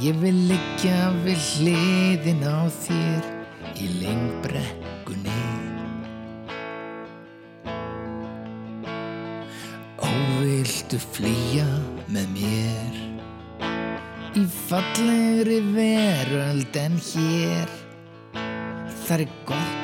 Ég 0.00 0.16
vil 0.20 0.36
liggja 0.48 1.10
við 1.24 1.36
hliðin 1.36 2.40
á 2.44 2.68
þér 2.72 3.28
Í 3.76 3.88
lingbrekkunni 4.00 5.36
Óviltu 10.00 11.00
flýja 11.00 11.68
með 12.08 12.28
mér 12.36 13.00
Í 14.40 14.44
fallegri 14.68 15.60
veröld 15.76 16.80
en 16.80 17.00
hér? 17.12 17.80
Þar 19.04 19.26
er 19.26 19.40
gott 19.48 19.75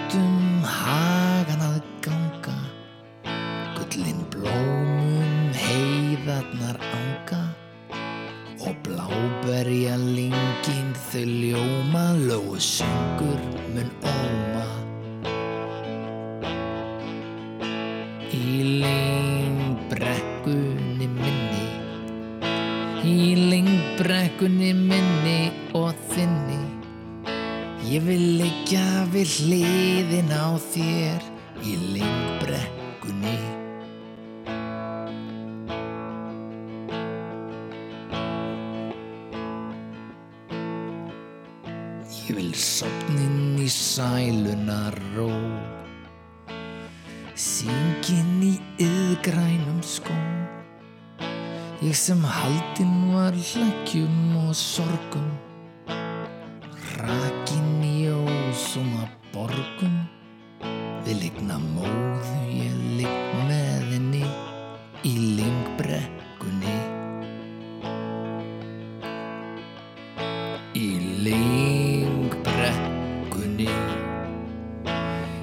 lengbrekkunni 71.26 73.68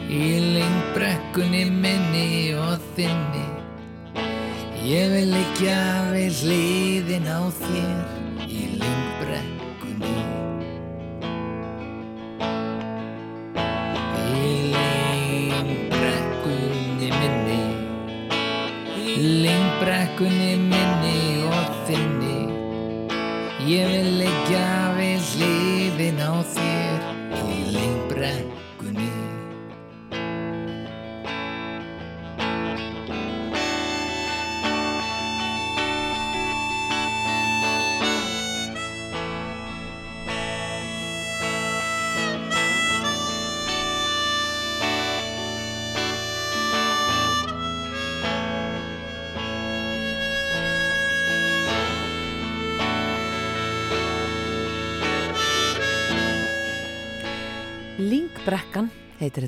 Í 0.09 0.41
lengbrekkunni 0.55 1.69
minni 1.69 2.57
og 2.57 2.82
þinni. 2.97 3.45
Ég 4.89 5.05
vil 5.13 5.30
liggja 5.36 5.77
við 6.15 6.32
hliðin 6.41 7.30
á 7.30 7.45
þér 7.61 8.28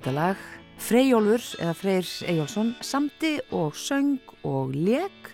þetta 0.02 0.14
lag. 0.18 0.38
Freyjólfur 0.82 1.44
eða 1.62 1.74
Freyr 1.78 2.08
Eyjólfsson 2.26 2.72
samti 2.82 3.36
og 3.54 3.76
söng 3.78 4.18
og 4.42 4.74
leik 4.74 5.30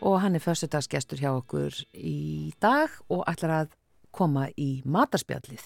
og 0.00 0.22
hann 0.22 0.38
er 0.38 0.40
föstudagsgestur 0.40 1.20
hjá 1.20 1.34
okkur 1.34 1.76
í 1.92 2.48
dag 2.62 2.88
og 3.12 3.26
ætlar 3.28 3.52
að 3.58 3.74
koma 4.16 4.48
í 4.56 4.80
matarspjallið. 4.88 5.60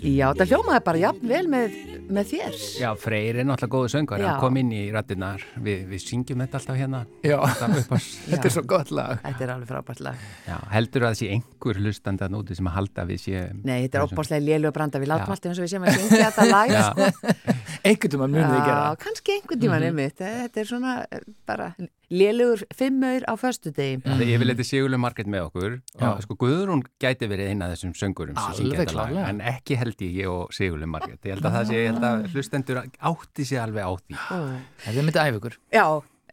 Já, 0.00 0.26
það 0.36 0.50
hljómaði 0.50 0.80
bara 0.84 1.00
jafn 1.00 1.28
vel 1.30 1.46
með, 1.50 1.74
með 2.10 2.30
þér. 2.32 2.56
Já, 2.80 2.88
Freyr 2.98 3.38
er 3.40 3.46
náttúrulega 3.46 3.72
góðu 3.74 3.90
söngur, 3.92 4.22
hann 4.24 4.40
kom 4.42 4.58
inn 4.60 4.72
í 4.74 4.80
rættinnar, 4.92 5.44
við, 5.62 5.84
við 5.92 6.02
syngjum 6.02 6.42
þetta 6.42 6.58
alltaf 6.58 6.78
hérna. 6.80 7.00
Já, 7.24 7.38
þetta 8.30 8.50
er 8.50 8.54
svo 8.56 8.64
gott 8.68 8.90
lag 8.96 9.20
Þetta 9.22 9.46
er 9.46 9.52
alveg 9.54 9.70
frábært 9.70 10.02
lag. 10.08 10.26
Já, 10.48 10.56
heldur 10.74 11.06
að 11.06 11.14
það 11.14 11.20
sé 11.20 11.30
einhver 11.36 11.80
hlustandi 11.84 12.26
að 12.26 12.34
núti 12.34 12.58
sem 12.58 12.72
að 12.72 12.76
halda 12.80 13.04
að 13.04 13.14
við 13.14 13.22
sé... 13.28 13.44
Nei, 13.60 13.76
þetta 13.86 14.02
er 14.02 14.08
óbáslega 14.10 14.46
lélu 14.48 14.72
og 14.72 14.76
branda. 14.80 15.04
Við 15.04 15.12
látum 15.14 15.36
alltaf 15.36 15.52
eins 15.52 15.62
og 15.62 15.68
við 15.68 15.72
séum 15.76 15.86
að 15.86 16.00
syngja 16.00 16.32
þetta 16.32 16.44
lag. 16.56 16.68
Einhvern 17.84 18.16
tímann 18.16 18.36
munið 18.36 18.58
gera 18.58 18.82
Já, 18.82 19.00
kannski 19.06 19.38
einhvern 19.38 19.64
tíman 19.64 19.88
einmitt. 19.88 20.20
Þetta 20.20 20.64
er 20.64 20.70
svona 20.74 20.98
eh, 21.06 21.24
bara 21.48 21.72
lélugur 22.10 22.62
fimmaur 22.74 23.22
á 23.30 23.34
föstudegi. 23.38 24.00
Það 24.04 24.22
er 24.24 24.32
yfirleiti 24.34 24.66
Sigurlega 24.66 25.02
Margrét 25.04 25.30
með 25.30 25.46
okkur 25.46 25.76
og 26.02 26.22
sko 26.24 26.36
Guðrún 26.40 26.82
gæti 27.02 27.28
verið 27.30 27.52
eina 27.52 27.68
af 27.68 27.76
þessum 27.76 27.94
söngurum 27.98 28.38
sem 28.40 28.56
syngja 28.58 28.80
þetta 28.82 28.96
lag, 28.98 29.14
en 29.30 29.42
ekki 29.52 29.78
held 29.78 30.02
ég 30.06 30.16
ég 30.24 30.30
og 30.32 30.54
Sigurlega 30.56 30.90
Margrét. 30.90 31.20
Ég 31.22 31.36
held 31.36 31.46
að 31.46 31.56
það 31.58 31.68
sé, 31.70 31.78
ég 31.78 31.90
held 31.92 32.06
að 32.10 32.26
hlustendur 32.34 32.82
átti 32.82 33.46
sig 33.46 33.62
alveg 33.62 33.86
á 33.86 33.92
því. 33.94 34.20
Þetta 34.84 34.96
er 34.96 35.06
myndið 35.08 35.22
æf 35.24 35.38
ykkur 35.40 35.58
Já, 35.76 35.84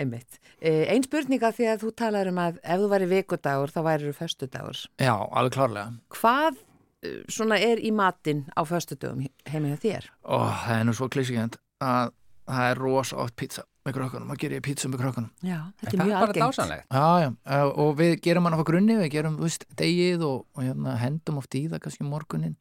einmitt. 0.01 0.39
Eh, 0.57 0.83
Ein 0.89 1.05
spurninga 1.05 1.51
því 1.53 1.69
að 1.69 1.83
þú 1.85 1.91
talar 2.01 2.31
um 2.31 2.39
að 2.41 2.57
ef 2.63 2.81
þú 2.81 2.87
væri 2.95 3.09
vikudagur 3.13 3.73
þá 3.75 3.81
væri 3.85 4.09
þú 4.09 4.15
föstudagur. 4.17 4.79
Já, 4.97 5.13
alveg 5.13 5.53
klárlega 5.53 5.91
Hvað 6.17 6.57
eh, 7.05 7.19
svona 7.29 7.59
er 7.61 7.77
í 7.77 7.91
matinn 7.93 8.47
á 8.57 8.65
föstudögum 8.65 9.27
heima 9.45 9.75
hjá 9.75 9.81
þér? 9.85 10.09
Ó, 10.25 10.49
það 10.65 10.79
er 10.79 10.87
nú 10.89 10.97
svo 10.97 11.09
klísikjönd 11.13 11.59
að 11.85 12.15
það 12.47 12.71
er 12.71 12.81
rosa 12.81 13.17
oft 13.21 13.35
pizza 13.37 13.67
með 13.87 13.95
krökkunum, 13.97 14.31
að 14.35 14.41
gera 14.43 14.57
ég 14.59 14.65
pizza 14.67 14.89
með 14.91 15.03
krökkunum 15.03 15.29
Já, 15.47 15.59
þetta 15.81 15.87
Það 15.87 15.93
er 15.93 16.01
er 16.01 16.07
mjög 16.07 16.23
algengt. 16.27 16.89
Já, 16.97 17.05
já, 17.23 17.61
og 17.83 17.93
við 18.01 18.15
gerum 18.27 18.49
hann 18.49 18.57
á 18.59 18.67
grunni, 18.67 18.97
við 19.01 19.13
gerum, 19.15 19.37
veist, 19.41 19.67
degið 19.79 20.25
og, 20.27 20.41
og 20.53 20.65
hérna, 20.67 20.97
hendum 21.01 21.39
oft 21.41 21.55
í 21.57 21.63
það 21.71 21.83
kannski 21.87 22.07
morgunin 22.07 22.57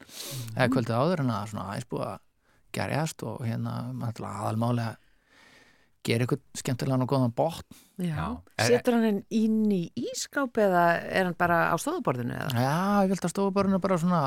eða 0.55 0.71
kvöldið 0.77 1.01
áður 1.01 1.25
en 1.27 1.35
að 1.37 1.51
svona 1.53 1.67
aðeins 1.73 1.91
búið 1.91 2.07
að 2.13 2.23
gerjast 2.77 3.27
og 3.27 3.43
hérna, 3.47 3.77
aðalmálega 4.15 4.95
gera 6.07 6.23
eitthvað 6.27 6.43
skemmtilegan 6.61 7.03
og 7.03 7.11
góðan 7.11 7.33
botn 7.35 7.81
Já. 8.07 8.37
Er- 8.61 8.69
Setur 8.69 8.95
hann 8.97 9.07
henn 9.09 9.21
inn 9.35 9.71
í 9.73 9.81
ískáp 9.99 10.59
eða 10.61 10.83
er 11.03 11.25
hann 11.27 11.37
bara 11.39 11.73
á 11.73 11.75
stofuborðinu 11.81 12.37
eða? 12.37 12.51
Já, 12.53 12.77
ég 13.07 13.15
held 13.15 13.25
að 13.27 13.33
stofubarinu 13.33 13.81
bara 13.83 13.99
svona 13.99 14.21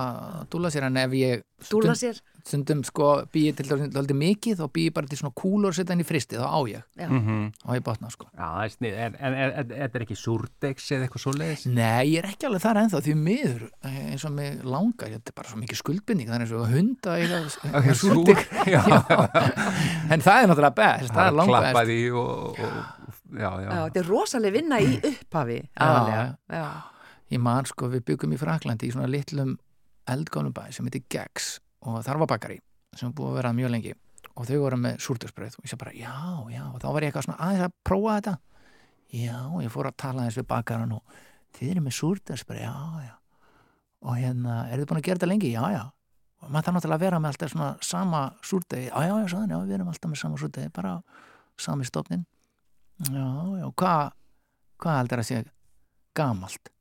dúla 0.52 0.72
sér 0.74 0.88
en 0.90 0.98
ef 1.00 1.16
ég 1.16 1.44
Dúla 1.70 1.96
sér? 1.96 2.20
Stundum 2.50 2.82
sko 2.88 3.10
býi 3.34 3.52
til 3.56 3.68
dálítið 3.70 4.18
mikið 4.18 4.60
þá 4.60 4.66
býi 4.74 4.90
bara 4.94 5.10
til 5.10 5.20
svona 5.22 5.36
kúlur 5.38 5.70
og 5.72 5.78
setja 5.78 5.94
henni 5.94 6.06
í 6.06 6.10
fristi 6.10 6.40
þá 6.40 6.48
á 6.50 6.60
ég, 6.70 6.84
Já. 6.98 7.08
Mhm. 7.08 7.44
á 7.62 7.70
ég 7.78 7.84
botna 7.86 8.10
sko. 8.10 8.28
Já, 8.34 8.46
það 8.50 8.64
er 8.66 8.74
snið, 8.76 8.98
en, 9.06 9.18
en 9.20 9.38
er, 9.38 9.54
þetta 9.70 10.02
ekki 10.06 10.18
súrdegs 10.18 10.90
eða 10.96 11.06
eitthvað 11.08 11.24
svoleiðis? 11.26 11.66
Nei, 11.70 12.04
ég 12.10 12.24
er 12.24 12.30
ekki 12.32 12.50
alveg 12.50 12.64
þar 12.66 12.82
ennþá 12.84 13.02
því 13.06 13.16
miður 13.20 13.64
eh, 13.86 14.00
eins 14.14 14.26
og 14.26 14.36
mig 14.36 14.64
langar, 14.66 15.14
þetta 15.16 15.34
er 15.34 15.38
bara 15.40 15.52
svo 15.54 15.62
mikið 15.62 15.82
skuldbindning 15.84 16.34
er 16.34 16.46
og 16.50 16.66
að 16.66 16.74
hunda 16.74 17.18
súrdig 18.00 18.44
já, 18.74 18.82
en 20.10 20.24
það 20.26 20.42
er 20.42 20.50
náttúrulega 20.50 20.76
best, 20.82 21.14
það 21.14 21.26
er 21.26 21.38
langt 21.40 21.56
best. 21.70 21.96
og, 22.18 22.60
og, 22.60 23.10
já, 23.38 23.50
já, 23.50 23.70
Já, 23.70 23.80
þetta 23.86 24.04
er 24.04 24.10
rosalega 24.10 24.58
vinna 24.58 24.82
í 24.82 24.94
upphafi. 25.14 25.60
Ég 27.30 27.42
man 27.46 27.68
sko, 27.70 27.92
við 27.94 28.08
byggum 28.08 28.32
í 28.34 28.40
Fraklandi 28.42 28.88
í 28.90 28.94
svona 28.96 29.10
litlum 29.10 29.54
eldgónum 30.10 30.54
bæ 30.56 30.72
sem 30.74 30.88
heitir 30.88 31.04
Gex 31.14 31.60
og 31.86 32.00
þar 32.06 32.22
var 32.24 32.32
bakari 32.34 32.60
sem 32.98 33.14
búið 33.16 33.32
að 33.32 33.40
vera 33.40 33.54
mjög 33.56 33.74
lengi. 33.76 33.96
Og 34.36 34.48
þau 34.48 34.58
voru 34.64 34.80
með 34.80 35.00
súrdursbröð 35.04 35.58
og 35.60 35.66
ég 35.66 35.72
sagði 35.72 35.82
bara 35.84 35.96
já, 35.96 36.16
já, 36.54 36.64
og 36.70 36.80
þá 36.82 36.88
var 36.90 37.04
ég 37.04 37.12
eitthvað 37.12 37.28
svona 37.28 37.40
aðeins 37.46 37.66
að 37.68 37.78
prófa 37.88 38.16
þetta. 38.18 38.34
Já, 39.20 39.38
ég 39.64 39.74
fór 39.74 39.90
að 39.90 40.00
tala 40.04 40.26
eins 40.26 40.38
við 40.38 40.48
bakaran 40.50 40.98
og 40.98 41.22
þið 41.58 41.72
eru 41.74 41.86
með 41.86 41.96
súrdursbröð, 42.00 42.62
já, 42.64 42.76
já. 43.08 43.16
Og 44.00 44.20
hérna, 44.20 44.60
eru 44.70 44.84
þið 44.84 44.92
búin 44.92 45.02
að 45.02 45.08
gera 45.08 45.20
þetta 45.20 45.32
lengi? 45.32 45.54
Já, 45.54 45.64
já. 45.76 45.82
Og 46.40 46.52
maður 46.54 46.70
þarf 46.70 46.78
náttúrulega 46.78 47.00
að 47.00 47.04
vera 47.04 47.20
með 47.20 47.34
alltaf 47.34 47.52
svona 47.52 47.70
sama 47.84 48.22
súrdegi, 48.48 48.88
já, 48.88 49.00
já, 49.04 49.16
já, 49.20 49.36
hann, 49.36 49.52
já, 49.52 49.60
við 49.60 49.76
erum 49.76 49.92
alltaf 49.92 50.12
með 50.12 50.22
sama 50.22 50.40
súrdegi, 50.40 50.72
bara 50.76 50.94
sami 51.60 51.88
stofnin 51.88 52.24
já, 53.08 53.28
já, 53.60 53.68
hvað 53.76 54.12
hvað 54.80 55.00
heldur 55.02 55.22
að 55.22 55.28
sé 55.28 55.42
gamalt? 56.18 56.72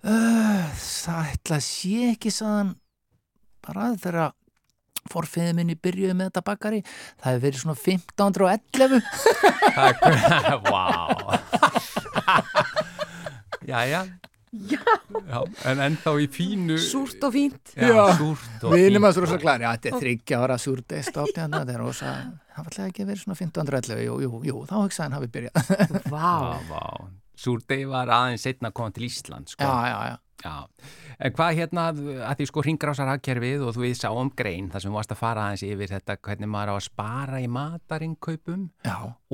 Uh, 0.00 0.68
það 0.80 1.32
ætla 1.34 1.58
að 1.58 1.66
sé 1.66 1.96
ekki 2.14 2.32
saðan 2.32 2.74
bara 3.66 3.84
þegar 4.00 4.30
forfiðið 5.10 5.54
minni 5.56 5.74
byrjuði 5.80 6.14
með 6.16 6.26
þetta 6.28 6.42
bakari 6.44 6.80
það 6.84 7.26
hefur 7.30 7.42
verið 7.46 7.60
svona 7.62 7.78
1511 7.80 9.02
Vá. 10.70 10.86
Já, 13.70 13.80
já. 13.86 14.02
Já, 14.50 14.82
en 15.70 15.78
ennþá 15.84 16.10
í 16.18 16.26
fínu 16.32 16.74
Súrt 16.82 17.22
og 17.22 17.30
fínt. 17.36 17.70
Já, 17.76 17.86
Já. 17.86 18.16
súrt 18.18 18.64
og 18.66 18.72
við 18.74 18.82
erum 18.88 19.04
að 19.06 19.14
svo 19.20 19.38
klar, 19.38 19.62
já, 19.62 19.70
þetta 19.76 19.88
er 19.92 20.00
þryggja 20.02 20.40
ára 20.42 20.56
súrdegi 20.58 21.06
stofni 21.06 21.38
þetta 21.44 21.70
er 21.76 21.78
rosa, 21.78 22.10
það 22.56 22.58
var 22.58 22.66
alltaf 22.72 22.88
ekki 22.88 23.06
verið 23.06 23.22
svona 23.22 23.38
1511, 23.38 24.02
jú, 24.08 24.14
jú, 24.24 24.30
jú, 24.48 24.56
þá 24.66 24.74
hugsaði 24.80 25.06
hann 25.06 25.14
hafi 25.20 25.28
byrjað. 25.36 25.54
Vá. 26.10 26.58
Vá 26.66 26.82
Súrdegi 27.40 27.86
var 27.88 28.10
aðeins 28.12 28.42
setna 28.44 28.68
að 28.70 28.76
koma 28.80 28.90
til 28.96 29.06
Ísland 29.08 29.48
sko. 29.54 29.64
já, 29.64 29.88
já, 29.92 30.00
já 30.14 30.18
Já, 30.40 30.64
en 31.20 31.32
hvað 31.36 31.56
hérna 31.58 31.82
að 31.92 32.36
því 32.38 32.44
sko 32.48 32.62
hringrásar 32.64 33.08
hagkerfið 33.10 33.60
og 33.66 33.74
þú 33.76 33.82
við 33.84 33.90
sáum 33.98 34.30
grein 34.32 34.70
þar 34.72 34.80
sem 34.86 34.94
varst 34.96 35.10
að 35.12 35.18
fara 35.20 35.42
aðeins 35.50 35.64
yfir 35.68 35.90
þetta 35.92 36.14
hvernig 36.16 36.48
maður 36.48 36.70
á 36.72 36.74
að 36.78 36.84
spara 36.86 37.40
í 37.44 37.48
matarinkaupum 37.52 38.62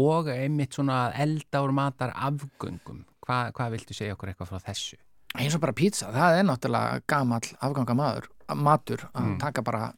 og 0.03 0.31
einmitt 0.33 0.75
svona 0.75 1.13
elda 1.15 1.61
úr 1.63 1.71
matar 1.77 2.11
afgöngum 2.17 3.05
Hva, 3.27 3.51
hvað 3.55 3.71
viltu 3.77 3.95
segja 3.95 4.15
okkur 4.17 4.33
eitthvað 4.33 4.51
frá 4.51 4.65
þessu? 4.67 4.99
eins 5.37 5.55
og 5.55 5.61
bara 5.63 5.75
pizza, 5.79 6.11
það 6.15 6.39
er 6.41 6.45
náttúrulega 6.49 7.01
gamall 7.11 7.49
afgangamaður, 7.61 8.27
matur 8.57 9.03
að 9.13 9.23
Mm. 9.27 9.39
taka 9.39 9.63
bara 9.63 9.93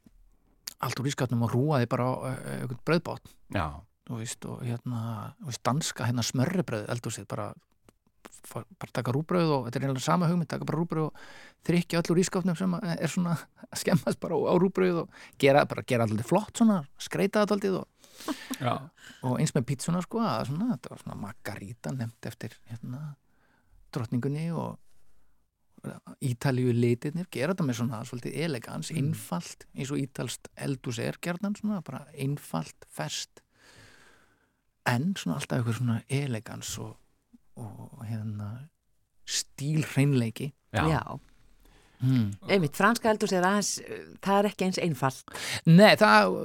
allt 0.81 1.01
úr 1.01 1.07
ískapnum 1.09 1.43
og 1.47 1.53
rúa 1.55 1.81
því 1.81 1.89
bara 1.89 2.07
uh, 2.11 2.35
einhvern 2.53 2.81
brauðbót 2.85 3.33
Já, 3.55 3.81
þú 4.09 4.19
veist, 4.21 4.45
og 4.45 4.61
hérna, 4.63 5.33
þú 5.41 5.47
veist, 5.53 5.63
danska 5.65 6.05
hérna 6.05 6.23
smörribröð, 6.27 6.85
eldur 6.93 7.13
sér 7.17 7.27
bara 7.29 7.53
bara 8.53 8.93
taka 8.93 9.15
rúbröð 9.15 9.53
og 9.55 9.67
þetta 9.67 9.79
er 9.79 9.85
eiginlega 9.87 10.05
sama 10.05 10.29
hugmynd, 10.31 10.49
taka 10.51 10.67
bara 10.69 10.81
rúbröð 10.81 11.09
og 11.11 11.23
þrykja 11.69 12.03
öllur 12.03 12.23
ískapnum 12.23 12.59
sem 12.59 12.75
er 12.81 13.13
svona 13.13 13.37
að 13.69 13.83
skemmast 13.83 14.21
bara 14.23 14.39
á, 14.39 14.55
rúbröð 14.61 15.05
og 15.05 15.23
gera, 15.41 15.65
bara 15.69 15.87
gera 15.87 16.09
alltaf 16.09 16.29
flott 16.31 16.61
svona, 16.63 16.81
skreita 17.01 17.45
þetta 17.45 17.59
alltaf 17.59 17.79
og, 17.83 17.89
og 19.29 19.39
eins 19.39 19.55
með 19.55 19.69
pítsuna 19.71 20.03
sko, 20.05 20.23
að 20.25 20.51
svona, 20.51 20.75
þetta 20.75 20.95
var 20.95 21.03
svona 21.05 21.23
margarita 21.23 21.95
nefnt 21.95 22.31
eftir 22.33 22.59
hérna 22.71 23.15
drottningunni 23.95 24.51
og 24.53 24.77
Ítalíu 26.25 26.73
litirnir, 26.75 27.29
gera 27.31 27.55
þetta 27.55 27.65
með 27.69 27.77
svona 27.79 28.01
svolítið 28.07 28.39
elegans, 28.45 28.89
einfalt 28.91 29.63
eins 29.77 29.93
og 29.95 30.01
ítalst 30.03 30.49
eldús 30.59 30.99
er 31.03 31.19
gerðan 31.23 31.55
svona, 31.55 31.79
bara 31.87 32.01
einfalt, 32.19 32.89
fest 32.91 33.43
en 34.89 35.13
svona 35.19 35.39
alltaf 35.39 35.61
eitthvað 35.61 35.79
svona 35.79 36.01
elegans 36.09 36.73
og, 36.83 36.97
og 37.59 38.05
hérna 38.09 38.49
stílhreinleiki 39.29 40.53
já, 40.73 40.85
Já. 40.89 41.03
hmm. 42.01 42.31
Einmitt, 42.49 42.77
franska 42.77 43.11
eldur 43.11 43.29
sér 43.31 43.45
aðeins, 43.49 43.75
uh, 43.83 44.03
það 44.25 44.39
er 44.43 44.49
ekki 44.53 44.67
eins 44.69 44.79
einfalt. 44.83 45.35
Nei, 45.67 45.95
það 46.01 46.37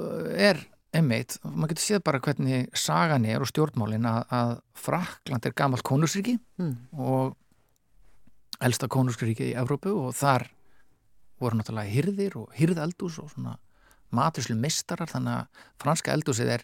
er 0.48 0.60
einmitt, 0.94 1.38
maður 1.44 1.72
getur 1.74 1.84
séð 1.88 2.02
bara 2.06 2.20
hvernig 2.22 2.68
sagan 2.78 3.24
er 3.26 3.42
og 3.42 3.48
stjórnmálin 3.50 4.06
að, 4.06 4.20
að 4.30 4.52
Frakland 4.84 5.46
er 5.48 5.56
gamalt 5.58 5.82
konusríki 5.86 6.36
Mm. 6.60 6.76
og 6.98 7.34
elsta 8.62 8.86
konungsríki 8.88 9.50
í 9.50 9.56
Evrópu 9.58 9.90
og 10.06 10.12
þar 10.14 10.46
voru 11.42 11.58
náttúrulega 11.58 11.90
hyrðir 11.90 12.36
og 12.38 12.52
hyrðeldús 12.54 13.16
og 13.20 13.32
svona 13.32 13.56
maturslu 14.14 14.54
mistarar 14.56 15.10
þannig 15.10 15.40
að 15.40 15.64
franska 15.82 16.12
eldúsið 16.14 16.52
er 16.54 16.62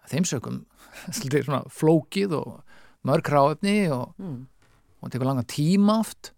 að 0.00 0.14
þeim 0.14 0.24
sögum 0.30 0.60
svolítið 1.12 1.44
svona 1.50 1.62
flókið 1.68 2.32
og 2.38 2.69
mörg 3.06 3.28
ráöfni 3.32 3.88
og, 3.92 4.14
Mm. 4.18 4.46
og 5.02 5.10
tekur 5.10 5.24
langa 5.26 5.42
tíma 5.48 6.00
oft 6.00 6.32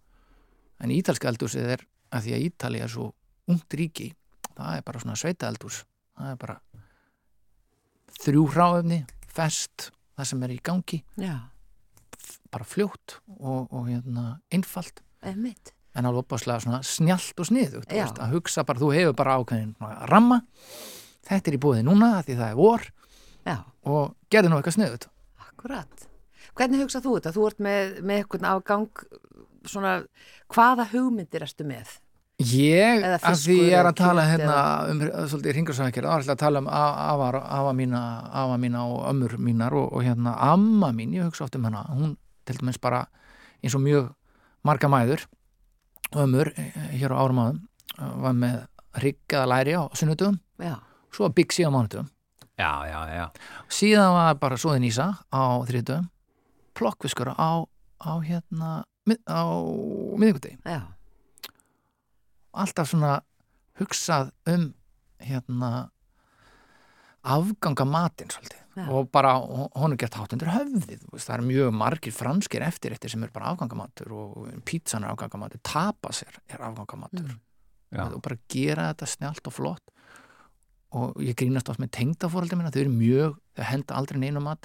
en 0.81 0.91
ítalska 0.91 1.29
eldúsið 1.31 1.67
er 1.77 1.87
að 2.13 2.23
því 2.27 2.35
að 2.37 2.45
Ítali 2.51 2.81
er 2.83 2.89
svo 2.89 3.13
ungt 3.49 3.69
ríki 3.75 4.13
það 4.57 4.77
er 4.79 4.83
bara 4.87 5.01
svona 5.01 5.17
sveita 5.17 5.49
eldús 5.49 5.85
það 6.19 6.31
er 6.31 6.37
bara 6.37 6.61
þrjú 8.23 8.45
ráöfni, 8.55 9.01
fest 9.33 9.91
það 10.19 10.29
sem 10.29 10.43
er 10.47 10.53
í 10.55 10.59
gangi 10.63 11.01
Já, 11.19 11.39
bara 12.53 12.65
fljótt 12.69 13.17
og, 13.41 13.73
og 13.73 13.89
hérna, 13.89 14.39
einfalt 14.53 15.01
einmitt. 15.25 15.73
en 15.97 16.07
alveg 16.09 16.23
opaslega 16.27 16.61
svona 16.65 16.83
snjallt 16.87 17.41
og 17.41 17.49
Já. 17.91 18.05
veist, 18.05 18.21
að 18.23 18.37
hugsa 18.37 18.65
bara, 18.69 18.79
þú 18.79 18.93
hefur 18.95 19.17
bara 19.19 19.39
ákveðin 19.41 19.75
ramma, 20.09 20.43
þetta 21.27 21.51
er 21.51 21.57
í 21.59 21.63
búið 21.65 21.83
núna 21.89 22.13
því 22.23 22.37
það 22.39 22.49
er 22.51 22.55
vor 22.61 22.87
Já, 23.47 23.57
og 23.91 24.15
gerði 24.31 24.49
nú 24.53 24.61
eitthvað 24.61 24.77
sniðugt 24.79 25.09
akkurat. 25.49 26.09
Hvernig 26.59 26.85
hugsað 26.85 27.07
þú 27.07 27.17
þetta? 27.17 27.35
Þú 27.37 27.49
ert 27.49 27.61
með, 27.65 27.93
með 28.03 28.23
eitthvað 28.23 28.49
afgang, 28.53 29.05
svona, 29.71 29.93
hvaða 30.53 30.89
hugmyndir 30.93 31.47
erstu 31.47 31.67
með? 31.69 31.99
ég, 32.43 33.03
af 33.23 33.37
því 33.43 33.57
ég 33.69 33.77
er 33.77 33.89
að 33.89 33.99
tala 34.01 34.25
hérna 34.27 34.57
um 34.91 35.01
svolítið 35.31 35.57
hringarsvækir, 35.57 36.07
þá 36.07 36.11
er 36.11 36.17
alltaf 36.17 36.35
að 36.35 36.41
tala 36.41 36.63
um 36.63 36.69
afa, 36.73 37.75
mína, 37.77 38.03
afa 38.43 38.57
mína 38.61 38.85
og 38.89 39.03
ömmur 39.11 39.37
mínar 39.43 39.77
og, 39.79 39.91
og 39.93 40.07
hérna 40.07 40.35
amma 40.49 40.93
mín, 40.97 41.15
ég 41.17 41.29
hugsa 41.29 41.47
oft 41.47 41.57
um 41.59 41.69
hana 41.69 41.85
hún 41.91 42.17
til 42.49 42.59
dæmis 42.59 42.81
bara 42.83 43.05
eins 43.63 43.77
og 43.79 43.85
mjög 43.85 44.11
marga 44.67 44.91
mæður 44.91 45.27
og 46.13 46.23
ömmur 46.25 46.53
eh, 46.57 46.81
hér 46.99 47.15
á 47.15 47.21
árum 47.23 47.43
áðum 47.43 47.61
eh, 47.99 48.15
var 48.25 48.39
með 48.39 48.59
riggaða 49.03 49.51
læri 49.53 49.77
á 49.79 49.83
sunnudum 49.95 50.41
Já, 50.59 50.77
svo 51.13 51.29
á 51.29 51.71
mánudum 51.71 52.09
já, 52.59 52.73
já, 52.87 53.01
já. 53.17 53.27
síðan 53.69 54.17
var 54.17 54.41
bara 54.41 54.57
svoðin 54.57 54.89
ísa 54.89 55.13
á 55.31 55.43
þriðdum 55.69 56.09
plokkviskur 56.83 57.33
á, 57.39 57.51
á 58.03 58.12
hérna 58.26 58.83
mið- 59.09 59.22
á 59.30 59.43
miðvikudegi. 60.18 60.59
Já, 60.66 60.83
alltaf 62.53 62.91
svona 62.93 63.20
hugsað 63.80 64.33
um 64.51 64.72
hérna 65.22 65.89
afganga 67.22 67.85
matinn 67.87 68.30
svolítið. 68.33 68.59
Já. 68.72 68.87
og 68.89 69.11
bara 69.12 69.35
hún 69.37 69.93
er 69.93 69.99
gert 70.01 70.14
hátt 70.16 70.33
undir 70.33 70.49
höfðið 70.49 71.03
það 71.12 71.35
er 71.35 71.43
mjög 71.45 71.74
margir 71.76 72.14
franskir 72.16 72.62
eftir 72.64 72.95
eftir 72.95 73.11
sem 73.12 73.22
er 73.26 73.28
bara 73.28 73.51
afgangamatur 73.53 74.14
og 74.16 74.47
pítsan 74.64 75.05
er 75.05 75.12
afgangamatur, 75.12 75.61
tapas 75.62 76.22
er, 76.24 76.39
er 76.49 76.62
afgangamatur. 76.64 77.35
Mm. 77.35 77.41
Já. 77.93 78.07
og 78.09 78.22
bara 78.24 78.39
gera 78.49 78.87
þetta 78.95 79.09
snjált 79.12 79.47
og 79.47 79.53
flott. 79.53 79.91
Og 80.97 81.20
ég 81.20 81.37
grínast 81.37 81.68
oft 81.68 81.80
með 81.85 81.91
tengdafóraldi 81.99 82.57
minna, 82.57 82.70
þau 82.72 82.80
eru 82.80 82.95
mjög 82.97 83.37
þau 83.59 83.64
henda 83.68 83.99
aldrei 84.01 84.18
neina 84.22 84.41
mat 84.41 84.64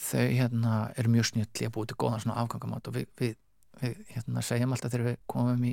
þau 0.00 0.26
hérna 0.26 0.74
eru 0.96 1.12
mjög 1.12 1.30
snjöldli 1.32 1.68
að 1.68 1.74
búið 1.76 1.92
til 1.92 2.00
góðan 2.02 2.24
svona 2.24 2.40
afgangamat 2.42 2.88
og 2.88 2.96
við, 2.96 3.08
við, 3.20 3.38
við 3.82 3.96
hérna 4.14 4.44
segjum 4.46 4.76
alltaf 4.76 4.92
þegar 4.92 5.10
við 5.10 5.18
komum 5.30 5.64
í 5.68 5.72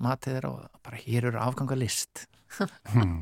matið 0.00 0.36
þeirra 0.38 0.52
og 0.54 0.84
bara 0.86 1.02
hér 1.04 1.30
eru 1.30 1.42
afgangalist 1.44 2.26
Hmm. 2.90 3.20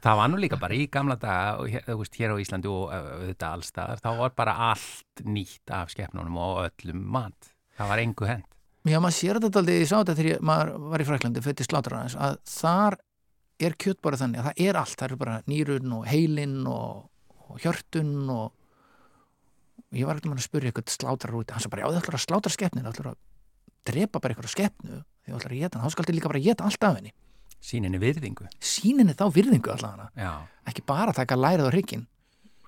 Það 0.00 0.18
var 0.20 0.30
nú 0.32 0.38
líka 0.40 0.58
bara 0.60 0.76
í 0.76 0.86
gamla 0.92 1.16
daga 1.20 1.82
þú 1.84 1.96
veist, 2.00 2.16
hér 2.16 2.32
á 2.32 2.40
Íslandi 2.40 2.70
og 2.70 2.92
þetta 3.28 3.50
allstaðar, 3.56 4.00
þá 4.00 4.10
var 4.22 4.32
bara 4.38 4.54
allt 4.70 5.24
nýtt 5.26 5.74
af 5.76 5.92
skepnunum 5.92 6.38
og 6.40 6.62
öllum 6.64 7.02
mat. 7.12 7.50
Það 7.76 7.92
var 7.92 8.02
engu 8.04 8.28
hend. 8.28 8.48
Já, 8.88 8.96
maður 8.96 9.16
sér 9.18 9.40
þetta 9.44 9.60
aldrei, 9.60 9.76
ég 9.82 9.90
sá 9.90 9.98
þetta 9.98 10.16
þegar 10.16 10.30
ég, 10.30 10.44
maður 10.48 10.72
var 10.94 11.02
í 11.02 11.06
Fræklandi, 11.10 11.42
fyrir 11.44 11.68
sláturannins, 11.68 12.16
að 12.16 12.38
þar 12.48 12.96
er 13.60 13.76
kjötborið 13.84 14.22
þannig 14.22 14.40
að 14.40 14.48
það 14.48 14.62
er 14.64 14.78
allt, 14.80 14.96
það 14.96 15.06
eru 15.10 15.18
bara 15.20 15.36
nýrun 15.52 15.96
og 15.98 16.06
heilinn 16.08 16.56
og, 16.70 17.02
og 17.44 17.60
hjörtun 17.60 18.14
og 18.32 18.46
ég 19.96 20.06
var 20.06 20.20
ekkert 20.20 20.36
að 20.36 20.44
spyrja 20.44 20.70
eitthvað 20.70 20.94
slátrar 20.94 21.36
úti 21.38 21.54
hann 21.54 21.62
sagði 21.62 21.74
bara, 21.74 21.82
já 21.82 21.90
þau 21.90 22.00
ætlar 22.00 22.18
að 22.18 22.24
slátra 22.26 22.52
skeppnin 22.54 22.86
þau 22.86 22.92
ætlar 22.92 23.10
að 23.10 23.18
drepa 23.90 24.20
bara 24.20 24.34
eitthvað 24.34 24.52
skeppnu 24.54 25.00
þau 25.00 25.38
ætlar 25.38 25.54
að 25.54 25.62
geta 25.64 25.78
hann, 25.80 25.86
þá 25.88 25.94
skal 25.96 26.06
þið 26.06 26.18
líka 26.18 26.30
bara 26.30 26.42
geta 26.44 26.66
allt 26.68 26.86
af 26.86 26.98
henni. 26.98 27.12
Sýninni 27.60 28.00
virðingu. 28.00 28.46
síninni 28.56 29.16
þá 29.18 29.26
virðingu 29.34 29.74
Já, 30.16 30.30
ekki 30.70 30.84
bara 30.86 31.12
taka 31.12 31.36
lærið 31.36 31.68
á 31.68 31.72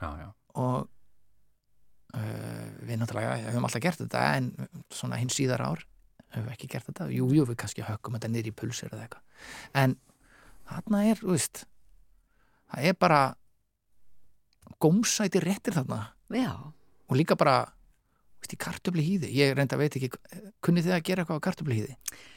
já. 0.02 0.28
og 0.60 0.88
uh, 2.18 2.66
við 2.82 2.98
náttúrulega 3.00 3.38
ja, 3.38 3.52
höfum 3.54 3.68
alltaf 3.68 3.84
gert 3.84 4.02
þetta 4.02 4.24
en 4.36 4.50
svona 4.92 5.20
hinn 5.20 5.32
síðar 5.32 5.64
ár 5.64 5.86
höfum 6.32 6.48
við 6.48 6.56
ekki 6.56 6.70
gert 6.74 6.88
þetta. 6.90 7.08
Jú, 7.12 7.28
jú, 7.32 7.46
við 7.48 7.58
kannski 7.62 7.86
hökkum 7.86 8.18
þetta 8.18 8.32
niður 8.32 8.50
í 8.50 8.56
pulsir 8.56 8.92
eða 8.92 9.06
eitthvað. 9.06 9.24
En 9.80 9.96
þarna 10.68 11.02
er, 11.08 11.22
þú 11.22 11.32
veist 11.36 11.64
það 12.72 12.90
er 12.90 12.98
bara 13.00 13.22
gómsæti 14.82 15.42
réttir 15.42 15.76
þarna. 15.76 16.02
Já, 16.32 16.52
og 17.12 17.18
líka 17.20 17.36
bara 17.38 17.56
veist, 18.42 18.54
í 18.56 18.58
kartöfli 18.58 19.02
hýði, 19.06 19.28
ég 19.38 19.52
reynda 19.54 19.76
veit 19.78 19.94
ekki 20.00 20.08
kunnið 20.64 20.88
þið 20.88 20.94
að 20.96 21.02
gera 21.06 21.22
eitthvað 21.22 21.38
á 21.38 21.46
kartöfli 21.46 21.76
hýði 21.78 21.92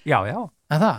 Já, 0.06 0.20
já. 0.30 0.38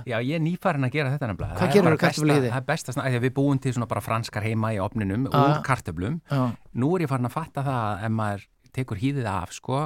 Já, 0.07 0.17
ég 0.23 0.35
er 0.39 0.43
nýfærin 0.43 0.87
að 0.87 0.93
gera 0.95 1.11
þetta 1.13 1.29
nefnilega. 1.31 1.57
Hvað 1.59 1.77
er 1.77 1.97
kartöflu 2.01 2.27
í 2.27 2.37
besta- 2.67 2.93
því? 2.93 2.97
Það 2.97 3.07
er 3.07 3.13
því 3.15 3.19
að 3.21 3.25
við 3.27 3.35
búum 3.39 3.59
til 3.63 3.73
svona 3.75 3.89
bara 3.91 4.01
franskar 4.03 4.43
heima 4.47 4.71
í 4.75 4.79
opninum 4.83 5.27
Ah. 5.31 5.43
úr 5.47 5.63
kartöflum. 5.67 6.21
já, 6.31 6.57
Nú 6.75 6.95
er 6.97 7.03
ég 7.07 7.09
farin 7.11 7.27
að 7.27 7.35
fatta 7.37 7.63
það 7.63 7.83
að 7.87 8.05
ef 8.07 8.13
maður 8.19 8.47
tekur 8.73 8.99
hýðið 9.03 9.27
af, 9.31 9.53
sko, 9.53 9.79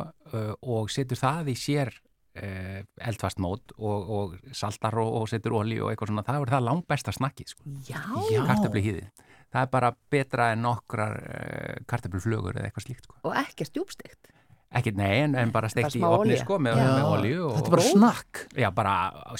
og 0.62 0.90
setur 0.90 1.16
það 1.16 1.48
í 1.52 1.56
sér 1.56 1.92
uh, 2.40 2.82
eldfast 3.00 3.38
mót 3.38 3.72
og, 3.78 4.10
og 4.10 4.38
saltar 4.52 4.94
og, 5.00 5.12
og 5.22 5.28
setur 5.28 5.52
olí 5.60 5.80
og 5.82 5.90
eitthvað 5.92 6.12
svona, 6.12 6.24
það 6.24 6.42
er 6.46 6.52
það 6.54 6.64
langt 6.68 6.86
besta 6.88 7.12
snakki, 7.12 7.44
sko. 7.48 7.64
já. 7.88 8.00
Kartöflu 8.46 8.80
hýðið. 8.84 9.08
Það 9.50 9.64
er 9.64 9.70
bara 9.72 9.94
betra 10.14 10.52
en 10.54 10.60
nokkrar 10.62 11.16
uh, 11.20 11.78
kartöfluflögur 11.90 12.60
eða 12.60 12.68
eitthvað 12.68 12.86
slíkt, 12.86 13.08
sko. 13.08 13.16
og 13.26 13.34
ekkert 13.40 13.74
djúbstegt. 13.74 14.30
Ekki, 14.70 14.92
nei, 14.94 15.24
en, 15.24 15.32
en 15.34 15.50
bara 15.50 15.66
steikt 15.66 15.96
í 15.98 16.00
olía. 16.06 16.36
sko, 16.44 16.60
með, 16.62 16.76
með 16.78 17.06
olíu 17.08 17.38
og... 17.48 17.56
þetta 17.56 17.66
er 17.66 17.72
bara 17.74 17.86
snakk 17.88 18.42
Já, 18.54 18.68
bara 18.70 18.92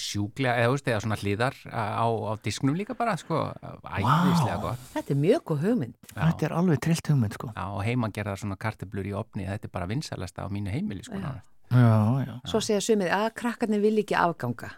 sjúklega, 0.03 0.55
eða, 0.59 0.71
þú 0.73 0.75
veist, 0.75 0.89
eða 0.91 1.03
svona 1.05 1.19
hlýðar 1.21 1.59
á, 1.71 2.07
á 2.11 2.33
disknum 2.43 2.75
líka 2.75 2.97
bara, 2.99 3.15
sko, 3.21 3.45
æðislega 3.63 4.57
Vá. 4.57 4.65
gott. 4.65 4.89
Þetta 4.97 5.15
er 5.15 5.21
mjög 5.23 5.45
góð 5.53 5.63
hugmynd. 5.69 5.95
Já, 6.09 6.19
þetta 6.19 6.49
er 6.49 6.55
alveg 6.59 6.83
trillt 6.83 7.11
hugmynd 7.13 7.39
sko 7.39 7.51
já, 7.53 7.63
og 7.63 7.79
heimagerðar 7.87 8.43
svona 8.43 8.59
karteblur 8.67 9.07
í 9.07 9.15
opni, 9.21 9.47
þetta 9.47 9.71
er 9.71 9.75
bara 9.79 9.89
vinsalasta 9.93 10.43
á 10.43 10.47
mínu 10.51 10.75
heimili, 10.75 11.07
sko. 11.07 11.23
Já. 11.23 11.31
já, 11.79 11.95
já, 12.27 12.35
Svo 12.51 12.63
segja 12.67 12.83
sumið 12.89 13.15
að 13.21 13.29
krakkarnir 13.39 13.85
vil 13.87 13.95
ekki 14.03 14.19
afganga. 14.19 14.73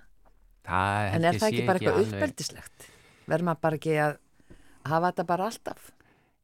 Það 0.68 1.14
En 1.16 1.30
er 1.30 1.40
það 1.40 1.48
ekki 1.48 1.64
bara 1.70 1.80
eitthvað 1.80 2.04
uppeldislegt? 2.04 2.90
Verður 3.24 3.48
maður 3.48 3.64
bara 3.64 3.80
ekki 3.80 3.96
að 4.04 4.20
hafa 4.84 5.10
þetta 5.12 5.26
bara 5.26 5.44
alltaf? 5.50 5.90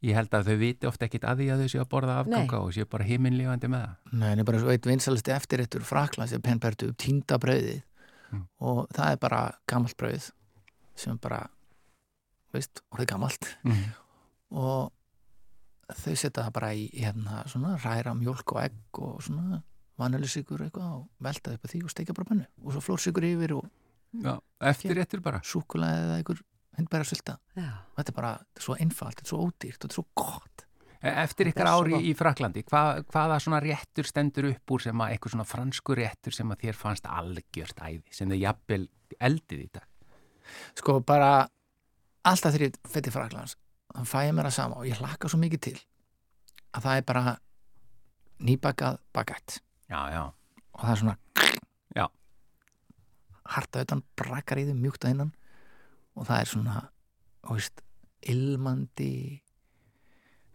Ég 0.02 0.14
held 0.14 0.30
að 0.30 0.46
þau 0.46 0.56
viti 0.60 0.86
ofta 0.86 1.06
ekkit 1.08 1.24
að 1.26 1.40
því 1.40 1.46
að 1.50 1.62
þau 1.64 1.68
séu 1.72 1.80
að 1.82 1.88
borða 1.90 2.18
afganga 2.22 2.58
og 2.62 2.72
séu 2.76 2.84
bara 2.86 3.04
himinlífandi 3.08 3.68
með 3.72 3.80
það. 3.82 3.94
Nei, 4.12 4.28
það 4.30 4.38
er 4.38 4.44
bara 4.50 4.58
svo 4.62 4.70
eitt 4.70 4.86
vinsalisti 4.86 5.32
eftirréttur 5.34 5.82
Fraklands 5.88 6.32
er 6.36 6.38
penbertu 6.44 6.92
týnda 6.94 7.38
brauðið 7.42 7.82
Mm. 8.28 8.42
og 8.60 8.88
það 8.92 9.12
er 9.12 9.16
bara 9.16 9.38
gamalt 9.66 9.96
brauð 9.96 10.30
sem 10.94 11.16
bara 11.16 11.48
veist, 12.52 12.82
orðið 12.92 13.06
gamalt 13.08 13.46
Mm. 13.64 13.86
og 14.52 14.92
þau 15.88 16.12
setja 16.14 16.42
það 16.44 16.52
bara 16.52 16.68
í 16.76 16.90
hérna 16.92 17.42
svona 17.48 17.78
ræra 17.80 18.12
mjólk 18.14 18.52
og 18.52 18.60
egg 18.66 19.00
og 19.00 19.22
svona 19.24 19.62
vanilisíkur 19.98 20.60
eitthvað 20.66 20.92
og 20.98 21.08
velta 21.24 21.54
upp 21.56 21.64
á 21.64 21.68
því 21.72 21.82
og 21.84 21.90
steikja 21.94 22.14
bara 22.14 22.28
pönnu 22.28 22.46
og 22.64 22.72
svo 22.76 22.80
flórsíkur 22.84 23.24
yfir 23.24 23.56
og 23.56 23.64
Já, 24.12 24.38
eftir 24.60 24.94
réttur 24.96 25.22
bara. 25.22 25.40
súkulega 25.40 26.04
eða 26.04 26.16
einhver 26.20 26.42
hindbæra 26.78 27.04
sulta 27.08 27.36
Já. 27.58 27.68
þetta 27.98 28.14
er 28.14 28.16
bara, 28.16 28.32
þetta 28.46 28.62
er 28.62 28.66
svo 28.68 28.78
einfalt, 28.78 29.18
þetta 29.18 29.28
er 29.28 29.34
svo 29.34 29.42
ódýrt 29.44 29.76
og 29.76 29.84
þetta 29.84 29.92
er 29.92 29.98
svo 30.00 30.08
gott 30.22 30.64
E, 30.98 31.10
Eftir 31.22 31.46
ykkar 31.52 31.68
ári 31.70 31.98
í 32.08 32.12
Fraklandi, 32.18 32.64
hva, 32.66 32.98
hvaða 33.06 33.36
svona 33.38 33.60
réttur 33.62 34.06
stendur 34.08 34.48
upp 34.48 34.72
úr 34.74 34.82
sem 34.82 35.02
að 35.04 35.12
eitthvað 35.14 35.34
svona 35.36 35.44
fransku 35.46 35.94
réttur 35.94 36.34
sem 36.34 36.50
að 36.50 36.64
þér 36.64 36.78
fannst 36.80 37.06
algjört 37.06 37.78
æði, 37.86 38.02
sem 38.10 38.32
þau 38.32 38.38
jafnvel 38.40 38.80
eldið 39.28 39.62
í 39.62 39.68
dag? 39.78 39.86
sko 40.74 40.96
bara 41.06 41.46
alltaf 42.26 42.54
þegar 42.54 42.66
ég 42.66 42.80
fyrir 42.90 43.14
Fraklands 43.14 43.54
þá 43.94 44.02
fæ 44.10 44.18
ég 44.26 44.34
mér 44.36 44.50
að 44.50 44.56
sama 44.58 44.80
og 44.80 44.88
ég 44.88 44.98
hlakka 44.98 45.30
svo 45.30 45.38
mikið 45.38 45.62
til 45.68 45.76
að 46.74 46.88
það 46.88 47.00
er 47.00 47.06
bara 47.12 47.36
nýbakað 48.48 48.98
bagætt 49.14 49.60
Já, 49.88 50.00
já, 50.12 50.22
og 50.74 50.82
það 50.82 50.92
er 50.92 51.00
svona 51.02 51.16
Já. 51.96 52.06
harta 53.54 53.86
utan, 53.86 54.02
brakkar 54.18 54.60
í 54.60 54.66
þau 54.68 54.76
mjúkt 54.82 55.06
að 55.06 55.14
innan 55.14 55.32
og 56.18 56.26
það 56.26 56.40
er 56.42 56.50
svona 56.50 56.76
veist, 57.48 57.82
ilmandi 58.28 59.12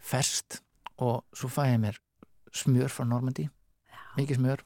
fest 0.04 0.60
og 1.02 1.24
svo 1.34 1.50
fæ 1.50 1.66
ég 1.72 1.82
mér 1.82 2.00
smjör 2.54 2.92
frá 2.92 3.08
Normandi 3.08 3.48
mikið 4.18 4.40
smjör. 4.40 4.64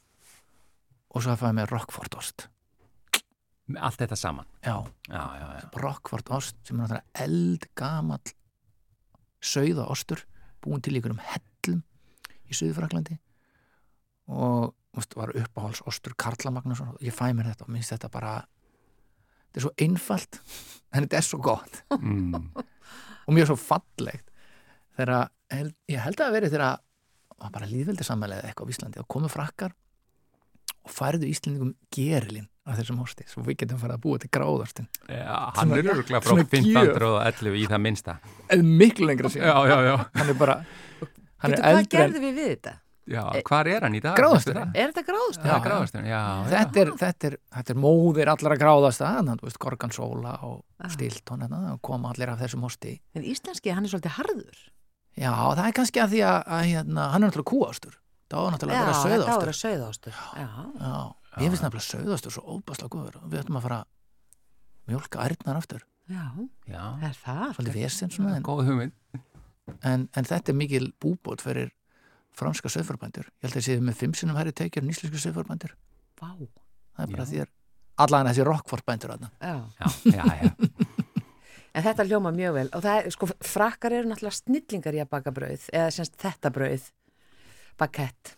Og 1.15 1.23
svo 1.23 1.35
fæ 1.39 1.51
ég 1.51 1.57
mér 1.59 1.71
Rockford 1.71 2.17
ost. 2.19 2.47
Allt 3.77 3.99
þetta 3.99 4.15
saman. 4.15 4.45
já, 4.63 4.75
Já, 5.09 5.23
já, 5.39 5.47
já. 5.59 5.69
Rockford 5.81 6.29
ost 6.31 6.55
sem 6.63 6.79
er 6.79 6.87
náttúrulega 6.87 7.23
eldgamall 7.25 8.33
sauða 9.41 9.87
ostur 9.91 10.23
búin 10.63 10.81
til 10.81 10.95
ykkur 10.95 11.11
um 11.11 11.19
hellum 11.21 11.83
í 12.47 12.55
Suðfraklandi 12.55 13.17
og 14.27 14.73
veist, 14.95 15.15
var 15.15 15.35
uppáhalds 15.35 15.83
ostur 15.87 16.15
Karla 16.17 16.51
Magnússon. 16.51 16.95
Ég 17.03 17.13
fæ 17.15 17.31
mér 17.35 17.51
þetta 17.51 17.67
og 17.67 17.71
minnst 17.75 17.91
þetta 17.91 18.09
bara 18.11 18.33
þetta 19.47 19.61
er 19.61 19.65
svo 19.67 19.73
einfalt 19.87 20.39
en 20.93 21.03
þetta 21.07 21.17
er 21.21 21.27
svo 21.27 21.39
gott 21.43 21.81
Mm. 21.97 22.35
og 23.27 23.33
mjög 23.35 23.47
svo 23.51 23.57
fallegt 23.59 24.27
þegar 24.97 25.29
ég 25.89 25.99
held 26.03 26.21
að 26.21 26.31
veri 26.37 26.49
þegar 26.51 26.77
var 27.37 27.51
bara 27.53 27.67
líðveldisamæli 27.69 28.37
eða 28.39 28.49
eitthvað 28.49 28.69
á 28.69 28.73
Íslandi 28.73 28.99
og 29.03 29.07
komu 29.07 29.29
frakkar 29.29 29.73
og 30.87 30.91
færðu 30.91 31.27
Íslandingum 31.29 31.73
gerilinn 31.93 32.47
af 32.67 32.79
þessum 32.79 32.97
hosti 32.99 33.23
svo 33.29 33.43
við 33.45 33.59
getum 33.61 33.77
farið 33.79 33.95
að 33.97 34.01
búa 34.03 34.19
til 34.23 34.29
gráðarstin 34.33 34.87
Já, 35.07 35.51
hann 35.55 35.71
er 35.75 35.83
öruglega 35.91 36.19
frá 36.23 36.33
svona 36.33 36.47
gjöf. 36.47 36.65
1511 36.65 37.61
í 37.61 37.67
það 37.71 37.83
minnsta. 37.85 38.17
eða 38.49 38.63
miklu 38.81 39.07
lengra 39.07 39.29
síðan 39.31 39.47
Já, 39.47 39.57
já, 39.71 39.77
já. 39.87 39.95
hann 40.17 40.29
er 40.33 40.39
bara 40.39 40.55
hann 41.43 41.51
Veitu, 41.51 41.61
er 41.61 41.63
hvað 41.63 41.77
eldri 41.77 41.83
en 41.83 41.91
gerðum 41.93 42.25
við 42.27 42.35
við 42.41 42.49
þetta? 42.55 42.73
Já, 43.07 43.23
hvar 43.47 43.67
er 43.71 43.85
hann 43.87 43.95
í 43.95 44.01
dag? 44.03 44.17
Gráðasturinn. 44.19 44.71
Það? 44.73 44.79
Er 44.83 44.89
þetta 44.91 45.03
gráðust? 45.07 45.41
Já, 45.43 45.51
Já, 45.53 45.59
gráðasturinn, 45.63 46.07
já. 46.09 46.17
já. 46.19 46.47
þetta 46.51 46.81
er, 46.81 46.89
þetta, 47.01 47.27
er, 47.31 47.35
þetta 47.57 47.73
er 47.73 47.79
móðir 47.83 48.31
allara 48.33 48.57
gráðasta 48.59 49.11
þannig 49.17 49.43
að 49.47 49.59
Gorgansóla 49.65 50.33
og 50.47 50.57
Ah. 50.77 50.89
Stilton 50.93 51.41
hérna, 51.41 51.59
og 51.73 51.79
koma 51.81 52.11
allir 52.13 52.29
af 52.29 52.37
þessum 52.43 52.61
hosti 52.67 52.91
En 53.17 53.23
íslenski, 53.25 53.71
hann 53.73 53.87
er 53.87 53.89
svolítið 53.89 54.13
harður. 54.19 54.57
já, 55.17 55.31
það 55.33 55.63
er 55.67 55.71
kannski 55.79 56.01
að 56.03 56.11
því 56.13 56.19
að, 56.29 56.41
að 56.57 56.65
hérna, 56.69 57.05
hann 57.13 57.23
er 57.23 57.31
náttúrulega 57.31 57.49
kúastur 57.49 57.95
það 58.29 58.43
var 58.43 58.51
náttúrulega 58.53 58.77
að 58.77 58.85
vera 58.85 58.93
þetta 58.93 59.07
söðastur 59.07 59.41
voru 59.41 59.55
söðástur. 59.57 60.19
Já. 60.37 60.47
já, 60.77 61.41
ég 61.41 61.49
finnst 61.49 61.63
nefnilega 61.65 61.87
söðastur 61.87 62.35
svo 62.35 62.43
óbæslega 62.59 62.91
góður 62.93 63.17
við 63.31 63.39
ættum 63.41 63.57
að 63.57 63.65
fara 63.65 63.79
að 63.81 64.91
mjólka 64.93 65.25
ærnar 65.25 65.57
aftur 65.63 65.81
Já, 66.07 66.23
Já, 66.69 66.83
er 67.09 67.17
það? 67.23 67.47
svolítið 67.57 67.79
vesinn 67.81 68.13
svona 68.13 68.35
en, 68.37 68.43
góð 68.45 68.61
hugmynd. 68.69 68.93
en, 69.83 70.05
en 70.13 70.23
þetta 70.29 70.53
er 70.53 70.59
mikil 70.61 70.85
búbót 71.01 71.41
fyrir 71.43 71.73
franska 72.37 72.69
söðfarbændur 72.71 73.27
ég 73.27 73.47
held 73.47 73.57
að 73.59 73.65
séu 73.67 73.83
með 73.83 73.99
fimm 74.01 74.13
sinnum 74.17 74.37
hæri 74.39 74.53
tekjur 74.55 74.85
en 74.85 74.91
íslensku 74.93 75.21
söðfarbændur 75.25 75.73
Vá. 76.21 76.29
það 76.37 77.03
er 77.03 77.11
bara 77.15 77.25
Já. 77.25 77.31
þér 77.33 77.51
allan 78.05 78.29
þessi 78.31 78.45
rockfordbændur 78.47 79.13
þarna 79.15 79.31
Já. 79.41 79.55
Já, 79.81 79.87
já, 80.13 80.23
já. 80.43 80.51
En 81.77 81.83
þetta 81.85 82.05
hljóma 82.09 82.31
mjög 82.33 82.53
vel 82.55 82.69
og 82.73 82.81
það 82.81 82.95
er, 83.03 83.07
sko, 83.13 83.27
frakkar 83.45 83.93
eru 83.93 84.09
náttúrulega 84.09 84.37
snillingar 84.39 84.95
í 84.97 85.01
að 85.03 85.09
baka 85.13 85.33
brauð 85.35 85.65
eða 85.69 85.91
semst 85.93 86.15
þetta 86.17 86.49
brauð, 86.55 86.87
bakett. 87.77 88.31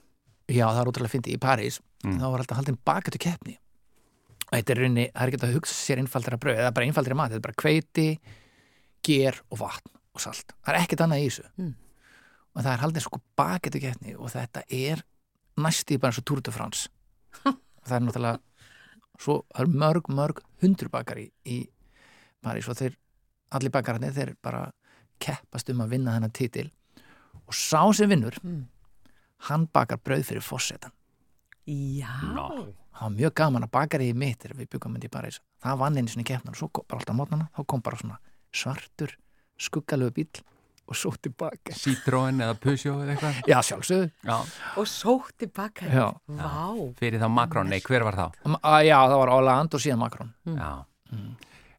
Já, 0.50 0.66
það 0.68 0.80
er 0.82 0.89
útrúlega 0.91 1.14
fyndið 1.16 1.38
í 1.38 1.41
París 1.45 1.80
Mm. 2.00 2.16
þá 2.16 2.26
var 2.32 2.39
alltaf 2.39 2.56
haldin 2.62 2.78
bakatu 2.88 3.20
keppni 3.20 3.58
og 4.47 4.54
þetta 4.56 4.72
er 4.72 4.78
rauninni, 4.80 5.04
það 5.12 5.22
er 5.26 5.32
ekki 5.34 5.39
að 5.43 5.56
hugsa 5.58 5.74
sér 5.76 6.00
einfaldara 6.00 6.38
brauð, 6.39 6.56
það 6.62 6.68
er 6.70 6.76
bara 6.78 6.86
einfaldara 6.88 7.18
mat, 7.20 7.32
þetta 7.34 7.39
er 7.41 7.47
bara 7.47 7.58
hveiti 7.60 8.06
ger 9.04 9.39
og 9.52 9.60
vatn 9.60 9.91
og 10.16 10.22
salt 10.24 10.54
það 10.64 10.72
er 10.72 10.78
ekkert 10.80 11.04
annað 11.04 11.20
í 11.20 11.26
þessu 11.28 11.43
Mm. 11.60 11.74
Og 12.60 12.66
það 12.66 12.74
er 12.74 12.82
haldin 12.84 13.03
sko 13.05 13.22
bakatu 13.39 13.80
keppni 13.80 14.16
og 14.20 14.32
þetta 14.34 14.66
er 14.76 15.03
næstíð 15.60 15.99
bara 16.03 16.12
eins 16.12 16.20
og 16.20 16.26
Tour 16.28 16.41
de 16.43 16.51
France 16.51 16.89
það 17.88 17.95
er 17.95 18.03
náttúrulega 18.05 18.39
svo, 19.20 19.38
það 19.55 19.64
er 19.64 19.72
mörg, 19.84 20.10
mörg 20.16 20.41
hundur 20.64 20.91
bakari 20.91 21.30
í 21.47 21.62
París 22.43 22.68
og 22.72 22.76
þeir, 22.80 22.93
allir 23.55 23.72
bakararnir 23.74 24.14
þeir 24.16 24.36
bara 24.43 24.66
keppast 25.20 25.72
um 25.74 25.82
að 25.84 25.95
vinna 25.95 26.14
þennan 26.16 26.36
titil 26.36 26.68
og 27.45 27.55
sá 27.55 27.82
sem 27.95 28.12
vinnur 28.12 28.36
Mm. 28.43 28.68
hann 29.49 29.66
bakar 29.74 29.97
brauð 30.03 30.24
fyrir 30.28 30.43
fossetan 30.43 30.91
Já. 31.70 32.10
Ná. 32.34 32.47
það 32.95 33.01
var 33.03 33.12
mjög 33.16 33.34
gaman 33.39 33.64
að 33.68 33.72
bakari 33.72 34.07
í 34.12 34.16
mitt 34.18 34.41
þegar 34.43 34.57
við 34.57 34.70
byggum 34.74 34.93
myndi 34.95 35.07
í 35.07 35.14
París 35.14 35.39
það 35.64 35.78
vann 35.84 35.97
einu 35.99 36.12
sinni 36.12 36.26
keppnar 36.28 36.55
og 36.55 36.60
svo 36.60 36.70
kom 36.74 36.86
bara 36.89 36.99
alltaf 36.99 37.16
mótnana 37.16 37.49
þá 37.55 37.62
kom 37.68 37.82
bara 37.86 37.99
svona 37.99 38.18
svartur 38.51 39.14
skuggalögu 39.60 40.16
bíl 40.18 40.41
og 40.90 40.98
svo 40.98 41.12
tilbaka 41.22 41.76
Citroen 41.78 42.42
eða 42.42 42.56
Peugeot 42.60 43.04
eða 43.04 43.14
eitthvað. 43.16 43.42
já 43.52 43.60
sjálfsögðu 43.68 44.08
Já, 44.26 44.38
Og 44.82 44.88
sótti 44.90 45.48
bakett. 45.54 45.92
já. 45.94 46.08
Vá. 46.28 46.56
fyrir 47.00 47.22
þá 47.22 47.30
Macron, 47.30 47.70
nei, 47.70 47.80
hver 47.86 48.04
var 48.08 48.18
þá? 48.18 48.26
Að, 48.64 48.80
já 48.90 48.98
það 49.06 49.18
var 49.22 49.32
Hollande 49.36 49.78
og 49.80 49.84
síðan 49.86 50.02
Macron 50.02 50.34
Já. 50.46 50.72
Mm. 51.14 51.30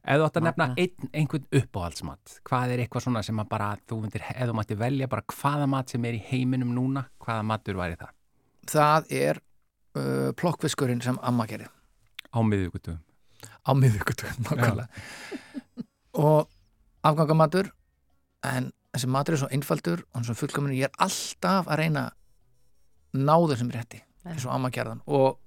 Ef 0.01 0.17
þú 0.17 0.25
átt 0.27 0.39
að 0.41 0.47
nefna 0.47 0.67
einn, 0.81 1.11
einhvern 1.13 1.45
uppáhaldsmat, 1.61 2.39
hvað 2.49 2.71
er 2.73 2.81
eitthvað 2.83 3.03
svona 3.05 3.21
sem 3.23 3.39
að 3.43 3.49
bara, 3.51 3.67
þú 3.87 3.99
myndir, 4.01 4.23
ef 4.33 4.49
þú 4.49 4.55
mætti 4.57 4.79
velja 4.81 5.09
bara 5.13 5.23
hvaða 5.29 5.67
mat 5.69 5.93
sem 5.93 6.07
er 6.09 6.17
í 6.17 6.23
heiminum 6.31 6.73
núna, 6.75 7.03
hvaða 7.21 7.45
matur 7.51 7.77
væri 7.83 7.99
það 8.01 8.15
það 8.71 9.13
er 9.21 9.41
uh, 9.99 10.31
plokkfiskurinn 10.41 11.03
sem 11.05 11.19
amma 11.23 11.47
gerði 11.51 11.69
á 12.33 12.39
miðugutum? 12.47 12.97
á 13.61 13.71
miðvíkutum 13.77 14.41
nákvæmlega 14.49 14.89
og 16.25 16.49
afgangamatur 17.07 17.69
en 18.49 18.71
þessi 18.95 19.11
matur 19.11 19.37
er 19.37 19.43
svo 19.43 19.51
einfaldur 19.55 20.03
og 20.15 20.27
svo 20.27 20.37
fullkominu, 20.39 20.79
ég 20.79 20.91
er 20.91 21.05
alltaf 21.05 21.69
að 21.71 21.83
reyna 21.83 22.09
að 22.09 23.21
ná 23.21 23.37
þessum 23.51 23.71
rétti 23.75 24.03
eins 24.29 24.45
og 24.47 24.55
amma 24.55 24.71
gerðan 24.75 25.03
og 25.07 25.39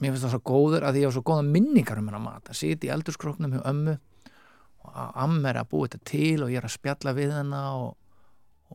mér 0.00 0.12
finnst 0.12 0.26
það 0.26 0.34
svo 0.36 0.42
góður 0.50 0.86
að 0.86 1.00
ég 1.00 1.10
á 1.10 1.16
svo 1.16 1.24
góða 1.24 1.44
minningar 1.46 2.00
um 2.00 2.08
hennar 2.10 2.22
mat. 2.22 2.50
Að 2.50 2.58
sitja 2.58 2.90
í 2.90 2.92
eldurskróknum 2.94 3.54
hjá 3.56 3.62
ömmu 3.70 3.96
og 3.96 4.90
að 4.92 5.20
amma 5.24 5.50
er 5.50 5.60
að 5.62 5.70
búa 5.72 5.88
þetta 5.88 6.10
til 6.10 6.44
og 6.44 6.52
ég 6.52 6.60
er 6.60 6.68
að 6.68 6.74
spjalla 6.76 7.14
við 7.16 7.32
hennar 7.36 7.78
og, 7.80 7.92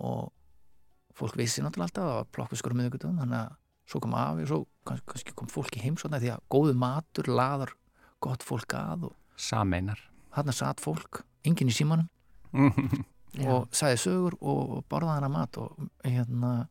og 0.02 1.18
fólk 1.18 1.38
vissi 1.40 1.64
náttúrulega 1.64 1.92
alltaf 1.92 2.04
að 2.04 2.12
það 2.12 2.20
var 2.20 2.32
plokkfiskur 2.38 2.74
á 2.74 2.78
miðvíkutum 2.80 3.22
þannig 3.22 3.40
að 3.44 3.58
svo 3.92 4.02
kom 4.02 4.18
afi 4.18 4.46
og 4.46 4.52
svo 4.52 4.60
kannski, 4.88 5.08
kannski 5.12 5.38
kom 5.38 5.52
fólk 5.52 5.78
í 5.78 5.84
heimsóna 5.84 6.22
því 6.22 6.34
að 6.34 6.44
góðu 6.56 6.76
matur 6.82 7.30
laðar 7.30 7.76
gott 8.24 8.46
fólk 8.46 8.76
að 8.78 9.10
og 9.12 9.16
Sameinar. 9.42 10.00
þarna 10.34 10.54
satt 10.56 10.82
fólk, 10.84 11.24
enginn 11.46 11.72
í 11.72 11.76
símanum 11.76 12.10
Já. 13.32 13.48
og 13.48 13.70
sagði 13.72 14.00
sögur 14.04 14.36
og 14.42 14.82
borðaði 14.92 15.22
hana 15.22 15.30
mat 15.32 15.58
og 15.58 15.78
hérna 16.04 16.68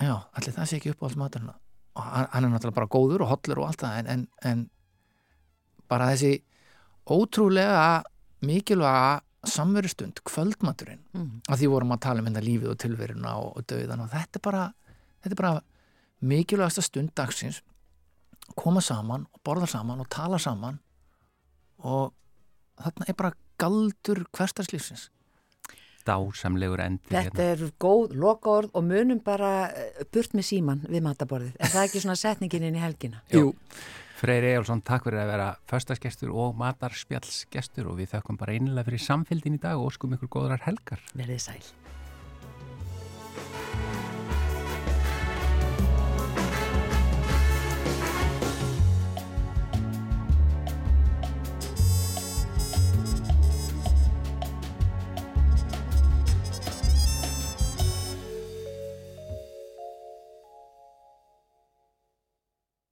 já, 0.00 0.16
allir 0.34 0.54
það 0.56 0.66
sé 0.70 0.78
ekki 0.80 0.90
upp 0.94 1.02
á 1.02 1.06
allt 1.06 1.20
maturinn 1.20 1.52
og 1.52 2.02
hann, 2.02 2.44
er 2.46 2.50
náttúrulega 2.50 2.78
bara 2.80 2.90
góður 2.90 3.22
og 3.26 3.30
hollur 3.34 3.60
og 3.62 3.68
allt 3.68 3.84
það 3.84 3.98
en, 4.00 4.08
en, 4.14 4.24
en 4.50 4.64
bara 5.92 6.08
þessi 6.10 6.32
ótrúlega 7.06 8.02
mikilvæga 8.42 9.20
samverustund, 9.46 10.20
kvöldmaturinn 10.26 11.00
Mm. 11.12 11.42
að 11.50 11.58
því 11.60 11.68
vorum 11.68 11.92
að 11.92 12.00
tala 12.06 12.22
um 12.22 12.26
hérna 12.26 12.40
lífið 12.42 12.70
og 12.72 12.78
tilveruna 12.80 13.32
og, 13.36 13.56
og 13.58 13.66
döðan 13.68 14.00
og 14.00 14.08
þetta 14.10 14.38
er 14.38 14.42
bara 14.46 14.62
þetta 15.22 15.34
er 15.34 15.40
bara 15.42 15.62
mikilvægasta 16.22 16.82
stund 16.86 17.10
dagsins 17.18 17.58
koma 18.56 18.80
saman 18.80 19.26
og 19.30 19.40
borða 19.44 19.68
saman 19.68 20.00
og 20.00 20.08
tala 20.08 20.38
saman 20.38 20.78
og 21.84 22.14
þarna 22.80 23.08
er 23.08 23.18
bara 23.18 23.32
galdur 23.62 24.24
hverstarslífsins 24.34 25.08
Dásamlegur 26.06 26.82
endur 26.82 27.14
hérna. 27.14 27.30
Þetta 27.30 27.48
er 27.52 27.74
góð 27.80 28.14
lokaorð 28.18 28.76
og 28.78 28.86
munum 28.86 29.20
bara 29.24 29.52
eh, 29.70 30.04
burt 30.12 30.34
með 30.36 30.48
síman 30.48 30.84
við 30.88 31.04
mataborðið. 31.06 31.58
Er 31.58 31.74
það 31.74 31.88
ekki 31.88 32.02
svona 32.04 32.18
setningin 32.18 32.66
inn 32.68 32.78
í 32.78 32.82
helgina? 32.82 33.22
Jú. 33.34 33.52
Freyr 34.22 34.46
Ejálsson, 34.52 34.82
takk 34.86 35.08
fyrir 35.08 35.22
að 35.24 35.32
vera 35.32 35.46
föstaskestur 35.70 36.34
og 36.38 36.58
matarspjallsgestur 36.60 37.90
og 37.90 37.98
við 37.98 38.12
þökkum 38.14 38.38
bara 38.38 38.54
einlega 38.54 38.86
fyrir 38.86 39.02
samfélgin 39.02 39.58
í 39.58 39.62
dag 39.62 39.78
og 39.78 39.90
óskum 39.90 40.14
ykkur 40.14 40.30
góðrar 40.36 40.62
helgar. 40.68 41.02
Verðið 41.18 41.42
sæl. 41.48 41.62